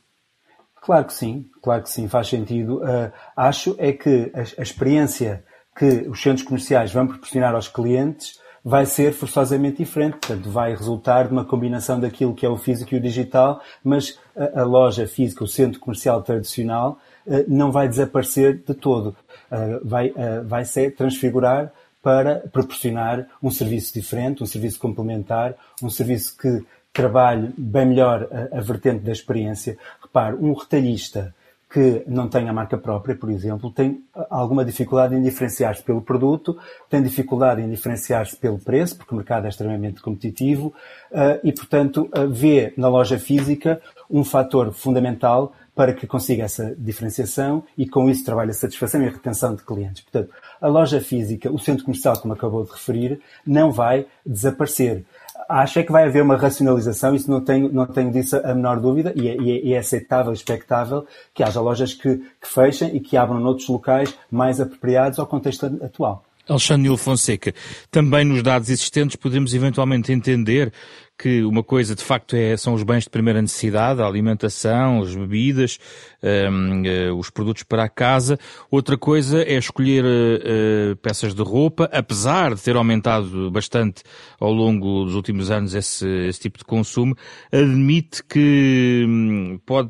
Claro 0.82 1.06
que 1.06 1.14
sim, 1.14 1.46
claro 1.64 1.82
que 1.82 1.90
sim, 1.90 2.08
faz 2.08 2.28
sentido. 2.28 2.78
Uh, 2.78 3.12
acho 3.36 3.76
é 3.80 3.92
que 3.92 4.32
a, 4.36 4.40
a, 4.40 4.64
experiência 4.64 5.44
que 5.80 6.10
os 6.10 6.22
centros 6.22 6.46
comerciais 6.46 6.92
vão 6.92 7.08
proporcionar 7.08 7.56
aos 7.56 7.70
clientes 7.70 8.38
vai 8.62 8.86
ser 8.86 9.14
forçosamente 9.14 9.78
diferente. 9.78 10.18
Portanto, 10.18 10.50
vai 10.50 10.76
resultar 10.76 11.24
de 11.24 11.32
uma 11.32 11.46
combinação 11.46 11.98
daquilo 11.98 12.36
que 12.36 12.46
é 12.46 12.50
o 12.50 12.58
físico 12.58 12.94
e 12.94 12.98
o 12.98 13.02
digital, 13.02 13.62
mas 13.82 14.20
a, 14.36 14.60
a 14.60 14.64
loja 14.66 15.08
física, 15.08 15.42
o 15.42 15.48
centro 15.48 15.80
comercial 15.80 16.22
tradicional, 16.22 17.00
uh, 17.26 17.46
não 17.48 17.72
vai 17.72 17.88
desaparecer 17.88 18.62
de 18.68 18.74
todo. 18.74 19.16
Uh, 19.50 19.80
vai, 19.88 20.14
vai 20.46 20.66
ser 20.66 20.94
transfigurar 20.96 21.72
para 22.04 22.44
proporcionar 22.52 23.26
um 23.42 23.50
serviço 23.50 23.94
diferente, 23.94 24.44
um 24.44 24.46
serviço 24.46 24.80
complementar, 24.80 25.56
um 25.82 25.90
serviço 25.90 26.38
que 26.38 26.62
trabalhe 26.92 27.54
bem 27.58 27.86
melhor 27.86 28.28
a, 28.32 28.58
a 28.58 28.62
vertente 28.62 29.00
da 29.00 29.14
experiência. 29.14 29.78
Repare, 30.02 30.36
um 30.36 30.54
retalhista 30.54 31.34
que 31.72 32.04
não 32.08 32.28
tem 32.28 32.50
a 32.50 32.54
marca 32.54 32.78
própria, 32.78 33.16
por 33.16 33.30
exemplo, 33.30 33.72
tem 33.72 34.04
alguma 34.30 34.66
dificuldade 34.66 35.14
em 35.14 35.22
diferenciar-se 35.22 35.84
pelo 35.84 36.02
produto, 36.02 36.58
tem 36.90 37.04
dificuldade 37.04 37.62
em 37.62 37.70
diferenciar-se 37.70 38.36
pelo 38.36 38.58
preço, 38.58 38.98
porque 38.98 39.14
o 39.14 39.18
mercado 39.18 39.46
é 39.46 39.50
extremamente 39.50 40.02
competitivo, 40.02 40.74
uh, 41.12 41.40
e, 41.44 41.54
portanto, 41.54 42.10
uh, 42.18 42.28
vê 42.28 42.74
na 42.76 42.88
loja 42.88 43.20
física 43.20 43.80
um 44.10 44.24
fator 44.24 44.74
fundamental 44.74 45.54
para 45.76 45.94
que 45.94 46.08
consiga 46.08 46.44
essa 46.44 46.76
diferenciação 46.76 47.64
e, 47.78 47.88
com 47.88 48.10
isso, 48.10 48.26
trabalhe 48.26 48.50
a 48.50 48.54
satisfação 48.54 49.04
e 49.04 49.08
a 49.08 49.12
retenção 49.12 49.56
de 49.56 49.64
clientes. 49.64 50.02
Portanto, 50.02 50.34
a 50.60 50.68
loja 50.68 51.00
física, 51.00 51.52
o 51.52 51.60
centro 51.60 51.86
comercial, 51.86 52.20
como 52.20 52.34
acabou 52.34 52.66
de 52.66 52.72
referir, 52.72 53.22
não 53.46 53.72
vai 53.72 54.08
desaparecer 54.26 55.06
acho 55.50 55.80
é 55.80 55.84
que 55.84 55.92
vai 55.92 56.06
haver 56.06 56.22
uma 56.22 56.38
racionalização, 56.38 57.16
isso 57.16 57.30
não 57.30 57.42
tenho, 57.42 57.74
não 57.74 57.88
tenho 57.88 58.12
disso 58.12 58.38
a 58.38 58.54
menor 58.54 58.80
dúvida, 58.80 59.12
e 59.16 59.28
é, 59.28 59.36
e 59.36 59.72
é, 59.72 59.76
é 59.76 59.80
aceitável, 59.80 60.32
expectável 60.32 61.08
que 61.34 61.44
haja 61.44 61.60
lojas 61.60 61.94
que, 61.94 62.18
que 62.18 62.48
fechem 62.48 62.96
e 62.96 63.00
que 63.00 63.18
abram 63.18 63.40
noutros 63.40 63.68
locais 63.68 64.16
mais 64.32 64.62
apropriados 64.62 65.18
ao 65.18 65.26
contexto 65.26 65.66
atual. 65.84 66.24
Alexandre 66.48 66.96
Fonseca, 66.98 67.54
também 67.92 68.26
nos 68.26 68.42
dados 68.42 68.70
existentes 68.70 69.16
podemos 69.16 69.54
eventualmente 69.54 70.12
entender 70.12 70.72
que 71.20 71.44
uma 71.44 71.62
coisa 71.62 71.94
de 71.94 72.04
facto 72.04 72.34
é, 72.34 72.56
são 72.56 72.74
os 72.74 72.82
bens 72.82 73.04
de 73.04 73.10
primeira 73.10 73.42
necessidade, 73.42 74.02
a 74.02 74.06
alimentação, 74.06 75.02
as 75.02 75.14
bebidas, 75.14 75.78
um, 76.24 76.82
uh, 76.82 76.86
eh, 76.86 77.12
os 77.12 77.30
produtos 77.30 77.64
para 77.64 77.84
a 77.84 77.90
casa. 77.90 78.40
Outra 78.72 78.98
coisa 78.98 79.44
é 79.44 79.58
escolher 79.58 80.06
uh, 80.06 80.96
peças 81.02 81.34
de 81.34 81.42
roupa, 81.42 81.90
apesar 81.92 82.56
de 82.56 82.62
ter 82.62 82.78
aumentado 82.78 83.52
bastante 83.52 84.02
ao 84.40 84.54
longo 84.54 85.04
dos 85.04 85.14
últimos 85.14 85.52
anos 85.52 85.76
esse, 85.76 86.08
esse 86.08 86.40
tipo 86.40 86.58
de 86.58 86.64
consumo, 86.64 87.14
admite 87.52 88.24
que 88.24 89.04
um, 89.06 89.60
pode, 89.66 89.90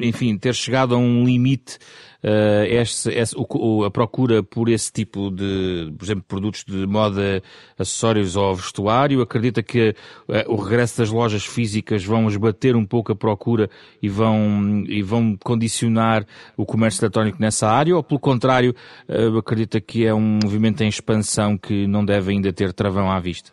enfim, 0.00 0.38
ter 0.38 0.54
chegado 0.54 0.94
a 0.94 0.98
um 0.98 1.26
limite 1.26 1.78
uh, 2.24 3.56
o, 3.58 3.84
a 3.84 3.90
procura 3.90 4.42
por 4.42 4.68
esse 4.68 4.90
tipo 4.90 5.30
de, 5.30 5.92
por 5.96 6.04
exemplo, 6.04 6.24
produtos 6.26 6.64
de 6.64 6.86
moda, 6.86 7.42
acessórios 7.78 8.34
ou 8.36 8.54
vestuário? 8.54 9.20
Acredita 9.20 9.62
que 9.62 9.90
uh, 10.28 10.52
o 10.52 10.56
regresso 10.56 10.98
das 10.98 11.10
lojas 11.10 11.44
físicas 11.44 12.04
vão 12.04 12.26
esbater 12.28 12.74
um 12.74 12.86
pouco 12.86 13.12
a 13.12 13.16
procura 13.16 13.68
e 14.02 14.08
vão, 14.08 14.84
e 14.86 15.02
vão 15.02 15.36
condicionar 15.36 16.26
o 16.56 16.64
comércio 16.64 17.04
eletrónico 17.04 17.40
nessa 17.40 17.68
área? 17.68 17.94
Ou, 17.94 18.02
pelo 18.02 18.20
contrário, 18.20 18.74
uh, 19.08 19.38
acredita 19.38 19.80
que 19.80 20.06
é 20.06 20.14
um 20.14 20.38
movimento 20.42 20.82
em 20.82 20.88
expansão 20.88 21.58
que 21.58 21.86
não 21.86 22.04
deve 22.04 22.32
ainda 22.32 22.52
ter 22.52 22.72
travão 22.72 23.10
à 23.10 23.20
vista? 23.20 23.50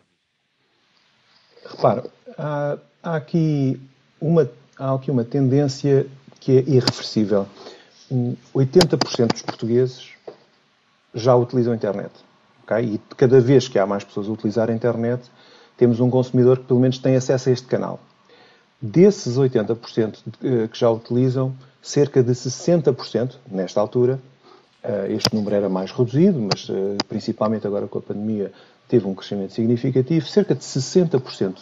Repara, 1.64 2.04
há, 2.38 2.78
há 3.02 3.16
aqui 3.16 3.80
uma, 4.20 4.48
há 4.78 4.94
aqui 4.94 5.10
uma 5.10 5.24
tendência 5.24 6.06
que 6.40 6.58
é 6.58 6.60
irreversível 6.60 7.46
80% 8.54 9.32
dos 9.32 9.42
portugueses 9.42 10.10
já 11.14 11.34
utilizam 11.34 11.72
a 11.72 11.76
internet. 11.76 12.12
Okay? 12.64 12.94
E 12.94 12.98
cada 13.16 13.40
vez 13.40 13.68
que 13.68 13.78
há 13.78 13.86
mais 13.86 14.04
pessoas 14.04 14.28
a 14.28 14.32
utilizar 14.32 14.70
a 14.70 14.72
internet, 14.72 15.22
temos 15.76 16.00
um 16.00 16.10
consumidor 16.10 16.58
que 16.58 16.64
pelo 16.64 16.80
menos 16.80 16.98
tem 16.98 17.16
acesso 17.16 17.48
a 17.48 17.52
este 17.52 17.66
canal. 17.66 18.00
Desses 18.80 19.36
80% 19.36 20.18
eh, 20.42 20.68
que 20.68 20.78
já 20.78 20.90
utilizam, 20.90 21.54
cerca 21.80 22.22
de 22.22 22.32
60%, 22.32 23.36
nesta 23.50 23.80
altura, 23.80 24.20
eh, 24.82 25.06
este 25.10 25.34
número 25.34 25.54
era 25.54 25.68
mais 25.68 25.92
reduzido, 25.92 26.40
mas 26.40 26.68
eh, 26.68 26.96
principalmente 27.08 27.66
agora 27.66 27.86
com 27.86 27.98
a 27.98 28.02
pandemia 28.02 28.52
teve 28.88 29.06
um 29.06 29.14
crescimento 29.14 29.52
significativo, 29.52 30.26
cerca 30.26 30.54
de 30.54 30.62
60% 30.62 31.54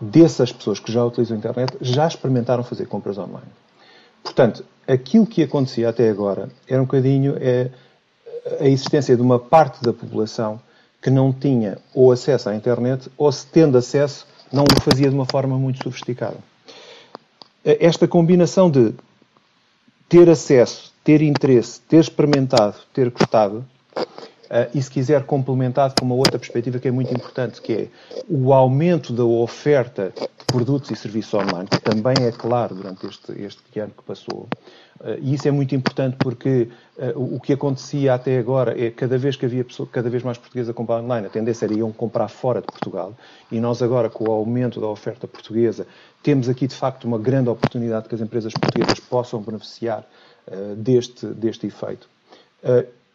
dessas 0.00 0.52
pessoas 0.52 0.78
que 0.78 0.92
já 0.92 1.04
utilizam 1.04 1.36
a 1.36 1.38
internet 1.38 1.76
já 1.80 2.06
experimentaram 2.06 2.62
fazer 2.62 2.86
compras 2.86 3.18
online. 3.18 3.48
Portanto, 4.22 4.64
aquilo 4.86 5.26
que 5.26 5.42
acontecia 5.42 5.88
até 5.88 6.08
agora 6.08 6.48
era 6.68 6.80
um 6.80 6.84
bocadinho 6.84 7.36
é, 7.40 7.70
a 8.60 8.66
existência 8.66 9.16
de 9.16 9.22
uma 9.22 9.38
parte 9.38 9.82
da 9.82 9.92
população 9.92 10.60
que 11.00 11.10
não 11.10 11.32
tinha 11.32 11.78
ou 11.94 12.12
acesso 12.12 12.48
à 12.48 12.54
internet 12.54 13.10
ou, 13.16 13.30
se 13.32 13.46
tendo 13.46 13.78
acesso, 13.78 14.26
não 14.52 14.64
o 14.64 14.82
fazia 14.82 15.08
de 15.08 15.14
uma 15.14 15.26
forma 15.26 15.56
muito 15.56 15.82
sofisticada. 15.82 16.36
Esta 17.64 18.08
combinação 18.08 18.70
de 18.70 18.94
ter 20.08 20.28
acesso, 20.28 20.92
ter 21.04 21.22
interesse, 21.22 21.80
ter 21.82 22.00
experimentado, 22.00 22.76
ter 22.92 23.10
gostado, 23.10 23.64
e 24.74 24.82
se 24.82 24.90
quiser 24.90 25.22
complementado 25.24 25.94
com 25.98 26.04
uma 26.04 26.14
outra 26.14 26.38
perspectiva 26.38 26.78
que 26.78 26.88
é 26.88 26.90
muito 26.90 27.12
importante, 27.14 27.62
que 27.62 27.72
é 27.72 27.88
o 28.28 28.52
aumento 28.52 29.12
da 29.12 29.24
oferta 29.24 30.12
de 30.16 30.44
produtos 30.44 30.90
e 30.90 30.96
serviços 30.96 31.32
online, 31.34 31.68
que 31.68 31.80
também 31.80 32.14
é 32.26 32.32
claro 32.32 32.74
durante 32.74 33.06
este, 33.06 33.32
este 33.40 33.78
ano 33.78 33.92
que 33.96 34.02
passou. 34.02 34.48
Uh, 35.00 35.16
e 35.22 35.34
isso 35.34 35.48
é 35.48 35.50
muito 35.50 35.74
importante 35.74 36.16
porque 36.18 36.68
uh, 36.98 37.36
o 37.36 37.40
que 37.40 37.52
acontecia 37.52 38.12
até 38.12 38.38
agora 38.38 38.78
é 38.78 38.90
cada 38.90 39.16
vez 39.16 39.36
que 39.36 39.46
havia 39.46 39.64
pessoa, 39.64 39.88
cada 39.90 40.10
vez 40.10 40.22
mais 40.22 40.36
portugueses 40.36 40.68
a 40.68 40.74
comprar 40.74 41.00
online, 41.00 41.26
a 41.26 41.30
tendência 41.30 41.64
era 41.64 41.72
iam 41.72 41.92
comprar 41.92 42.28
fora 42.28 42.60
de 42.60 42.66
Portugal. 42.66 43.14
E 43.50 43.60
nós 43.60 43.80
agora, 43.80 44.10
com 44.10 44.28
o 44.28 44.32
aumento 44.32 44.80
da 44.80 44.88
oferta 44.88 45.26
portuguesa, 45.26 45.86
temos 46.22 46.48
aqui 46.48 46.66
de 46.66 46.74
facto 46.74 47.04
uma 47.04 47.18
grande 47.18 47.48
oportunidade 47.48 48.08
que 48.08 48.14
as 48.14 48.20
empresas 48.20 48.52
portuguesas 48.52 49.00
possam 49.00 49.40
beneficiar 49.40 50.04
deste, 50.76 51.26
deste 51.26 51.66
efeito. 51.66 52.08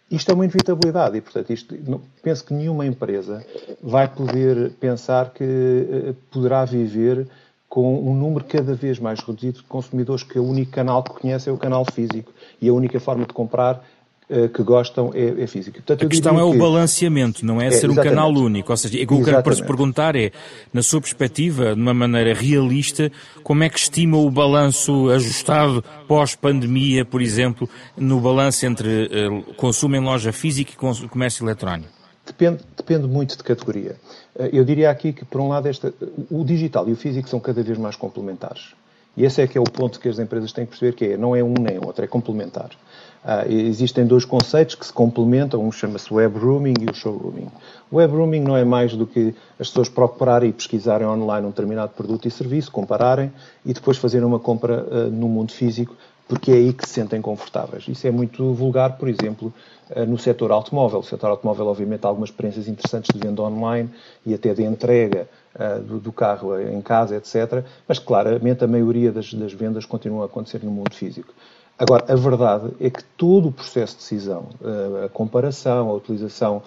Isto 0.09 0.31
é 0.31 0.33
uma 0.35 0.45
inevitabilidade 0.45 1.17
e, 1.17 1.21
portanto, 1.21 1.51
isto, 1.51 1.75
não, 1.87 2.01
penso 2.21 2.45
que 2.45 2.53
nenhuma 2.53 2.85
empresa 2.85 3.45
vai 3.81 4.07
poder 4.07 4.71
pensar 4.73 5.31
que 5.31 5.43
uh, 5.43 6.13
poderá 6.31 6.63
viver 6.63 7.27
com 7.67 7.99
um 8.07 8.15
número 8.15 8.45
cada 8.45 8.73
vez 8.75 8.99
mais 8.99 9.19
reduzido 9.19 9.57
de 9.57 9.63
consumidores, 9.63 10.23
que 10.23 10.37
o 10.37 10.43
único 10.43 10.71
canal 10.71 11.03
que 11.03 11.19
conhece 11.19 11.49
é 11.49 11.51
o 11.51 11.57
canal 11.57 11.83
físico 11.83 12.31
e 12.61 12.69
a 12.69 12.73
única 12.73 12.99
forma 12.99 13.25
de 13.25 13.33
comprar 13.33 13.83
que 14.53 14.63
gostam 14.63 15.11
é, 15.13 15.43
é 15.43 15.47
física. 15.47 15.77
Portanto, 15.77 16.05
a 16.05 16.09
questão 16.09 16.39
é 16.39 16.43
o 16.43 16.51
que... 16.51 16.57
balanceamento, 16.57 17.45
não 17.45 17.61
é, 17.61 17.67
é 17.67 17.71
ser 17.71 17.89
um 17.89 17.95
canal 17.95 18.31
único. 18.31 18.71
Ou 18.71 18.77
seja, 18.77 18.95
o 19.03 19.07
que 19.07 19.13
eu 19.13 19.23
quero 19.23 19.43
para 19.43 19.55
se 19.55 19.63
perguntar 19.63 20.15
é, 20.15 20.31
na 20.73 20.81
sua 20.81 20.99
perspectiva, 20.99 21.75
de 21.75 21.81
uma 21.81 21.93
maneira 21.93 22.33
realista, 22.33 23.11
como 23.43 23.63
é 23.63 23.69
que 23.69 23.77
estima 23.77 24.17
o 24.17 24.29
balanço 24.31 25.09
ajustado 25.11 25.83
pós-pandemia, 26.07 27.05
por 27.05 27.21
exemplo, 27.21 27.69
no 27.95 28.19
balanço 28.19 28.65
entre 28.65 29.05
uh, 29.05 29.53
consumo 29.53 29.95
em 29.95 30.01
loja 30.01 30.31
física 30.31 30.71
e 30.71 31.07
comércio 31.07 31.45
eletrónico? 31.45 31.95
Depende, 32.25 32.63
depende 32.75 33.07
muito 33.07 33.37
de 33.37 33.43
categoria. 33.43 33.95
Eh, 34.37 34.49
eu 34.53 34.65
diria 34.65 34.89
aqui 34.89 35.13
que, 35.13 35.23
por 35.23 35.39
um 35.39 35.49
lado, 35.49 35.67
esta, 35.67 35.93
o 36.31 36.43
digital 36.43 36.89
e 36.89 36.93
o 36.93 36.95
físico 36.95 37.29
são 37.29 37.39
cada 37.39 37.61
vez 37.61 37.77
mais 37.77 37.95
complementares. 37.95 38.73
E 39.15 39.23
esse 39.23 39.41
é 39.41 39.47
que 39.47 39.57
é 39.57 39.61
o 39.61 39.65
ponto 39.65 39.99
que 39.99 40.09
as 40.09 40.19
empresas 40.19 40.51
têm 40.51 40.65
que 40.65 40.71
perceber, 40.71 40.93
que 40.93 41.05
é, 41.05 41.17
não 41.17 41.35
é 41.35 41.43
um 41.43 41.53
nem 41.53 41.77
outro, 41.77 42.03
é 42.03 42.07
complementar. 42.07 42.71
Ah, 43.27 43.43
existem 43.47 44.05
dois 44.05 44.23
conceitos 44.23 44.75
que 44.75 44.85
se 44.85 44.93
complementam, 44.93 45.59
um 45.65 45.71
chama-se 45.71 46.13
web 46.13 46.37
rooming 46.37 46.75
e 46.79 46.85
o 46.91 46.93
showrooming. 46.93 47.47
Web 47.91 48.13
rooming 48.13 48.41
não 48.41 48.55
é 48.55 48.63
mais 48.63 48.95
do 48.95 49.07
que 49.07 49.33
as 49.59 49.67
pessoas 49.67 49.89
procurarem 49.89 50.51
e 50.51 50.53
pesquisarem 50.53 51.07
online 51.07 51.47
um 51.47 51.49
determinado 51.49 51.93
produto 51.93 52.27
e 52.27 52.31
serviço, 52.31 52.71
compararem 52.71 53.33
e 53.65 53.73
depois 53.73 53.97
fazerem 53.97 54.27
uma 54.27 54.37
compra 54.37 54.83
uh, 54.83 55.09
no 55.09 55.27
mundo 55.27 55.51
físico 55.51 55.95
porque 56.27 56.51
é 56.51 56.55
aí 56.55 56.73
que 56.73 56.87
se 56.87 56.93
sentem 56.93 57.21
confortáveis. 57.21 57.87
Isso 57.87 58.05
é 58.07 58.11
muito 58.11 58.53
vulgar, 58.53 58.97
por 58.97 59.07
exemplo, 59.07 59.53
eh, 59.91 60.05
no 60.05 60.17
setor 60.17 60.51
automóvel. 60.51 60.99
O 60.99 61.03
setor 61.03 61.29
automóvel, 61.29 61.67
obviamente, 61.67 62.03
há 62.03 62.07
algumas 62.07 62.29
experiências 62.29 62.67
interessantes 62.67 63.11
de 63.13 63.19
venda 63.19 63.43
online 63.43 63.89
e 64.25 64.33
até 64.33 64.53
de 64.53 64.63
entrega 64.63 65.27
uh, 65.55 65.79
do, 65.81 65.99
do, 65.99 66.11
carro 66.11 66.59
em 66.59 66.81
casa, 66.81 67.15
etc. 67.15 67.63
Mas, 67.87 67.99
claramente, 67.99 68.63
a 68.63 68.67
maioria 68.67 69.11
das, 69.11 69.31
das 69.35 69.53
vendas 69.53 69.85
continua 69.85 70.23
a 70.23 70.25
acontecer 70.25 70.63
no 70.63 70.71
mundo 70.71 70.93
físico. 70.95 71.31
Agora, 71.77 72.05
a 72.07 72.15
verdade 72.15 72.71
é 72.79 72.89
que 72.89 73.03
todo 73.17 73.49
o 73.49 73.51
processo 73.51 73.95
de 73.95 73.99
decisão, 73.99 74.47
eh, 74.63 75.05
a 75.05 75.09
comparação, 75.09 75.89
a 75.89 75.93
utilização 75.93 76.63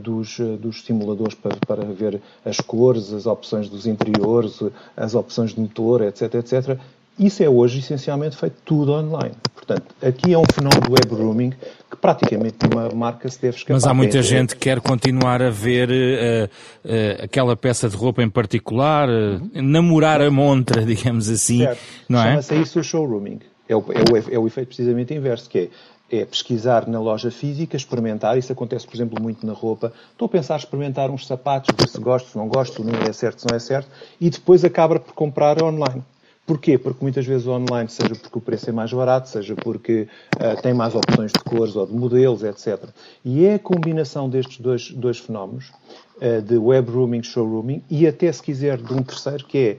dos, 0.00 0.38
dos 0.60 0.84
simuladores 0.84 1.34
para, 1.34 1.56
para 1.66 1.82
ver 1.86 2.20
as 2.44 2.58
cores, 2.58 3.10
as 3.14 3.24
opções 3.24 3.66
dos 3.66 3.86
interiores, 3.86 4.60
as 4.94 5.14
opções 5.14 5.54
de 5.54 5.60
motor, 5.60 6.02
etc., 6.02 6.34
etc., 6.34 6.78
isso 7.18 7.42
é 7.42 7.48
hoje 7.48 7.80
essencialmente 7.80 8.36
feito 8.36 8.56
tudo 8.64 8.92
online. 8.92 9.34
Portanto, 9.54 9.94
aqui 10.02 10.32
é 10.32 10.38
um 10.38 10.44
fenómeno 10.52 10.80
do 10.80 10.92
web 10.92 11.22
rooming 11.22 11.50
que 11.90 11.96
praticamente 11.96 12.56
uma 12.72 12.88
marca 12.88 13.28
se 13.28 13.40
deve 13.40 13.56
escapar. 13.56 13.74
Mas 13.74 13.84
há 13.84 13.94
muita 13.94 14.22
gente 14.22 14.54
que 14.54 14.62
quer 14.62 14.80
continuar 14.80 15.42
a 15.42 15.50
ver 15.50 15.90
uh, 15.90 16.46
uh, 16.84 17.24
aquela 17.24 17.54
peça 17.54 17.88
de 17.88 17.96
roupa 17.96 18.22
em 18.22 18.30
particular, 18.30 19.08
uh, 19.08 19.62
namorar 19.62 20.22
a 20.22 20.30
montra, 20.30 20.82
digamos 20.86 21.28
assim, 21.28 21.58
certo. 21.58 21.80
não 22.08 22.20
é? 22.20 22.30
Chama-se 22.30 22.54
isso 22.60 22.80
o 22.80 22.84
showrooming. 22.84 23.40
É 23.72 23.76
o, 23.76 23.80
é, 23.80 24.12
o, 24.12 24.34
é 24.34 24.38
o 24.38 24.46
efeito 24.46 24.68
precisamente 24.68 25.14
inverso, 25.14 25.48
que 25.48 25.58
é 25.58 25.68
é 26.12 26.26
pesquisar 26.26 26.86
na 26.86 27.00
loja 27.00 27.30
física, 27.30 27.74
experimentar, 27.74 28.36
isso 28.36 28.52
acontece, 28.52 28.86
por 28.86 28.94
exemplo, 28.94 29.20
muito 29.20 29.46
na 29.46 29.54
roupa. 29.54 29.94
Estou 30.12 30.26
a 30.26 30.28
pensar 30.28 30.58
experimentar 30.58 31.10
uns 31.10 31.26
sapatos, 31.26 31.74
ver 31.74 31.88
se 31.88 31.98
gosto, 31.98 32.28
se 32.28 32.36
não 32.36 32.46
gosto, 32.46 32.76
se 32.76 32.84
não 32.84 33.00
é 33.00 33.12
certo, 33.14 33.40
se 33.40 33.46
não 33.48 33.56
é 33.56 33.58
certo, 33.58 33.88
e 34.20 34.28
depois 34.28 34.62
acaba 34.62 35.00
por 35.00 35.14
comprar 35.14 35.62
online. 35.62 36.02
Porquê? 36.44 36.76
Porque 36.76 36.98
muitas 37.00 37.24
vezes 37.24 37.46
online, 37.46 37.88
seja 37.88 38.14
porque 38.14 38.36
o 38.36 38.40
preço 38.42 38.68
é 38.68 38.72
mais 38.72 38.92
barato, 38.92 39.28
seja 39.28 39.54
porque 39.54 40.06
uh, 40.36 40.60
tem 40.60 40.74
mais 40.74 40.94
opções 40.94 41.32
de 41.32 41.38
cores 41.38 41.76
ou 41.76 41.86
de 41.86 41.94
modelos, 41.94 42.42
etc. 42.42 42.90
E 43.24 43.46
é 43.46 43.54
a 43.54 43.58
combinação 43.58 44.28
destes 44.28 44.58
dois, 44.58 44.90
dois 44.90 45.18
fenómenos, 45.18 45.72
uh, 46.16 46.42
de 46.42 46.58
web 46.58 46.90
rooming, 46.90 47.22
showrooming, 47.22 47.82
e 47.88 48.06
até, 48.06 48.30
se 48.30 48.42
quiser, 48.42 48.76
de 48.76 48.92
um 48.92 49.02
terceiro, 49.02 49.46
que 49.46 49.58
é 49.58 49.78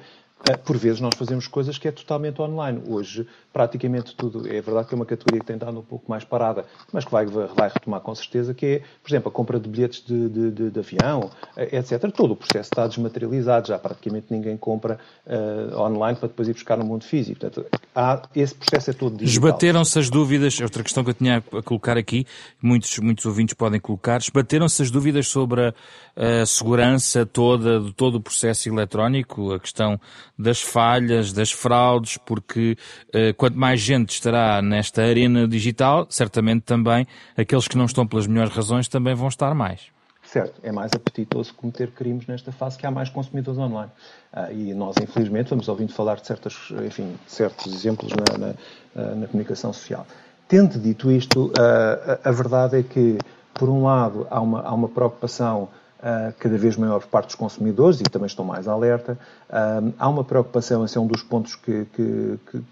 ah, 0.50 0.58
por 0.58 0.78
vezes 0.78 1.00
nós 1.00 1.14
fazemos 1.16 1.48
coisas 1.48 1.78
que 1.78 1.88
é 1.88 1.92
totalmente 1.92 2.42
online. 2.42 2.82
Hoje, 2.88 3.26
praticamente 3.54 4.16
tudo, 4.16 4.48
é 4.48 4.60
verdade 4.60 4.88
que 4.88 4.96
é 4.96 4.98
uma 4.98 5.06
categoria 5.06 5.40
que 5.40 5.46
tem 5.46 5.56
estado 5.56 5.80
um 5.80 5.84
pouco 5.84 6.10
mais 6.10 6.24
parada, 6.24 6.66
mas 6.92 7.06
que 7.06 7.12
vai, 7.12 7.28
vai 7.28 7.70
retomar 7.70 8.02
com 8.02 8.14
certeza, 8.16 8.52
que 8.52 8.66
é, 8.66 8.80
por 9.02 9.12
exemplo, 9.12 9.30
a 9.30 9.32
compra 9.32 9.60
de 9.60 9.70
bilhetes 9.70 10.04
de, 10.04 10.28
de, 10.28 10.52
de, 10.52 10.72
de 10.72 10.80
avião, 10.80 11.30
eh, 11.56 11.78
etc. 11.78 12.12
Todo 12.12 12.32
o 12.32 12.36
processo 12.36 12.70
está 12.74 12.88
desmaterializado, 12.88 13.68
já 13.68 13.78
praticamente 13.78 14.28
ninguém 14.32 14.58
compra 14.58 14.98
uh, 15.28 15.80
online 15.80 16.18
para 16.18 16.30
depois 16.30 16.48
ir 16.48 16.54
buscar 16.54 16.78
no 16.78 16.84
mundo 16.84 17.04
físico. 17.04 17.40
Portanto, 17.40 17.68
há, 17.94 18.24
esse 18.36 18.56
processo 18.56 18.90
é 18.90 18.94
todo 18.94 19.18
digital. 19.18 19.50
Esbateram-se 19.50 20.00
as 20.00 20.10
dúvidas, 20.10 20.60
outra 20.60 20.82
questão 20.82 21.04
que 21.04 21.12
eu 21.12 21.14
tinha 21.14 21.38
a 21.38 21.62
colocar 21.62 21.96
aqui, 21.96 22.26
muitos, 22.60 22.98
muitos 22.98 23.24
ouvintes 23.26 23.54
podem 23.54 23.80
colocar, 23.80 24.20
esbateram-se 24.20 24.82
as 24.82 24.90
dúvidas 24.90 25.28
sobre 25.28 25.68
a, 25.68 25.74
a 26.16 26.46
segurança 26.48 27.24
toda, 27.24 27.80
de 27.80 27.94
todo 27.94 28.16
o 28.16 28.22
processo 28.22 28.68
eletrónico, 28.68 29.54
a 29.54 29.60
questão 29.60 30.00
das 30.38 30.60
falhas, 30.60 31.32
das 31.32 31.52
fraudes, 31.52 32.18
porque 32.18 32.76
uh, 33.14 33.43
quanto 33.44 33.60
mais 33.60 33.82
gente 33.82 34.12
estará 34.12 34.62
nesta 34.62 35.02
arena 35.02 35.46
digital, 35.46 36.08
certamente 36.10 36.62
também 36.62 37.06
aqueles 37.36 37.68
que 37.68 37.78
não 37.78 37.84
estão 37.84 38.08
pelas 38.08 38.26
melhores 38.26 38.56
razões 38.56 38.88
também 38.88 39.14
vão 39.14 39.28
estar 39.28 39.54
mais. 39.54 39.82
Certo, 40.24 40.62
é 40.64 40.72
mais 40.72 40.94
apetitoso 40.96 41.54
cometer 41.54 41.92
crimes 41.92 42.26
nesta 42.26 42.54
fase 42.54 42.78
que 42.78 42.88
há 42.88 42.92
mais 42.92 43.10
consumidores 43.10 43.60
online. 43.60 43.92
Uh, 44.34 44.54
e 44.54 44.74
nós, 44.74 44.96
infelizmente, 45.04 45.50
vamos 45.50 45.68
ouvindo 45.68 45.92
falar 45.92 46.22
de, 46.22 46.26
certas, 46.26 46.72
enfim, 46.86 47.18
certos 47.28 47.74
exemplos 47.74 48.14
na, 48.14 48.38
na, 48.38 48.54
uh, 48.54 49.16
na, 49.16 49.28
comunicação 49.28 49.74
social. 49.74 50.08
Tendo 50.48 50.80
dito 50.80 51.12
isto, 51.12 51.52
a, 51.60 52.30
a 52.30 52.32
verdade 52.32 52.80
é 52.80 52.84
que, 52.84 53.18
por 53.54 53.68
um 53.68 53.84
lado, 53.84 54.26
há 54.32 54.40
uma, 54.40 54.62
há 54.62 54.74
uma 54.74 54.88
preocupação 54.88 55.68
uh, 56.00 56.34
cada 56.40 56.58
vez 56.58 56.78
maior 56.78 57.02
por 57.02 57.10
parte 57.10 57.26
dos 57.26 57.36
consumidores 57.36 58.00
e 58.00 58.04
também 58.04 58.28
estão 58.28 58.46
mais 58.46 58.70
alerta. 58.70 59.20
Uh, 59.50 59.94
há 60.00 60.08
uma 60.08 60.24
preocupação, 60.24 60.86
esse 60.86 60.98
é 60.98 61.02
um 61.02 61.08
dos 61.08 61.22
pontos 61.22 61.58
que, 61.58 61.86
que, 61.94 62.40
que, 62.50 62.64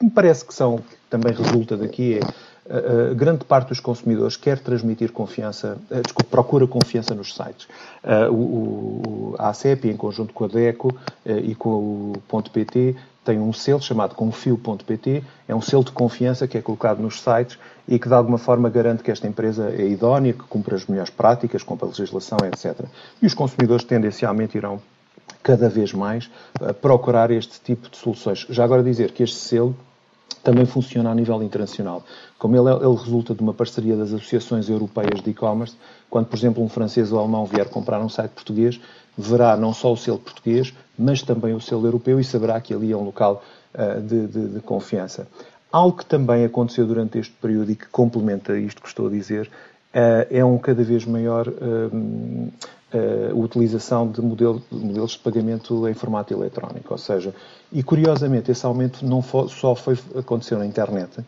me 0.00 0.10
parece 0.10 0.44
que 0.44 0.54
são, 0.54 0.80
também 1.08 1.32
resulta 1.32 1.76
daqui, 1.76 2.18
é 2.18 2.56
Uh, 2.66 3.14
grande 3.14 3.44
parte 3.44 3.68
dos 3.68 3.78
consumidores 3.78 4.36
quer 4.36 4.58
transmitir 4.58 5.12
confiança, 5.12 5.78
uh, 5.88 6.02
desculpa, 6.02 6.28
procura 6.28 6.66
confiança 6.66 7.14
nos 7.14 7.32
sites. 7.32 7.68
O, 8.28 8.34
o, 8.34 9.36
a 9.38 9.50
ACEP, 9.50 9.88
em 9.88 9.96
conjunto 9.96 10.34
com 10.34 10.46
a 10.46 10.48
DECO 10.48 10.92
e 11.24 11.54
com 11.54 11.68
o 11.68 12.12
ponto 12.26 12.50
.pt, 12.50 12.96
tem 13.24 13.40
um 13.40 13.52
selo 13.52 13.80
chamado 13.80 14.14
confio.pt, 14.14 15.22
é 15.48 15.54
um 15.54 15.60
selo 15.60 15.84
de 15.84 15.90
confiança 15.92 16.46
que 16.46 16.56
é 16.58 16.62
colocado 16.62 17.00
nos 17.00 17.20
sites 17.20 17.58
e 17.86 17.98
que 17.98 18.08
de 18.08 18.14
alguma 18.14 18.38
forma 18.38 18.68
garante 18.68 19.02
que 19.02 19.10
esta 19.10 19.26
empresa 19.26 19.70
é 19.70 19.86
idónea, 19.86 20.32
que 20.32 20.44
cumpre 20.44 20.74
as 20.74 20.86
melhores 20.86 21.10
práticas, 21.10 21.62
cumpre 21.62 21.86
a 21.86 21.88
legislação, 21.88 22.38
etc. 22.46 22.86
E 23.20 23.26
os 23.26 23.34
consumidores 23.34 23.84
tendencialmente 23.84 24.56
irão 24.56 24.80
cada 25.42 25.68
vez 25.68 25.92
mais 25.92 26.30
procurar 26.80 27.30
este 27.30 27.60
tipo 27.60 27.88
de 27.88 27.96
soluções. 27.96 28.46
Já 28.50 28.64
agora 28.64 28.82
dizer 28.82 29.12
que 29.12 29.22
este 29.22 29.36
selo 29.36 29.76
também 30.46 30.64
funciona 30.64 31.10
a 31.10 31.14
nível 31.14 31.42
internacional. 31.42 32.04
Como 32.38 32.56
ele, 32.56 32.70
ele 32.70 32.94
resulta 32.94 33.34
de 33.34 33.40
uma 33.40 33.52
parceria 33.52 33.96
das 33.96 34.12
associações 34.12 34.68
europeias 34.68 35.20
de 35.20 35.30
e-commerce, 35.30 35.74
quando, 36.08 36.26
por 36.26 36.36
exemplo, 36.36 36.62
um 36.62 36.68
francês 36.68 37.10
ou 37.10 37.18
alemão 37.18 37.44
vier 37.46 37.68
comprar 37.68 38.00
um 38.00 38.08
site 38.08 38.30
português, 38.30 38.80
verá 39.18 39.56
não 39.56 39.72
só 39.74 39.92
o 39.92 39.96
selo 39.96 40.20
português, 40.20 40.72
mas 40.96 41.20
também 41.22 41.52
o 41.52 41.60
selo 41.60 41.86
europeu 41.86 42.20
e 42.20 42.24
saberá 42.24 42.60
que 42.60 42.72
ali 42.72 42.92
é 42.92 42.96
um 42.96 43.02
local 43.02 43.42
uh, 43.74 44.00
de, 44.00 44.26
de, 44.28 44.48
de, 44.48 44.60
confiança. 44.60 45.26
Algo 45.72 45.98
que 45.98 46.06
também 46.06 46.44
aconteceu 46.44 46.86
durante 46.86 47.18
este 47.18 47.32
período 47.34 47.72
e 47.72 47.74
que 47.74 47.86
complementa 47.88 48.56
isto 48.56 48.80
que 48.80 48.88
estou 48.88 49.08
a 49.08 49.10
dizer 49.10 49.46
uh, 49.46 50.26
é 50.30 50.44
um 50.44 50.58
cada 50.58 50.84
vez 50.84 51.04
maior 51.04 51.48
uh, 52.92 53.38
utilização 53.38 54.10
de, 54.10 54.20
modelo, 54.20 54.62
de 54.70 54.84
modelos 54.84 55.12
de 55.12 55.18
pagamento 55.18 55.88
em 55.88 55.94
formato 55.94 56.32
eletrónico. 56.32 56.92
Ou 56.92 56.98
seja, 56.98 57.34
e 57.72 57.82
curiosamente 57.82 58.50
esse 58.50 58.64
aumento 58.64 59.04
não 59.04 59.22
foi, 59.22 59.48
só 59.48 59.74
foi, 59.74 59.98
aconteceu 60.16 60.58
na 60.58 60.66
internet, 60.66 61.18
eh, 61.18 61.24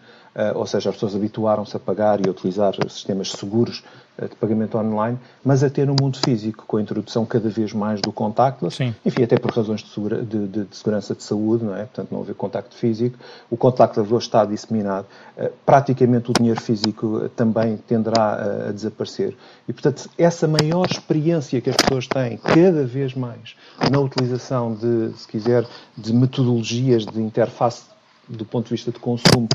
ou 0.55 0.67
seja, 0.67 0.91
as 0.91 0.97
pessoas 0.97 1.15
habituaram-se 1.17 1.77
a 1.77 1.81
pagar 1.81 2.25
e 2.25 2.29
a 2.29 2.31
utilizar 2.31 2.75
sistemas 2.89 3.33
seguros 3.33 3.83
eh, 4.21 4.27
de 4.27 4.35
pagamento 4.35 4.77
online, 4.77 5.17
mas 5.45 5.63
até 5.63 5.85
no 5.85 5.95
mundo 5.99 6.19
físico, 6.19 6.65
com 6.67 6.77
a 6.77 6.83
introdução 6.83 7.25
cada 7.25 7.49
vez 7.49 7.73
mais 7.73 8.01
do 8.01 8.11
contactless, 8.11 8.77
Sim. 8.77 8.93
enfim, 9.07 9.23
até 9.23 9.39
por 9.39 9.53
razões 9.53 9.81
de, 9.81 9.91
segura, 9.91 10.21
de, 10.21 10.49
de, 10.49 10.65
de, 10.65 10.77
segurança 10.77 11.15
de 11.15 11.23
saúde, 11.23 11.65
não 11.65 11.73
é? 11.73 11.85
Portanto, 11.85 12.09
não 12.11 12.21
haver 12.23 12.35
contacto 12.35 12.75
físico. 12.75 13.17
O 13.49 13.57
contactless 13.57 14.13
hoje 14.13 14.27
está 14.27 14.45
disseminado. 14.45 15.07
Eh, 15.37 15.53
praticamente 15.65 16.33
o 16.33 16.35
dinheiro 16.35 16.61
físico 16.61 17.29
também 17.37 17.77
tenderá 17.77 18.35
a, 18.35 18.69
a 18.71 18.73
desaparecer. 18.73 19.37
E, 19.69 19.73
portanto, 19.73 20.11
essa 20.19 20.49
maior 20.49 20.87
experiência 20.91 21.61
que 21.61 21.71
as 21.71 21.77
pessoas 21.77 22.09
têm 22.09 22.39
cada 22.39 22.85
vez 22.85 23.15
mais 23.15 23.55
na 23.89 24.01
utilização 24.01 24.75
de, 24.75 25.17
se 25.17 25.29
quiser, 25.29 25.65
de 25.97 26.13
metodologias 26.13 27.07
de 27.07 27.23
interface 27.23 27.85
do 28.29 28.45
ponto 28.45 28.65
de 28.65 28.71
vista 28.73 28.91
de 28.91 28.99
consumo 28.99 29.49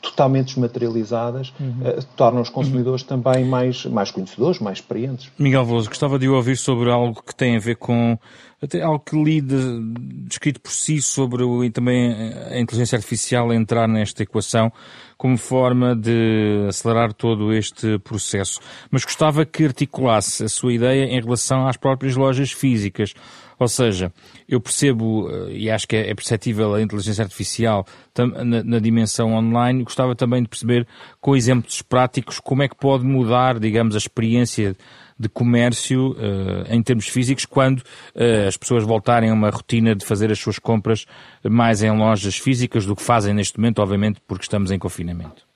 totalmente 0.00 0.48
desmaterializadas, 0.48 1.52
uhum. 1.58 1.80
uh, 1.82 2.02
tornam 2.16 2.42
os 2.42 2.48
consumidores 2.48 3.02
uhum. 3.02 3.20
também 3.20 3.44
mais, 3.44 3.84
mais 3.86 4.10
conhecedores, 4.10 4.60
mais 4.60 4.78
experientes. 4.78 5.30
Miguel 5.38 5.64
Veloso, 5.64 5.88
gostava 5.88 6.18
de 6.18 6.28
ouvir 6.28 6.56
sobre 6.56 6.90
algo 6.90 7.22
que 7.22 7.34
tem 7.34 7.56
a 7.56 7.60
ver 7.60 7.76
com 7.76 8.18
até 8.62 8.82
algo 8.82 9.00
que 9.00 9.16
li 9.16 9.40
de, 9.40 9.80
descrito 10.26 10.60
por 10.60 10.72
si 10.72 11.00
sobre 11.00 11.42
o, 11.42 11.70
também 11.70 12.12
a 12.50 12.58
inteligência 12.58 12.96
artificial 12.96 13.52
entrar 13.52 13.86
nesta 13.88 14.22
equação 14.22 14.72
como 15.16 15.36
forma 15.36 15.96
de 15.96 16.66
acelerar 16.68 17.12
todo 17.12 17.52
este 17.52 17.98
processo. 17.98 18.60
Mas 18.90 19.04
gostava 19.04 19.44
que 19.44 19.64
articulasse 19.64 20.44
a 20.44 20.48
sua 20.48 20.72
ideia 20.72 21.04
em 21.04 21.20
relação 21.20 21.66
às 21.66 21.76
próprias 21.76 22.14
lojas 22.14 22.52
físicas. 22.52 23.14
Ou 23.58 23.66
seja, 23.66 24.12
eu 24.48 24.60
percebo, 24.60 25.28
eh, 25.28 25.52
e 25.54 25.70
acho 25.70 25.88
que 25.88 25.96
é, 25.96 26.10
é 26.10 26.14
perceptível 26.14 26.74
a 26.74 26.80
inteligência 26.80 27.24
artificial 27.24 27.84
na, 28.16 28.62
na, 28.62 28.78
dimensão 28.78 29.34
online, 29.34 29.82
gostava 29.82 30.14
também 30.14 30.42
de 30.42 30.48
perceber, 30.48 30.86
com 31.20 31.34
exemplos 31.34 31.82
práticos, 31.82 32.38
como 32.38 32.62
é 32.62 32.68
que 32.68 32.76
pode 32.76 33.04
mudar, 33.04 33.58
digamos, 33.58 33.96
a 33.96 33.98
experiência 33.98 34.76
de 35.18 35.28
comércio 35.28 36.12
uh, 36.12 36.72
em 36.72 36.82
termos 36.82 37.08
físicos 37.08 37.44
quando 37.44 37.80
uh, 37.80 38.46
as 38.46 38.56
pessoas 38.56 38.84
voltarem 38.84 39.30
a 39.30 39.34
uma 39.34 39.50
rotina 39.50 39.94
de 39.94 40.04
fazer 40.04 40.30
as 40.30 40.38
suas 40.38 40.58
compras 40.58 41.06
mais 41.42 41.82
em 41.82 41.90
lojas 41.90 42.36
físicas 42.36 42.86
do 42.86 42.94
que 42.94 43.02
fazem 43.02 43.34
neste 43.34 43.58
momento, 43.58 43.80
obviamente 43.80 44.20
porque 44.26 44.44
estamos 44.44 44.70
em 44.70 44.78
confinamento. 44.78 45.46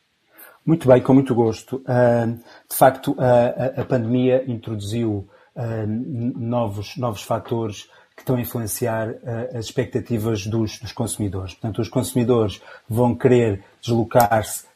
Muito 0.65 0.87
bem, 0.87 1.01
com 1.01 1.15
muito 1.15 1.35
gosto. 1.35 1.83
De 2.71 2.77
facto, 2.77 3.17
a, 3.19 3.85
pandemia 3.85 4.45
introduziu 4.47 5.29
novos, 6.37 6.97
novos 6.97 7.23
fatores 7.23 7.89
que 8.15 8.23
estão 8.23 8.37
a 8.37 8.41
influenciar 8.41 9.13
as 9.53 9.65
expectativas 9.65 10.47
dos, 10.47 10.79
dos 10.79 10.93
consumidores. 10.93 11.55
Portanto, 11.55 11.83
os 11.83 11.89
consumidores 11.89 12.63
vão 12.89 13.13
querer 13.13 13.65
deslocar-se 13.81 14.67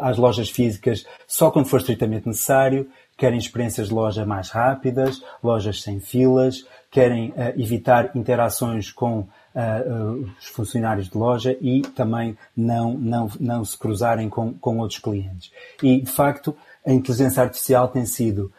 às 0.00 0.16
lojas 0.16 0.50
físicas 0.50 1.04
só 1.26 1.50
quando 1.50 1.66
for 1.66 1.80
estritamente 1.80 2.26
necessário, 2.26 2.88
querem 3.16 3.38
experiências 3.38 3.88
de 3.88 3.94
loja 3.94 4.26
mais 4.26 4.50
rápidas, 4.50 5.22
lojas 5.42 5.82
sem 5.82 5.98
filas, 6.00 6.66
querem 6.90 7.30
uh, 7.30 7.52
evitar 7.56 8.10
interações 8.14 8.90
com 8.90 9.20
uh, 9.20 9.28
uh, 9.54 10.30
os 10.38 10.46
funcionários 10.46 11.08
de 11.08 11.16
loja 11.16 11.56
e 11.60 11.82
também 11.82 12.36
não, 12.56 12.94
não, 12.94 13.30
não 13.40 13.64
se 13.64 13.76
cruzarem 13.78 14.28
com, 14.28 14.52
com 14.54 14.78
outros 14.78 15.00
clientes. 15.00 15.50
E, 15.82 16.00
de 16.00 16.10
facto, 16.10 16.56
a 16.86 16.92
inteligência 16.92 17.42
artificial 17.42 17.88
tem 17.88 18.04
sido 18.04 18.52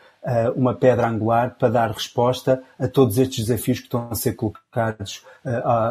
uma 0.58 0.76
pedra 0.76 1.08
angular 1.08 1.56
para 1.58 1.70
dar 1.70 1.90
resposta 1.90 2.62
a 2.78 2.86
todos 2.86 3.18
estes 3.18 3.46
desafios 3.46 3.80
que 3.80 3.86
estão 3.86 4.10
a 4.12 4.16
ser 4.16 4.34
colocados 4.34 5.24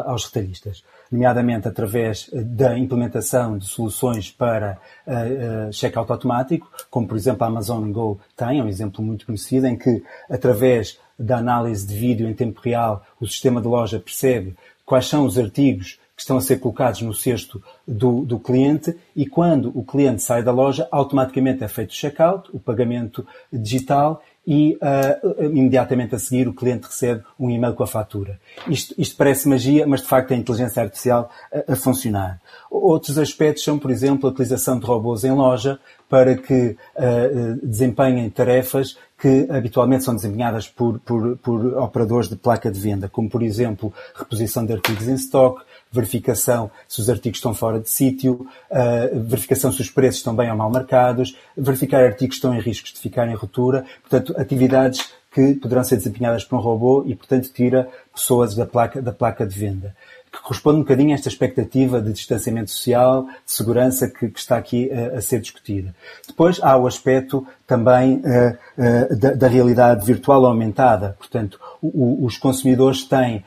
aos 0.05 0.27
retalhistas, 0.27 0.85
nomeadamente 1.11 1.69
através 1.69 2.31
da 2.33 2.79
implementação 2.79 3.59
de 3.59 3.67
soluções 3.67 4.31
para 4.31 4.79
uh, 5.07 5.73
checkout 5.73 6.11
automático, 6.11 6.71
como 6.91 7.07
por 7.07 7.17
exemplo 7.17 7.45
a 7.45 7.47
Amazon 7.47 7.91
Go 7.91 8.21
tem, 8.37 8.61
é 8.61 8.63
um 8.63 8.69
exemplo 8.69 9.05
muito 9.05 9.27
conhecido, 9.27 9.67
em 9.67 9.77
que 9.77 10.03
através 10.29 10.99
da 11.19 11.39
análise 11.39 11.87
de 11.87 11.95
vídeo 11.95 12.29
em 12.29 12.35
tempo 12.35 12.61
real, 12.63 13.05
o 13.21 13.27
sistema 13.27 13.61
de 13.61 13.69
loja 13.69 13.99
percebe 13.99 14.55
quais 14.85 15.07
são 15.07 15.25
os 15.25 15.39
artigos 15.39 15.99
que 16.15 16.23
estão 16.23 16.39
a 16.39 16.41
ser 16.41 16.59
colocados 16.59 17.03
no 17.03 17.13
cesto 17.13 17.63
do, 17.87 18.25
do, 18.25 18.39
cliente 18.39 18.97
e 19.15 19.27
quando 19.27 19.71
o 19.79 19.85
cliente 19.85 20.23
sai 20.23 20.43
da 20.43 20.51
loja, 20.51 20.89
automaticamente 20.91 21.63
é 21.63 21.69
feito 21.69 21.91
o 21.91 21.95
checkout, 21.95 22.49
o 22.55 22.59
pagamento 22.59 23.27
digital 23.53 24.23
e 24.47 24.77
uh, 24.77 25.45
imediatamente 25.45 26.15
a 26.15 26.19
seguir 26.19 26.47
o 26.47 26.55
cliente 26.55 26.87
recebe 26.87 27.25
um 27.39 27.51
e-mail 27.51 27.75
com 27.75 27.83
a 27.83 27.87
fatura. 27.87 28.39
Isto, 28.69 28.95
isto 28.97 29.17
parece 29.17 29.49
magia, 29.49 29.87
mas 29.87 30.03
de 30.03 30.07
facto 30.07 30.31
é 30.31 30.35
a 30.35 30.39
inteligência 30.39 30.83
artificial 30.83 31.31
a, 31.53 31.73
a, 31.73 31.77
funcionar. 31.77 32.41
Outros 32.71 33.19
aspectos 33.19 33.65
são, 33.65 33.79
por 33.79 33.91
exemplo, 33.91 34.29
a 34.29 34.33
utilização 34.33 34.79
de 34.79 34.87
robôs 34.87 35.25
em 35.25 35.33
loja 35.33 35.81
para 36.09 36.37
que 36.37 36.77
uh, 36.95 37.67
desempenhem 37.67 38.31
tarefas 38.31 38.97
que 39.19 39.49
habitualmente 39.51 40.05
são 40.05 40.15
desempenhadas 40.15 40.69
por, 40.69 41.01
por, 41.01 41.37
por 41.39 41.79
operadores 41.79 42.29
de 42.29 42.37
placa 42.37 42.71
de 42.71 42.79
venda, 42.79 43.09
como 43.09 43.29
por 43.31 43.43
exemplo 43.43 43.93
reposição 44.15 44.65
de 44.65 44.75
artigos 44.75 45.09
em 45.09 45.15
stock, 45.15 45.63
verificação 45.97 46.71
se 46.87 47.01
os 47.01 47.11
artigos 47.11 47.39
estão 47.39 47.55
fora 47.55 47.81
de 47.81 47.89
sítio, 47.89 48.47
uh, 48.71 49.21
verificação 49.21 49.73
se 49.73 49.81
os 49.81 49.91
preços 49.91 50.19
estão 50.19 50.35
bem 50.37 50.51
ou 50.51 50.57
mal 50.57 50.71
marcados, 50.71 51.37
verificar 51.57 52.05
artigos 52.05 52.37
que 52.37 52.39
estão 52.39 52.55
em 52.55 52.61
riscos 52.61 52.93
de 52.93 53.01
ficar 53.01 53.27
em 53.29 53.35
ruptura, 53.35 53.85
portanto, 54.03 54.35
atividades 54.39 55.11
que 55.33 55.55
poderão 55.55 55.85
ser 55.85 55.97
desempenhadas 55.97 56.45
por 56.45 56.57
um 56.57 56.61
robô 56.61 57.05
e, 57.07 57.15
portanto, 57.15 57.51
tira 57.53 57.89
pessoas 58.15 58.55
da 58.55 58.65
placa, 58.65 59.03
da 59.03 59.13
placa 59.13 59.47
de 59.47 59.59
venda 59.59 59.95
que 60.37 60.43
corresponde 60.43 60.77
um 60.77 60.83
bocadinho 60.83 61.13
a 61.13 61.15
esta 61.15 61.29
expectativa 61.29 62.01
de 62.01 62.13
distanciamento 62.13 62.71
social, 62.71 63.25
de 63.25 63.53
segurança 63.53 64.09
que, 64.09 64.29
que 64.29 64.39
está 64.39 64.59
aqui 64.59 64.91
uh, 64.93 65.17
a 65.17 65.21
ser 65.23 65.41
discutida. 65.41 65.95
Depois 66.27 66.61
há 66.63 66.77
o 66.77 66.87
aspecto 66.87 67.47
também 67.67 68.17
uh, 68.17 68.23
uh, 68.23 69.17
da, 69.17 69.33
da, 69.33 69.49
realidade 69.49 70.05
virtual 70.05 70.45
aumentada. 70.45 71.17
Portanto, 71.19 71.59
o, 71.81 71.89
o, 71.89 72.27
os 72.27 72.37
consumidores 72.37 73.05
têm, 73.05 73.45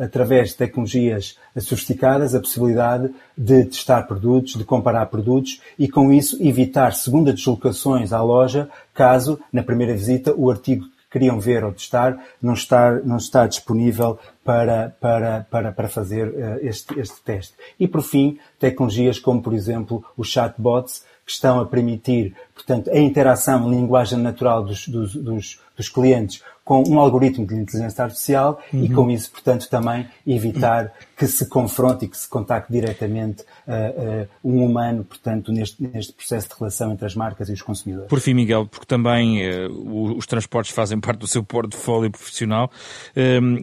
através 0.00 0.50
de 0.50 0.56
tecnologias 0.56 1.36
sofisticadas, 1.58 2.34
a 2.34 2.40
possibilidade 2.40 3.10
de 3.36 3.64
testar 3.64 4.04
produtos, 4.04 4.54
de 4.54 4.64
comparar 4.64 5.06
produtos 5.06 5.60
e, 5.78 5.88
com 5.88 6.12
isso, 6.12 6.38
evitar 6.40 6.94
segundas 6.94 7.34
deslocações 7.34 8.12
à 8.12 8.22
loja 8.22 8.68
caso, 8.94 9.38
na 9.52 9.62
primeira 9.62 9.92
visita, 9.92 10.32
o 10.34 10.50
artigo 10.50 10.86
queriam 11.14 11.38
ver 11.38 11.62
ou 11.62 11.70
testar, 11.70 12.18
não 12.42 12.54
está, 12.54 12.90
não 13.04 13.18
está 13.18 13.46
disponível 13.46 14.18
para, 14.42 14.96
para, 15.00 15.46
para, 15.48 15.70
para 15.70 15.88
fazer 15.88 16.26
uh, 16.26 16.58
este, 16.60 16.98
este 16.98 17.22
teste. 17.22 17.54
E, 17.78 17.86
por 17.86 18.02
fim, 18.02 18.36
tecnologias 18.58 19.20
como, 19.20 19.40
por 19.40 19.54
exemplo, 19.54 20.04
os 20.16 20.26
chatbots, 20.26 21.04
que 21.24 21.32
estão 21.32 21.60
a 21.60 21.66
permitir, 21.66 22.34
portanto, 22.54 22.90
a 22.90 22.98
interação 22.98 23.66
em 23.66 23.76
linguagem 23.76 24.18
natural 24.18 24.64
dos, 24.64 24.86
dos, 24.86 25.14
dos, 25.14 25.60
dos 25.76 25.88
clientes 25.88 26.42
com 26.64 26.82
um 26.88 26.98
algoritmo 26.98 27.46
de 27.46 27.54
inteligência 27.54 28.02
artificial 28.02 28.58
uhum. 28.72 28.84
e 28.84 28.88
com 28.88 29.10
isso, 29.10 29.30
portanto, 29.30 29.68
também 29.68 30.08
evitar 30.26 30.92
que 31.14 31.26
se 31.26 31.46
confronte 31.46 32.06
e 32.06 32.08
que 32.08 32.16
se 32.16 32.26
contacte 32.26 32.72
diretamente 32.72 33.42
uh, 33.68 34.22
uh, 34.22 34.28
um 34.42 34.64
humano, 34.64 35.04
portanto, 35.04 35.52
neste, 35.52 35.82
neste 35.82 36.14
processo 36.14 36.48
de 36.48 36.54
relação 36.58 36.90
entre 36.90 37.04
as 37.04 37.14
marcas 37.14 37.50
e 37.50 37.52
os 37.52 37.60
consumidores. 37.60 38.08
Por 38.08 38.18
fim, 38.18 38.32
Miguel, 38.32 38.66
porque 38.66 38.86
também 38.86 39.46
uh, 39.46 40.16
os 40.16 40.26
transportes 40.26 40.74
fazem 40.74 40.98
parte 40.98 41.18
do 41.18 41.26
seu 41.26 41.44
portfólio 41.44 42.10
profissional, 42.10 42.70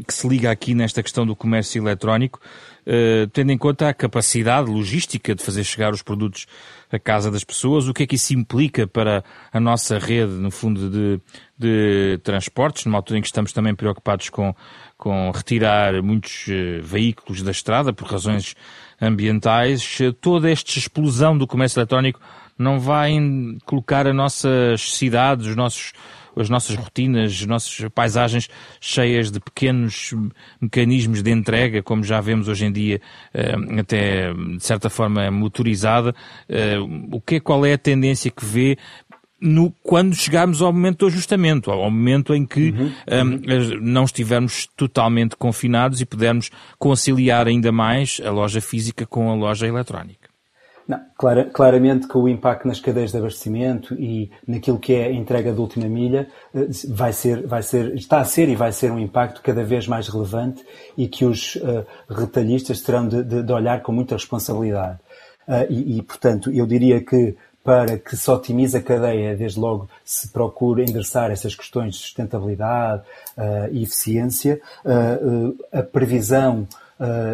que 0.05 0.13
se 0.13 0.27
liga 0.27 0.51
aqui 0.51 0.75
nesta 0.75 1.01
questão 1.01 1.25
do 1.25 1.35
comércio 1.35 1.81
eletrónico, 1.81 2.39
tendo 3.33 3.51
em 3.51 3.57
conta 3.57 3.89
a 3.89 3.93
capacidade 3.93 4.69
logística 4.69 5.35
de 5.35 5.43
fazer 5.43 5.63
chegar 5.63 5.93
os 5.93 6.01
produtos 6.01 6.47
à 6.91 6.99
casa 6.99 7.31
das 7.31 7.43
pessoas, 7.43 7.87
o 7.87 7.93
que 7.93 8.03
é 8.03 8.07
que 8.07 8.15
isso 8.15 8.33
implica 8.33 8.87
para 8.87 9.23
a 9.51 9.59
nossa 9.59 9.97
rede, 9.97 10.33
no 10.33 10.51
fundo, 10.51 10.89
de, 10.89 11.21
de 11.57 12.19
transportes, 12.23 12.85
numa 12.85 12.97
altura 12.97 13.19
em 13.19 13.21
que 13.21 13.27
estamos 13.27 13.53
também 13.53 13.75
preocupados 13.75 14.29
com, 14.29 14.53
com 14.97 15.31
retirar 15.31 16.01
muitos 16.01 16.47
uh, 16.47 16.81
veículos 16.81 17.41
da 17.41 17.51
estrada 17.51 17.93
por 17.93 18.07
razões 18.07 18.55
ambientais, 19.01 19.97
toda 20.19 20.49
esta 20.49 20.77
explosão 20.77 21.37
do 21.37 21.47
comércio 21.47 21.79
eletrónico 21.79 22.19
não 22.57 22.79
vai 22.79 23.13
colocar 23.65 24.05
as 24.05 24.15
nossas 24.15 24.93
cidades, 24.93 25.47
os 25.47 25.55
nossos 25.55 25.93
as 26.35 26.49
nossas 26.49 26.75
rotinas, 26.75 27.31
as 27.31 27.45
nossas 27.45 27.89
paisagens 27.89 28.49
cheias 28.79 29.31
de 29.31 29.39
pequenos 29.39 30.13
mecanismos 30.59 31.21
de 31.21 31.31
entrega, 31.31 31.83
como 31.83 32.03
já 32.03 32.21
vemos 32.21 32.47
hoje 32.47 32.65
em 32.65 32.71
dia, 32.71 33.01
eh, 33.33 33.55
até 33.79 34.33
de 34.33 34.63
certa 34.63 34.89
forma 34.89 35.29
motorizada. 35.31 36.15
Eh, 36.47 36.77
o 37.11 37.19
que, 37.21 37.39
qual 37.39 37.65
é 37.65 37.73
a 37.73 37.77
tendência 37.77 38.31
que 38.31 38.45
vê 38.45 38.77
no, 39.41 39.71
quando 39.81 40.15
chegarmos 40.15 40.61
ao 40.61 40.71
momento 40.71 40.99
do 40.99 41.07
ajustamento, 41.07 41.71
ao 41.71 41.89
momento 41.89 42.35
em 42.35 42.45
que 42.45 42.69
uhum, 42.69 42.91
um, 43.09 43.79
não 43.81 44.03
estivermos 44.03 44.67
totalmente 44.77 45.35
confinados 45.35 45.99
e 45.99 46.05
pudermos 46.05 46.51
conciliar 46.77 47.47
ainda 47.47 47.71
mais 47.71 48.21
a 48.23 48.29
loja 48.29 48.61
física 48.61 49.05
com 49.05 49.31
a 49.31 49.35
loja 49.35 49.65
eletrónica. 49.65 50.20
Não, 50.87 50.99
clara, 51.17 51.45
claramente 51.45 52.07
que 52.07 52.17
o 52.17 52.27
impacto 52.27 52.67
nas 52.67 52.79
cadeias 52.79 53.11
de 53.11 53.17
abastecimento 53.17 53.93
e 53.95 54.31
naquilo 54.47 54.79
que 54.79 54.93
é 54.93 55.05
a 55.05 55.11
entrega 55.11 55.53
de 55.53 55.59
última 55.59 55.87
milha 55.87 56.27
eh, 56.53 56.67
vai 56.89 57.13
ser, 57.13 57.45
vai 57.45 57.61
ser, 57.61 57.95
está 57.95 58.19
a 58.19 58.25
ser 58.25 58.49
e 58.49 58.55
vai 58.55 58.71
ser 58.71 58.91
um 58.91 58.99
impacto 58.99 59.41
cada 59.41 59.63
vez 59.63 59.87
mais 59.87 60.07
relevante 60.07 60.65
e 60.97 61.07
que 61.07 61.23
os 61.23 61.55
uh, 61.55 61.85
retalhistas 62.09 62.81
terão 62.81 63.07
de, 63.07 63.23
de, 63.23 63.43
de, 63.43 63.53
olhar 63.53 63.81
com 63.81 63.91
muita 63.91 64.15
responsabilidade. 64.15 64.99
Uh, 65.47 65.65
e, 65.69 65.97
e, 65.97 66.01
portanto, 66.01 66.51
eu 66.51 66.65
diria 66.65 67.01
que 67.01 67.35
para 67.63 67.97
que 67.97 68.17
se 68.17 68.29
otimize 68.29 68.75
a 68.75 68.81
cadeia, 68.81 69.35
desde 69.35 69.59
logo 69.59 69.87
se 70.03 70.27
procure 70.29 70.81
endereçar 70.81 71.29
essas 71.31 71.55
questões 71.55 71.93
de 71.93 72.01
sustentabilidade 72.01 73.03
uh, 73.37 73.71
e 73.71 73.83
eficiência, 73.83 74.59
uh, 74.83 75.47
uh, 75.47 75.57
a 75.71 75.83
previsão 75.83 76.67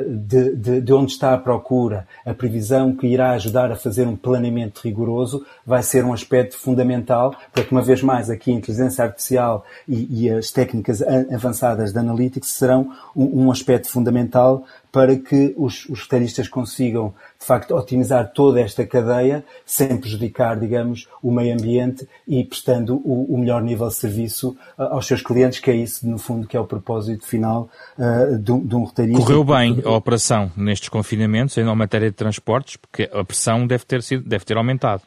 de, 0.08 0.56
de, 0.56 0.82
de, 0.82 0.93
onde 0.93 1.12
está 1.12 1.34
a 1.34 1.38
procura, 1.38 2.08
a 2.25 2.34
previsão 2.34 2.95
que 2.95 3.06
irá 3.06 3.32
ajudar 3.32 3.71
a 3.71 3.75
fazer 3.75 4.08
um 4.08 4.15
planeamento 4.15 4.82
rigoroso, 4.84 5.45
vai 5.65 5.84
ser 5.84 6.06
um 6.06 6.13
aspecto 6.13 6.58
fundamental 6.58 7.36
para 7.51 7.63
que, 7.63 7.71
uma 7.71 7.82
vez 7.82 8.01
mais, 8.01 8.30
aqui 8.30 8.51
a 8.51 8.53
inteligência 8.53 9.03
artificial 9.03 9.65
e, 9.88 10.25
e 10.25 10.30
as 10.30 10.51
técnicas 10.51 11.01
avançadas 11.01 11.91
de 11.91 11.99
analytics 11.99 12.49
serão 12.49 12.93
um, 13.15 13.45
um 13.45 13.51
aspecto 13.51 13.89
fundamental 13.89 14.63
para 14.97 15.15
que 15.15 15.53
os, 15.55 15.86
os 15.89 16.01
retalhistas 16.01 16.47
consigam, 16.47 17.13
de 17.39 17.45
facto, 17.45 17.75
otimizar 17.75 18.31
toda 18.33 18.60
esta 18.60 18.83
cadeia 18.83 19.45
sem 19.63 19.95
prejudicar, 19.95 20.60
digamos, 20.60 21.07
o 21.21 21.31
meio 21.31 21.53
ambiente 21.53 22.10
e 22.27 22.43
prestando 22.43 22.95
o, 23.05 23.31
o 23.31 23.38
melhor 23.38 23.62
nível 23.62 23.89
de 23.89 23.93
serviço 23.93 24.57
uh, 24.75 24.86
aos 24.86 25.05
seus 25.05 25.21
clientes, 25.21 25.60
que 25.60 25.69
é 25.69 25.75
isso, 25.75 26.10
no 26.10 26.17
fundo, 26.17 26.47
que 26.47 26.57
é 26.57 26.60
o 26.60 26.65
propósito 26.65 27.27
final 27.27 27.69
uh, 27.95 28.39
de, 28.39 28.60
de, 28.60 28.75
um 28.75 28.86
retalhista. 28.86 29.21
Correu 29.21 29.43
bem 29.43 29.83
a 29.86 29.91
operação 29.91 30.51
nestes 30.57 30.89
confinamentos, 30.89 31.55
em 31.60 31.75
matéria 31.75 32.10
de 32.10 32.15
transportes, 32.15 32.77
porque 32.77 33.07
a 33.13 33.23
pressão 33.23 33.67
deve 33.67 33.86
ter, 33.86 34.01
sido, 34.01 34.27
deve 34.27 34.45
ter 34.45 34.57
aumentado. 34.57 35.03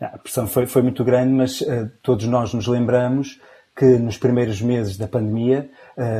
A 0.00 0.18
pressão 0.18 0.46
foi, 0.46 0.66
foi 0.66 0.82
muito 0.82 1.02
grande, 1.02 1.32
mas 1.32 1.62
uh, 1.62 1.90
todos 2.00 2.28
nós 2.28 2.54
nos 2.54 2.68
lembramos 2.68 3.40
que 3.76 3.98
nos 3.98 4.16
primeiros 4.16 4.62
meses 4.62 4.96
da 4.96 5.08
pandemia, 5.08 5.68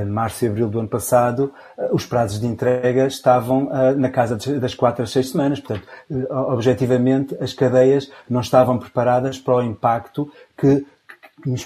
março 0.07 0.45
e 0.45 0.49
abril 0.49 0.69
do 0.69 0.79
ano 0.79 0.89
passado, 0.89 1.53
uh, 1.79 1.95
os 1.95 2.07
prazos 2.07 2.41
de 2.41 2.47
entrega 2.47 3.07
estavam 3.07 3.67
uh, 3.67 3.97
na 3.97 4.11
casa 4.11 4.37
das 4.59 4.75
quatro 4.75 5.03
a 5.03 5.07
seis 5.07 5.31
semanas. 5.31 5.61
Portanto, 5.61 5.89
objetivamente, 6.31 7.37
as 7.41 7.53
cadeias 7.53 8.11
não 8.29 8.41
estavam 8.41 8.79
preparadas 8.79 9.39
para 9.39 9.57
o 9.57 9.63
impacto 9.63 10.31
que, 10.57 10.87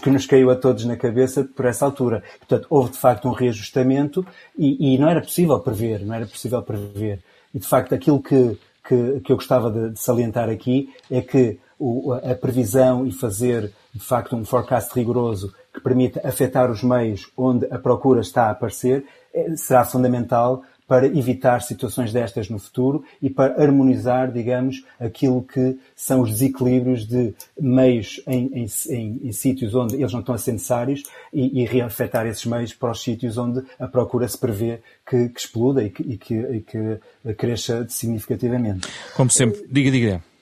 que 0.01 0.11
nos 0.11 0.27
caiu 0.27 0.51
a 0.51 0.57
todos 0.57 0.85
na 0.85 0.97
cabeça 0.97 1.45
por 1.45 1.65
essa 1.65 1.85
altura. 1.85 2.23
Portanto, 2.39 2.67
houve 2.71 2.93
de 2.93 2.99
facto 2.99 3.29
um 3.29 3.33
reajustamento 3.33 4.27
e, 4.57 4.95
e 4.95 4.99
não 4.99 5.09
era 5.09 5.21
possível 5.21 5.59
prever, 5.61 6.05
não 6.05 6.15
era 6.15 6.27
possível 6.27 6.63
prever. 6.63 7.21
E 7.55 7.59
de 7.59 7.67
facto, 7.67 7.95
aquilo 7.95 8.23
que, 8.23 8.59
que, 8.87 9.21
que 9.21 9.33
eu 9.33 9.37
gostava 9.37 9.71
de, 9.71 9.91
de 9.91 10.01
salientar 10.01 10.49
aqui 10.49 10.93
é 11.11 11.21
que 11.21 11.59
o, 11.79 12.13
a 12.13 12.35
previsão 12.35 13.07
e 13.07 13.13
fazer 13.13 13.73
de 13.93 14.01
facto 14.01 14.37
um 14.37 14.45
forecast 14.45 14.93
rigoroso 14.95 15.53
que 15.73 15.81
permita 15.81 16.27
afetar 16.27 16.71
os 16.71 16.83
meios 16.83 17.31
onde 17.37 17.67
a 17.67 17.79
procura 17.79 18.21
está 18.21 18.45
a 18.45 18.51
aparecer, 18.51 19.05
é, 19.35 19.55
será 19.57 19.85
fundamental 19.85 20.63
para 20.87 21.07
evitar 21.07 21.63
situações 21.63 22.13
destas 22.13 22.49
no 22.49 22.59
futuro 22.59 23.05
e 23.21 23.29
para 23.29 23.61
harmonizar, 23.61 24.31
digamos, 24.31 24.85
aquilo 25.01 25.43
que 25.43 25.79
são 25.97 26.21
os 26.21 26.31
desequilíbrios 26.31 27.07
de 27.07 27.35
meios 27.59 28.23
em, 28.27 28.47
em, 28.55 28.67
em, 28.91 29.21
em 29.25 29.33
sítios 29.33 29.75
onde 29.75 29.97
eles 29.97 30.13
não 30.13 30.21
estão 30.21 30.35
a 30.35 30.39
ser 30.39 30.53
necessários 30.53 31.03
e, 31.33 31.61
e 31.61 31.65
reafetar 31.65 32.27
esses 32.27 32.47
meios 32.47 32.73
para 32.73 32.93
os 32.93 33.03
sítios 33.03 33.37
onde 33.37 33.65
a 33.81 33.89
procura 33.89 34.29
se 34.29 34.39
prevê 34.39 34.81
que, 35.09 35.29
que 35.29 35.41
exploda 35.41 35.83
e 35.83 35.91
que, 35.91 36.03
e 36.03 36.17
que, 36.17 36.35
e 36.35 36.61
que 36.61 37.35
cresça 37.35 37.85
significativamente. 37.89 38.87
Como 39.17 39.31
sempre, 39.31 39.67
diga, 39.69 39.91
diga. 39.91 40.36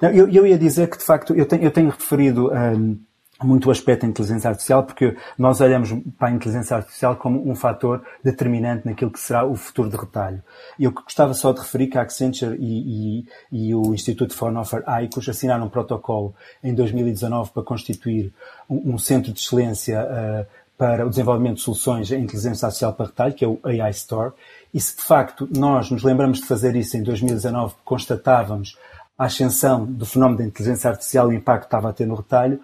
Não, 0.00 0.10
eu, 0.10 0.28
eu 0.28 0.46
ia 0.46 0.58
dizer 0.58 0.88
que, 0.88 0.98
de 0.98 1.04
facto, 1.04 1.34
eu 1.34 1.46
tenho, 1.46 1.62
eu 1.62 1.70
tenho 1.70 1.90
referido 1.90 2.50
um, 2.52 2.98
muito 3.42 3.68
o 3.68 3.70
aspecto 3.70 4.02
da 4.02 4.08
inteligência 4.08 4.48
artificial, 4.48 4.82
porque 4.84 5.16
nós 5.38 5.60
olhamos 5.60 5.90
para 6.18 6.28
a 6.28 6.30
inteligência 6.30 6.76
artificial 6.76 7.16
como 7.16 7.48
um 7.48 7.54
fator 7.54 8.02
determinante 8.24 8.86
naquilo 8.86 9.10
que 9.10 9.20
será 9.20 9.44
o 9.44 9.54
futuro 9.54 9.90
de 9.90 9.96
retalho. 9.96 10.42
Eu 10.78 10.90
gostava 10.92 11.34
só 11.34 11.52
de 11.52 11.60
referir 11.60 11.88
que 11.88 11.98
a 11.98 12.02
Accenture 12.02 12.56
e, 12.58 13.20
e, 13.20 13.26
e 13.52 13.74
o 13.74 13.94
Instituto 13.94 14.34
Fraunhofer 14.34 14.82
ICOS 15.04 15.28
assinaram 15.28 15.66
um 15.66 15.68
protocolo 15.68 16.34
em 16.62 16.74
2019 16.74 17.50
para 17.50 17.62
constituir 17.62 18.32
um, 18.68 18.94
um 18.94 18.98
centro 18.98 19.32
de 19.32 19.40
excelência 19.40 20.02
uh, 20.02 20.46
para 20.78 21.06
o 21.06 21.10
desenvolvimento 21.10 21.56
de 21.56 21.62
soluções 21.62 22.10
em 22.10 22.22
inteligência 22.22 22.66
artificial 22.66 22.92
para 22.92 23.06
retalho, 23.06 23.34
que 23.34 23.44
é 23.44 23.48
o 23.48 23.58
AI 23.64 23.90
Store. 23.90 24.32
E 24.72 24.80
se 24.80 24.96
de 24.96 25.02
facto 25.02 25.48
nós 25.54 25.90
nos 25.90 26.02
lembramos 26.02 26.40
de 26.40 26.46
fazer 26.46 26.74
isso 26.76 26.96
em 26.96 27.02
2019, 27.02 27.74
constatávamos 27.84 28.78
a 29.18 29.24
ascensão 29.24 29.84
do 29.84 30.04
fenómeno 30.04 30.38
da 30.38 30.44
inteligência 30.44 30.90
artificial 30.90 31.32
e 31.32 31.34
o 31.34 31.38
impacto 31.38 31.62
que 31.62 31.66
estava 31.66 31.90
a 31.90 31.92
ter 31.92 32.06
no 32.06 32.14
retalho, 32.14 32.60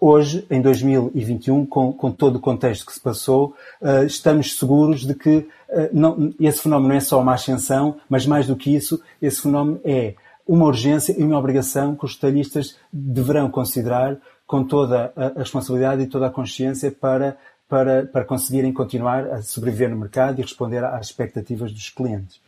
hoje, 0.00 0.46
em 0.50 0.62
2021, 0.62 1.66
com, 1.66 1.92
com 1.92 2.10
todo 2.10 2.36
o 2.36 2.40
contexto 2.40 2.86
que 2.86 2.92
se 2.92 3.00
passou, 3.00 3.54
uh, 3.82 4.04
estamos 4.04 4.58
seguros 4.58 5.02
de 5.02 5.14
que 5.14 5.36
uh, 5.38 5.46
não, 5.92 6.32
esse 6.40 6.62
fenómeno 6.62 6.88
não 6.88 6.96
é 6.96 7.00
só 7.00 7.20
uma 7.20 7.34
ascensão, 7.34 7.96
mas 8.08 8.26
mais 8.26 8.46
do 8.46 8.56
que 8.56 8.74
isso, 8.74 9.00
esse 9.20 9.42
fenómeno 9.42 9.78
é 9.84 10.14
uma 10.48 10.66
urgência 10.66 11.14
e 11.16 11.22
uma 11.22 11.38
obrigação 11.38 11.94
que 11.94 12.04
os 12.04 12.14
retalhistas 12.14 12.76
deverão 12.92 13.50
considerar 13.50 14.16
com 14.46 14.64
toda 14.64 15.12
a 15.14 15.38
responsabilidade 15.38 16.02
e 16.02 16.06
toda 16.08 16.26
a 16.26 16.30
consciência 16.30 16.90
para 16.90 17.36
para, 17.70 18.04
para 18.04 18.24
conseguirem 18.24 18.72
continuar 18.72 19.24
a 19.26 19.40
sobreviver 19.42 19.88
no 19.88 19.96
mercado 19.96 20.40
e 20.40 20.42
responder 20.42 20.84
às 20.84 21.06
expectativas 21.06 21.72
dos 21.72 21.88
clientes. 21.88 22.40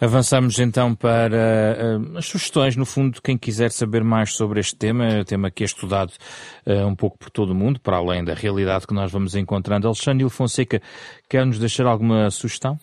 Avançamos 0.00 0.60
então 0.60 0.94
para 0.94 1.98
uh, 1.98 2.16
as 2.16 2.26
sugestões, 2.26 2.76
no 2.76 2.86
fundo, 2.86 3.20
quem 3.20 3.36
quiser 3.36 3.72
saber 3.72 4.04
mais 4.04 4.32
sobre 4.34 4.60
este 4.60 4.76
tema, 4.76 5.24
tema 5.24 5.50
que 5.50 5.64
é 5.64 5.66
estudado 5.66 6.12
uh, 6.64 6.86
um 6.86 6.94
pouco 6.94 7.18
por 7.18 7.30
todo 7.30 7.50
o 7.50 7.54
mundo, 7.54 7.80
para 7.80 7.96
além 7.96 8.24
da 8.24 8.32
realidade 8.32 8.86
que 8.86 8.94
nós 8.94 9.10
vamos 9.10 9.34
encontrando. 9.34 9.88
Alexandre 9.88 10.28
Fonseca, 10.30 10.80
quer 11.28 11.44
nos 11.44 11.58
deixar 11.58 11.86
alguma 11.86 12.30
sugestão? 12.30 12.78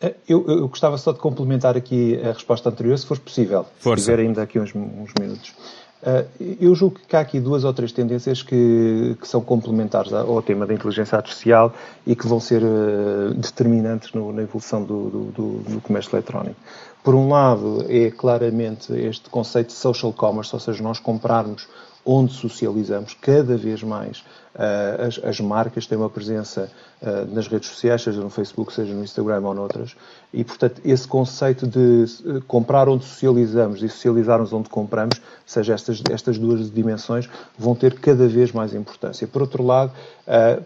Eh, 0.00 0.14
eu, 0.26 0.46
eu, 0.48 0.66
gostava 0.66 0.96
só 0.96 1.12
de 1.12 1.18
complementar 1.18 1.76
aqui 1.76 2.18
a 2.24 2.32
resposta 2.32 2.70
anterior, 2.70 2.98
se 2.98 3.06
for 3.06 3.18
possível, 3.18 3.66
Força. 3.78 4.04
se 4.04 4.10
tiver 4.10 4.22
ainda 4.22 4.42
aqui 4.42 4.58
uns, 4.58 4.74
uns 4.74 5.12
minutos. 5.20 5.54
Uh, 6.02 6.56
eu 6.60 6.74
julgo 6.74 6.98
que 7.06 7.14
há 7.14 7.20
aqui 7.20 7.38
duas 7.38 7.62
ou 7.62 7.72
três 7.72 7.92
tendências 7.92 8.42
que, 8.42 9.16
que, 9.20 9.28
são 9.28 9.40
complementares 9.40 10.12
ao 10.12 10.42
tema 10.42 10.66
da 10.66 10.74
inteligência 10.74 11.16
artificial 11.16 11.72
e 12.04 12.16
que 12.16 12.26
vão 12.26 12.40
ser 12.40 12.60
uh, 12.60 13.32
determinantes 13.34 14.12
no, 14.12 14.32
na 14.32 14.42
evolução 14.42 14.82
do, 14.82 15.10
do, 15.10 15.58
do, 15.58 15.80
comércio 15.80 16.12
eletrónico. 16.16 16.56
Por 17.04 17.14
um 17.14 17.28
lado, 17.28 17.84
é 17.88 18.10
claramente 18.10 18.92
este 18.92 19.30
conceito 19.30 19.68
de 19.68 19.74
social 19.74 20.12
commerce, 20.12 20.52
ou 20.52 20.58
seja, 20.58 20.82
nós 20.82 20.98
comprarmos 20.98 21.68
onde 22.04 22.32
socializamos 22.32 23.14
cada 23.20 23.56
vez 23.56 23.80
mais. 23.84 24.24
Uh, 24.54 25.06
as, 25.06 25.18
as, 25.24 25.40
marcas 25.40 25.86
têm 25.86 25.96
uma 25.96 26.10
presença 26.10 26.70
uh, 27.00 27.34
nas 27.34 27.48
redes 27.48 27.70
sociais, 27.70 28.02
seja 28.02 28.20
no 28.20 28.28
Facebook, 28.28 28.70
seja 28.70 28.92
no 28.92 29.02
Instagram 29.02 29.40
ou 29.40 29.54
noutras, 29.54 29.96
e 30.30 30.44
portanto 30.44 30.78
esse 30.84 31.08
conceito 31.08 31.66
de 31.66 32.04
uh, 32.26 32.42
comprar 32.42 32.86
onde 32.86 33.02
socializamos 33.02 33.82
e 33.82 33.88
socializarmos 33.88 34.52
onde 34.52 34.68
compramos, 34.68 35.22
seja 35.46 35.72
estas, 35.72 36.02
estas 36.10 36.38
duas 36.38 36.70
dimensões, 36.70 37.30
vão 37.58 37.74
ter 37.74 37.98
cada 37.98 38.28
vez 38.28 38.52
mais 38.52 38.74
importância. 38.74 39.26
Por 39.26 39.40
outro 39.40 39.62
lado, 39.62 39.90
é, 40.26 40.60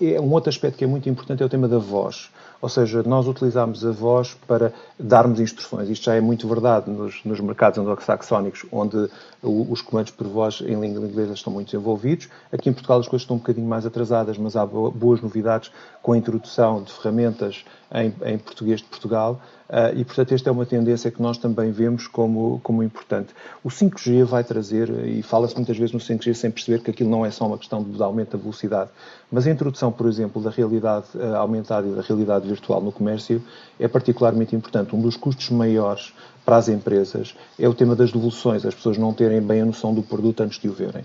é 0.00 0.20
um 0.20 0.30
outro 0.32 0.48
aspecto 0.48 0.78
que 0.78 0.84
é 0.84 0.86
muito 0.86 1.08
importante 1.08 1.42
é 1.42 1.46
o 1.46 1.48
tema 1.48 1.66
da 1.66 1.78
voz. 1.78 2.30
Ou 2.62 2.68
seja, 2.68 3.02
nós 3.02 3.26
utilizamos 3.26 3.84
a 3.84 3.90
voz 3.90 4.34
para 4.46 4.72
darmos 4.96 5.40
instruções. 5.40 5.88
Isto 5.88 6.04
já 6.04 6.14
é 6.14 6.20
muito 6.20 6.46
verdade 6.46 6.88
nos, 6.88 7.24
nos 7.24 7.40
mercados 7.40 7.76
anglo-saxónicos, 7.76 8.64
onde 8.70 9.10
os 9.42 9.82
comandos 9.82 10.12
por 10.12 10.28
voz 10.28 10.60
em 10.60 10.80
língua 10.80 11.04
inglesa 11.04 11.34
estão 11.34 11.52
muito 11.52 11.72
desenvolvidos. 11.72 12.28
Aqui 12.52 12.70
em 12.70 12.72
Portugal 12.72 13.00
as 13.00 13.08
coisas 13.08 13.24
estão 13.24 13.34
um 13.34 13.40
bocadinho 13.40 13.66
mais 13.66 13.84
atrasadas, 13.84 14.38
mas 14.38 14.54
há 14.54 14.64
boas 14.64 15.20
novidades 15.20 15.72
com 16.00 16.12
a 16.12 16.16
introdução 16.16 16.84
de 16.84 16.92
ferramentas 16.92 17.64
em, 17.92 18.14
em 18.24 18.38
português 18.38 18.80
de 18.80 18.86
Portugal. 18.86 19.40
Uh, 19.72 19.98
e, 19.98 20.04
portanto, 20.04 20.34
esta 20.34 20.50
é 20.50 20.52
uma 20.52 20.66
tendência 20.66 21.10
que 21.10 21.22
nós 21.22 21.38
também 21.38 21.72
vemos 21.72 22.06
como, 22.06 22.60
como 22.62 22.82
importante. 22.82 23.32
O 23.64 23.70
5G 23.70 24.22
vai 24.22 24.44
trazer, 24.44 24.90
e 25.06 25.22
fala-se 25.22 25.56
muitas 25.56 25.78
vezes 25.78 25.94
no 25.94 25.98
5G 25.98 26.34
sem 26.34 26.50
perceber 26.50 26.82
que 26.82 26.90
aquilo 26.90 27.08
não 27.08 27.24
é 27.24 27.30
só 27.30 27.46
uma 27.46 27.56
questão 27.56 27.82
de 27.82 28.02
aumento 28.02 28.36
da 28.36 28.42
velocidade, 28.42 28.90
mas 29.30 29.46
a 29.46 29.50
introdução, 29.50 29.90
por 29.90 30.06
exemplo, 30.06 30.42
da 30.42 30.50
realidade 30.50 31.06
uh, 31.14 31.36
aumentada 31.36 31.88
e 31.88 31.92
da 31.92 32.02
realidade 32.02 32.46
virtual 32.46 32.82
no 32.82 32.92
comércio 32.92 33.42
é 33.80 33.88
particularmente 33.88 34.54
importante. 34.54 34.94
Um 34.94 35.00
dos 35.00 35.16
custos 35.16 35.48
maiores 35.48 36.12
para 36.44 36.56
as 36.56 36.68
empresas 36.68 37.34
é 37.58 37.68
o 37.68 37.74
tema 37.74 37.94
das 37.94 38.10
devoluções, 38.10 38.64
as 38.64 38.74
pessoas 38.74 38.98
não 38.98 39.12
terem 39.12 39.40
bem 39.40 39.60
a 39.60 39.64
noção 39.64 39.94
do 39.94 40.02
produto 40.02 40.42
antes 40.42 40.58
de 40.58 40.68
o 40.68 40.72
verem. 40.72 41.02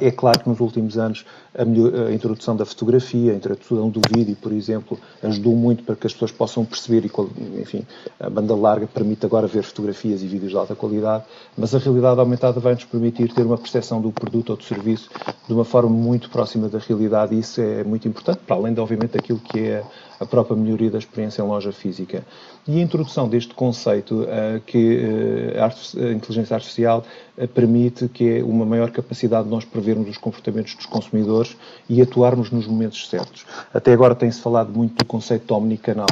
É 0.00 0.10
claro 0.10 0.40
que 0.40 0.48
nos 0.48 0.60
últimos 0.60 0.98
anos 0.98 1.24
a, 1.56 1.64
melhor, 1.64 2.08
a 2.08 2.12
introdução 2.12 2.56
da 2.56 2.64
fotografia, 2.64 3.32
a 3.32 3.34
introdução 3.36 3.88
do 3.88 4.00
vídeo, 4.12 4.36
por 4.40 4.52
exemplo, 4.52 4.98
ajudou 5.22 5.54
muito 5.54 5.84
para 5.84 5.94
que 5.94 6.06
as 6.06 6.12
pessoas 6.12 6.32
possam 6.32 6.64
perceber 6.64 7.04
e, 7.04 7.60
enfim, 7.60 7.86
a 8.18 8.28
banda 8.28 8.54
larga 8.54 8.86
permite 8.86 9.24
agora 9.24 9.46
ver 9.46 9.62
fotografias 9.62 10.22
e 10.22 10.26
vídeos 10.26 10.50
de 10.50 10.56
alta 10.56 10.74
qualidade, 10.74 11.24
mas 11.56 11.74
a 11.74 11.78
realidade 11.78 12.18
aumentada 12.18 12.60
vai 12.60 12.74
nos 12.74 12.84
permitir 12.84 13.32
ter 13.32 13.42
uma 13.42 13.58
percepção 13.58 14.00
do 14.00 14.10
produto 14.10 14.50
ou 14.50 14.56
do 14.56 14.64
serviço 14.64 15.08
de 15.46 15.52
uma 15.52 15.64
forma 15.64 15.90
muito 15.90 16.28
próxima 16.28 16.68
da 16.68 16.78
realidade 16.78 17.34
e 17.34 17.38
isso 17.38 17.60
é 17.60 17.84
muito 17.84 18.08
importante, 18.08 18.40
para 18.46 18.56
além 18.56 18.74
de, 18.74 18.80
obviamente, 18.80 19.16
aquilo 19.16 19.38
que 19.38 19.60
é 19.60 19.84
a 20.18 20.26
própria 20.26 20.56
melhoria 20.56 20.90
da 20.90 20.98
experiência 20.98 21.42
em 21.42 21.46
loja 21.46 21.72
física. 21.72 22.24
E 22.66 22.78
a 22.78 22.82
introdução 22.82 23.28
deste 23.28 23.54
conceito 23.54 24.22
uh, 24.22 24.60
que 24.66 25.00
uh, 25.56 26.04
a 26.04 26.12
inteligência 26.12 26.54
artificial 26.54 27.04
uh, 27.36 27.48
permite 27.48 28.08
que 28.08 28.38
é 28.38 28.44
uma 28.44 28.64
maior 28.64 28.90
capacidade 28.90 29.44
de 29.44 29.50
nós 29.50 29.64
prevermos 29.64 30.08
os 30.08 30.18
comportamentos 30.18 30.74
dos 30.74 30.86
consumidores 30.86 31.56
e 31.88 32.00
atuarmos 32.00 32.50
nos 32.50 32.66
momentos 32.66 33.08
certos. 33.08 33.46
Até 33.72 33.92
agora 33.92 34.14
tem-se 34.14 34.40
falado 34.40 34.72
muito 34.72 34.96
do 34.96 35.04
conceito 35.04 35.46
de 35.46 35.52
omnicanal 35.52 36.06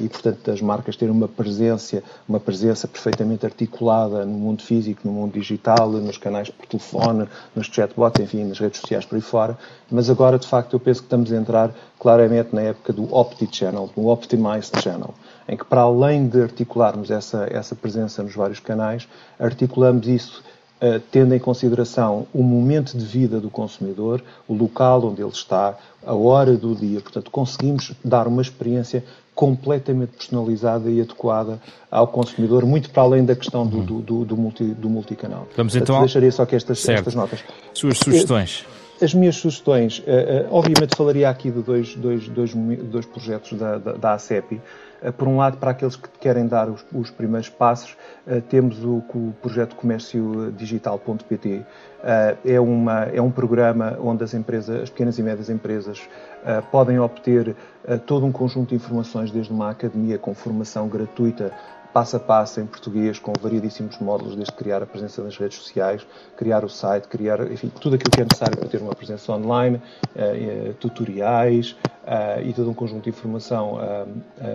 e, 0.00 0.08
portanto, 0.08 0.50
as 0.50 0.62
marcas 0.62 0.96
terem 0.96 1.14
uma 1.14 1.28
presença, 1.28 2.02
uma 2.26 2.40
presença 2.40 2.88
perfeitamente 2.88 3.44
articulada 3.44 4.24
no 4.24 4.32
mundo 4.32 4.62
físico, 4.62 5.02
no 5.04 5.12
mundo 5.12 5.34
digital, 5.34 5.90
nos 5.90 6.16
canais 6.16 6.48
por 6.48 6.66
telefone, 6.66 7.28
nos 7.54 7.66
chatbots, 7.66 8.22
enfim, 8.22 8.44
nas 8.44 8.58
redes 8.58 8.80
sociais 8.80 9.04
por 9.04 9.16
aí 9.16 9.20
fora. 9.20 9.58
Mas 9.90 10.08
agora, 10.08 10.38
de 10.38 10.46
facto, 10.46 10.72
eu 10.72 10.80
penso 10.80 11.00
que 11.00 11.06
estamos 11.06 11.30
a 11.30 11.36
entrar 11.36 11.70
claramente 11.98 12.54
na 12.54 12.62
época 12.62 12.94
do 12.94 13.14
Opti-Channel, 13.14 13.90
do 13.94 14.06
Optimized 14.08 14.80
Channel, 14.82 15.14
em 15.46 15.56
que, 15.56 15.64
para 15.64 15.82
além 15.82 16.28
de 16.28 16.40
articularmos 16.40 17.10
essa, 17.10 17.46
essa 17.50 17.74
presença 17.74 18.22
nos 18.22 18.34
vários 18.34 18.60
canais, 18.60 19.06
articulamos 19.38 20.08
isso 20.08 20.42
Uh, 20.82 21.00
tendo 21.10 21.32
em 21.32 21.38
consideração 21.38 22.26
o 22.34 22.42
momento 22.42 22.98
de 22.98 23.04
vida 23.04 23.40
do 23.40 23.48
consumidor, 23.48 24.22
o 24.46 24.52
local 24.52 25.04
onde 25.06 25.22
ele 25.22 25.30
está, 25.30 25.78
a 26.04 26.12
hora 26.12 26.56
do 26.56 26.74
dia. 26.74 27.00
Portanto, 27.00 27.30
conseguimos 27.30 27.92
dar 28.04 28.26
uma 28.26 28.42
experiência 28.42 29.02
completamente 29.34 30.12
personalizada 30.16 30.90
e 30.90 31.00
adequada 31.00 31.60
ao 31.90 32.06
consumidor, 32.06 32.64
muito 32.64 32.90
para 32.90 33.02
além 33.02 33.24
da 33.24 33.34
questão 33.34 33.66
do, 33.66 33.82
do, 33.82 34.00
do, 34.00 34.24
do, 34.24 34.36
multi, 34.36 34.64
do 34.64 34.88
multicanal. 34.88 35.46
Vamos 35.56 35.74
então... 35.74 35.98
Deixaria 36.00 36.30
só 36.30 36.46
que 36.46 36.54
estas, 36.54 36.88
estas 36.88 37.14
notas. 37.14 37.44
Suas 37.72 37.98
sugestões. 37.98 38.64
As 39.02 39.12
minhas 39.12 39.34
sugestões, 39.34 39.98
uh, 39.98 40.02
uh, 40.02 40.54
obviamente 40.54 40.96
falaria 40.96 41.28
aqui 41.28 41.50
de 41.50 41.60
dois, 41.62 41.96
dois, 41.96 42.28
dois, 42.28 42.54
dois 42.54 43.06
projetos 43.06 43.58
da, 43.58 43.76
da, 43.76 43.92
da 43.94 44.12
ACEPI. 44.14 44.60
Uh, 45.04 45.12
por 45.12 45.28
um 45.28 45.36
lado, 45.36 45.58
para 45.58 45.72
aqueles 45.72 45.96
que 45.96 46.08
querem 46.18 46.46
dar 46.46 46.68
os, 46.68 46.84
os 46.92 47.10
primeiros 47.10 47.48
passos, 47.48 47.96
temos 48.48 48.82
o, 48.82 49.02
o 49.14 49.34
projeto 49.42 49.76
Comércio 49.76 50.50
Digital.pt. 50.56 51.62
é, 52.02 52.36
é 52.44 53.20
um 53.20 53.30
programa 53.30 53.98
onde 54.00 54.24
as 54.24 54.32
empresas, 54.32 54.82
as 54.82 54.90
pequenas 54.90 55.18
e 55.18 55.22
médias 55.22 55.50
empresas, 55.50 56.00
podem 56.70 56.98
obter 56.98 57.54
todo 58.06 58.24
um 58.24 58.32
conjunto 58.32 58.70
de 58.70 58.76
informações, 58.76 59.30
desde 59.30 59.52
uma 59.52 59.70
academia 59.70 60.18
com 60.18 60.34
formação 60.34 60.88
gratuita 60.88 61.52
passo 61.94 62.16
a 62.16 62.20
passo 62.20 62.60
em 62.60 62.66
português, 62.66 63.20
com 63.20 63.32
variedíssimos 63.40 64.00
módulos, 64.00 64.34
desde 64.34 64.52
criar 64.52 64.82
a 64.82 64.86
presença 64.86 65.22
nas 65.22 65.36
redes 65.36 65.58
sociais, 65.58 66.04
criar 66.36 66.64
o 66.64 66.68
site, 66.68 67.06
criar, 67.06 67.40
enfim, 67.52 67.70
tudo 67.80 67.94
aquilo 67.94 68.10
que 68.10 68.20
é 68.20 68.24
necessário 68.24 68.58
para 68.58 68.68
ter 68.68 68.82
uma 68.82 68.96
presença 68.96 69.32
online, 69.32 69.80
tutoriais, 70.80 71.76
e 72.44 72.52
todo 72.52 72.70
um 72.70 72.74
conjunto 72.74 73.04
de 73.04 73.10
informação 73.10 73.78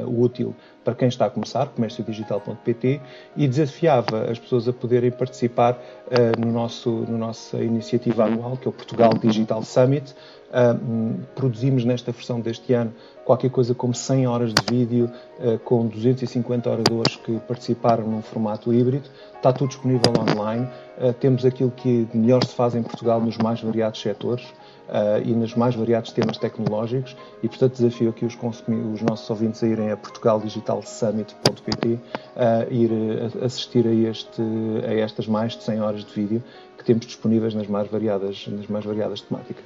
útil 0.05 0.55
para 0.89 0.95
quem 0.95 1.07
está 1.07 1.27
a 1.27 1.29
começar, 1.29 1.67
comérciodigital.pt, 1.67 3.01
e 3.35 3.47
desafiava 3.47 4.31
as 4.31 4.39
pessoas 4.39 4.67
a 4.67 4.73
poderem 4.73 5.11
participar 5.11 5.73
uh, 5.73 6.39
no 6.39 6.51
nosso, 6.51 6.89
no 6.89 7.17
nossa 7.17 7.57
iniciativa 7.57 8.25
anual, 8.25 8.57
que 8.57 8.67
é 8.67 8.69
o 8.69 8.73
Portugal 8.73 9.11
Digital 9.13 9.61
Summit. 9.63 10.15
Uh, 10.49 11.19
produzimos 11.35 11.85
nesta 11.85 12.11
versão 12.11 12.41
deste 12.41 12.73
ano 12.73 12.91
qualquer 13.23 13.51
coisa 13.51 13.75
como 13.75 13.93
100 13.93 14.25
horas 14.25 14.51
de 14.51 14.63
vídeo, 14.67 15.11
uh, 15.39 15.59
com 15.59 15.85
250 15.85 16.67
oradores 16.67 17.15
que 17.17 17.37
participaram 17.41 18.07
num 18.07 18.23
formato 18.23 18.73
híbrido. 18.73 19.07
Está 19.35 19.53
tudo 19.53 19.69
disponível 19.69 20.11
online. 20.17 20.67
temos 21.21 21.45
aquilo 21.45 21.71
que 21.71 22.07
melhor 22.13 22.43
se 22.43 22.53
faz 22.53 22.75
em 22.75 22.83
Portugal 22.83 23.21
nos 23.21 23.37
mais 23.37 23.61
variados 23.61 24.01
setores 24.01 24.45
uh, 24.89 25.21
e 25.23 25.31
nos 25.33 25.55
mais 25.55 25.75
variados 25.75 26.11
temas 26.11 26.37
tecnológicos 26.37 27.15
e, 27.41 27.47
portanto, 27.47 27.73
desafio 27.73 28.09
aqui 28.09 28.25
os, 28.25 28.35
os 28.35 29.01
nossos 29.01 29.29
ouvintes 29.29 29.63
a 29.63 29.67
irem 29.67 29.91
a 29.91 29.97
portugaldigitalsummit.pt 29.97 31.87
uh, 31.87 31.99
ir 32.71 32.91
a, 33.41 33.45
assistir 33.45 33.87
a, 33.87 33.93
este, 33.93 34.41
a 34.87 34.93
estas 34.95 35.27
mais 35.27 35.55
de 35.55 35.63
100 35.63 35.81
horas 35.81 36.03
de 36.03 36.13
vídeo 36.13 36.43
que 36.77 36.83
temos 36.83 37.05
disponíveis 37.05 37.53
nas 37.53 37.67
mais 37.67 37.89
variadas, 37.89 38.47
nas 38.47 38.67
mais 38.67 38.85
variadas 38.85 39.21
temáticas. 39.21 39.65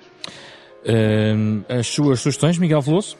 Uh, 0.86 1.64
as 1.70 1.88
suas 1.88 2.20
sugestões, 2.20 2.58
Miguel 2.58 2.82
Veloso? 2.82 3.18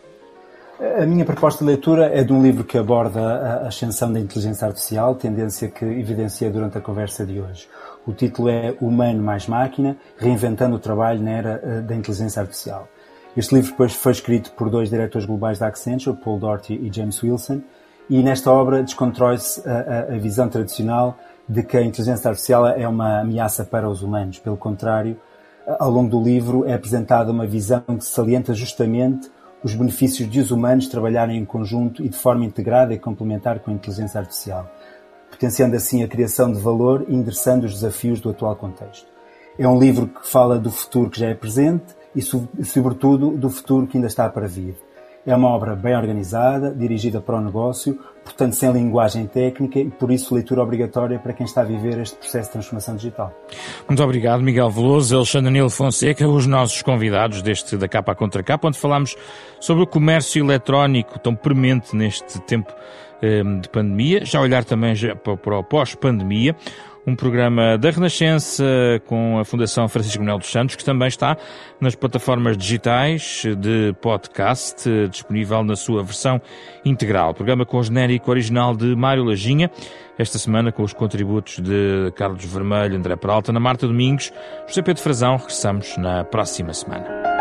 A 1.00 1.06
minha 1.06 1.24
proposta 1.24 1.64
de 1.64 1.70
leitura 1.70 2.08
é 2.08 2.24
de 2.24 2.34
um 2.34 2.42
livro 2.42 2.64
que 2.64 2.78
aborda 2.78 3.22
a 3.22 3.68
ascensão 3.68 4.12
da 4.12 4.20
inteligência 4.20 4.68
artificial, 4.68 5.16
tendência 5.16 5.70
que 5.70 5.86
evidenciei 5.86 6.50
durante 6.50 6.78
a 6.78 6.82
conversa 6.82 7.26
de 7.26 7.40
hoje. 7.40 7.70
O 8.06 8.12
título 8.12 8.50
é 8.50 8.76
Humano 8.82 9.24
mais 9.24 9.48
Máquina, 9.48 9.96
reinventando 10.18 10.76
o 10.76 10.80
trabalho 10.80 11.22
na 11.22 11.32
era 11.32 11.62
eh, 11.64 11.82
da 11.82 11.96
inteligência 11.96 12.42
artificial. 12.42 12.88
Este 13.36 13.56
livro 13.56 13.72
depois 13.72 13.94
foi 13.94 14.12
escrito 14.12 14.52
por 14.52 14.70
dois 14.70 14.90
diretores 14.90 15.26
globais 15.26 15.58
da 15.58 15.68
Accenture, 15.68 16.18
Paul 16.18 16.38
Doherty 16.38 16.74
e 16.74 16.92
James 16.94 17.22
Wilson, 17.24 17.62
e 18.10 18.22
nesta 18.22 18.52
obra 18.52 18.84
descontrói-se 18.84 19.68
a, 19.68 19.74
a, 20.12 20.16
a 20.16 20.18
visão 20.18 20.50
tradicional 20.50 21.18
de 21.48 21.64
que 21.64 21.78
a 21.78 21.82
inteligência 21.82 22.30
artificial 22.30 22.68
é 22.68 22.88
uma 22.88 23.22
ameaça 23.22 23.64
para 23.64 23.90
os 23.90 24.02
humanos. 24.04 24.38
Pelo 24.38 24.58
contrário, 24.58 25.18
ao 25.80 25.90
longo 25.90 26.10
do 26.10 26.22
livro 26.22 26.68
é 26.68 26.74
apresentada 26.74 27.32
uma 27.32 27.48
visão 27.48 27.82
que 27.82 28.04
salienta 28.04 28.54
justamente 28.54 29.32
os 29.64 29.74
benefícios 29.74 30.30
de 30.30 30.42
os 30.42 30.52
humanos 30.52 30.88
trabalharem 30.88 31.38
em 31.38 31.46
conjunto 31.46 32.04
e 32.04 32.10
de 32.10 32.18
forma 32.18 32.44
integrada 32.44 32.94
e 32.94 33.00
complementar 33.00 33.60
com 33.60 33.72
a 33.72 33.74
inteligência 33.74 34.20
artificial 34.20 34.70
potenciando 35.34 35.76
assim 35.76 36.04
a 36.04 36.08
criação 36.08 36.52
de 36.52 36.60
valor 36.60 37.06
e 37.08 37.16
endereçando 37.16 37.66
os 37.66 37.74
desafios 37.74 38.20
do 38.20 38.30
atual 38.30 38.56
contexto. 38.56 39.08
É 39.58 39.68
um 39.68 39.80
livro 39.80 40.08
que 40.08 40.28
fala 40.28 40.60
do 40.60 40.72
futuro 40.72 41.10
que 41.10 41.20
já 41.20 41.28
é 41.28 41.34
presente 41.34 41.96
e, 42.16 42.22
sobretudo, 42.22 43.32
do 43.32 43.50
futuro 43.50 43.88
que 43.88 43.98
ainda 43.98 44.08
está 44.08 44.30
para 44.30 44.48
vir. 44.48 44.76
É 45.26 45.36
uma 45.36 45.50
obra 45.50 45.76
bem 45.76 45.96
organizada, 45.96 46.72
dirigida 46.72 47.20
para 47.20 47.38
o 47.38 47.42
negócio, 47.42 48.00
portanto 48.24 48.54
sem 48.54 48.72
linguagem 48.72 49.28
técnica 49.28 49.80
e 49.80 49.90
por 49.90 50.12
isso 50.12 50.34
leitura 50.34 50.62
obrigatória 50.62 51.20
para 51.20 51.34
quem 51.34 51.46
está 51.46 51.62
a 51.62 51.66
viver 51.66 52.00
este 52.00 52.18
processo 52.18 52.50
de 52.50 52.54
transformação 52.54 52.96
digital. 52.96 53.34
Muito 53.88 54.04
obrigado, 54.04 54.42
Miguel 54.42 54.70
Veloso, 54.70 55.16
Alexandre 55.16 55.52
Nilo 55.52 55.70
Fonseca, 55.70 56.28
os 56.28 56.48
nossos 56.48 56.82
convidados 56.82 57.42
deste 57.42 57.78
da 57.78 57.88
capa 57.88 58.16
contra 58.16 58.42
capa, 58.44 58.68
onde 58.68 58.80
falamos 58.80 59.16
sobre 59.60 59.84
o 59.84 59.88
comércio 59.88 60.44
eletrónico 60.44 61.20
tão 61.20 61.36
premente 61.36 61.96
neste 61.96 62.40
tempo 62.42 62.74
Ehm, 63.24 63.62
de 63.62 63.70
pandemia, 63.70 64.26
já 64.26 64.42
olhar 64.42 64.66
também 64.66 64.94
para 65.16 65.58
o 65.58 65.64
pós-pandemia, 65.64 66.54
um 67.06 67.16
programa 67.16 67.78
da 67.78 67.90
Renascença 67.90 68.64
com 69.06 69.40
a 69.40 69.46
Fundação 69.46 69.88
Francisco 69.88 70.20
Manuel 70.20 70.40
dos 70.40 70.52
Santos, 70.52 70.76
que 70.76 70.86
também 70.86 71.08
está 71.08 71.38
nas 71.80 71.96
plataformas 71.96 72.58
digitais 72.58 73.44
de 73.58 73.94
podcast, 74.02 74.90
disponível 75.10 75.64
na 75.64 75.76
sua 75.76 76.04
versão 76.04 76.42
integral. 76.86 77.34
Programa 77.34 77.66
com 77.66 77.78
o 77.78 77.84
genérico 77.84 78.32
original 78.32 78.76
de 78.76 78.96
Mário 78.96 79.24
Lajinha, 79.24 79.70
esta 80.18 80.38
semana 80.38 80.72
com 80.72 80.84
os 80.84 80.94
contributos 80.94 81.60
de 81.60 82.12
Carlos 82.16 82.46
Vermelho, 82.46 82.96
André 82.96 83.16
Peralta, 83.16 83.52
na 83.52 83.60
Marta 83.60 83.88
Domingos, 83.88 84.32
José 84.68 84.82
Pedro 84.82 85.02
Frazão. 85.02 85.38
Regressamos 85.38 85.98
na 85.98 86.24
próxima 86.24 86.74
semana. 86.74 87.33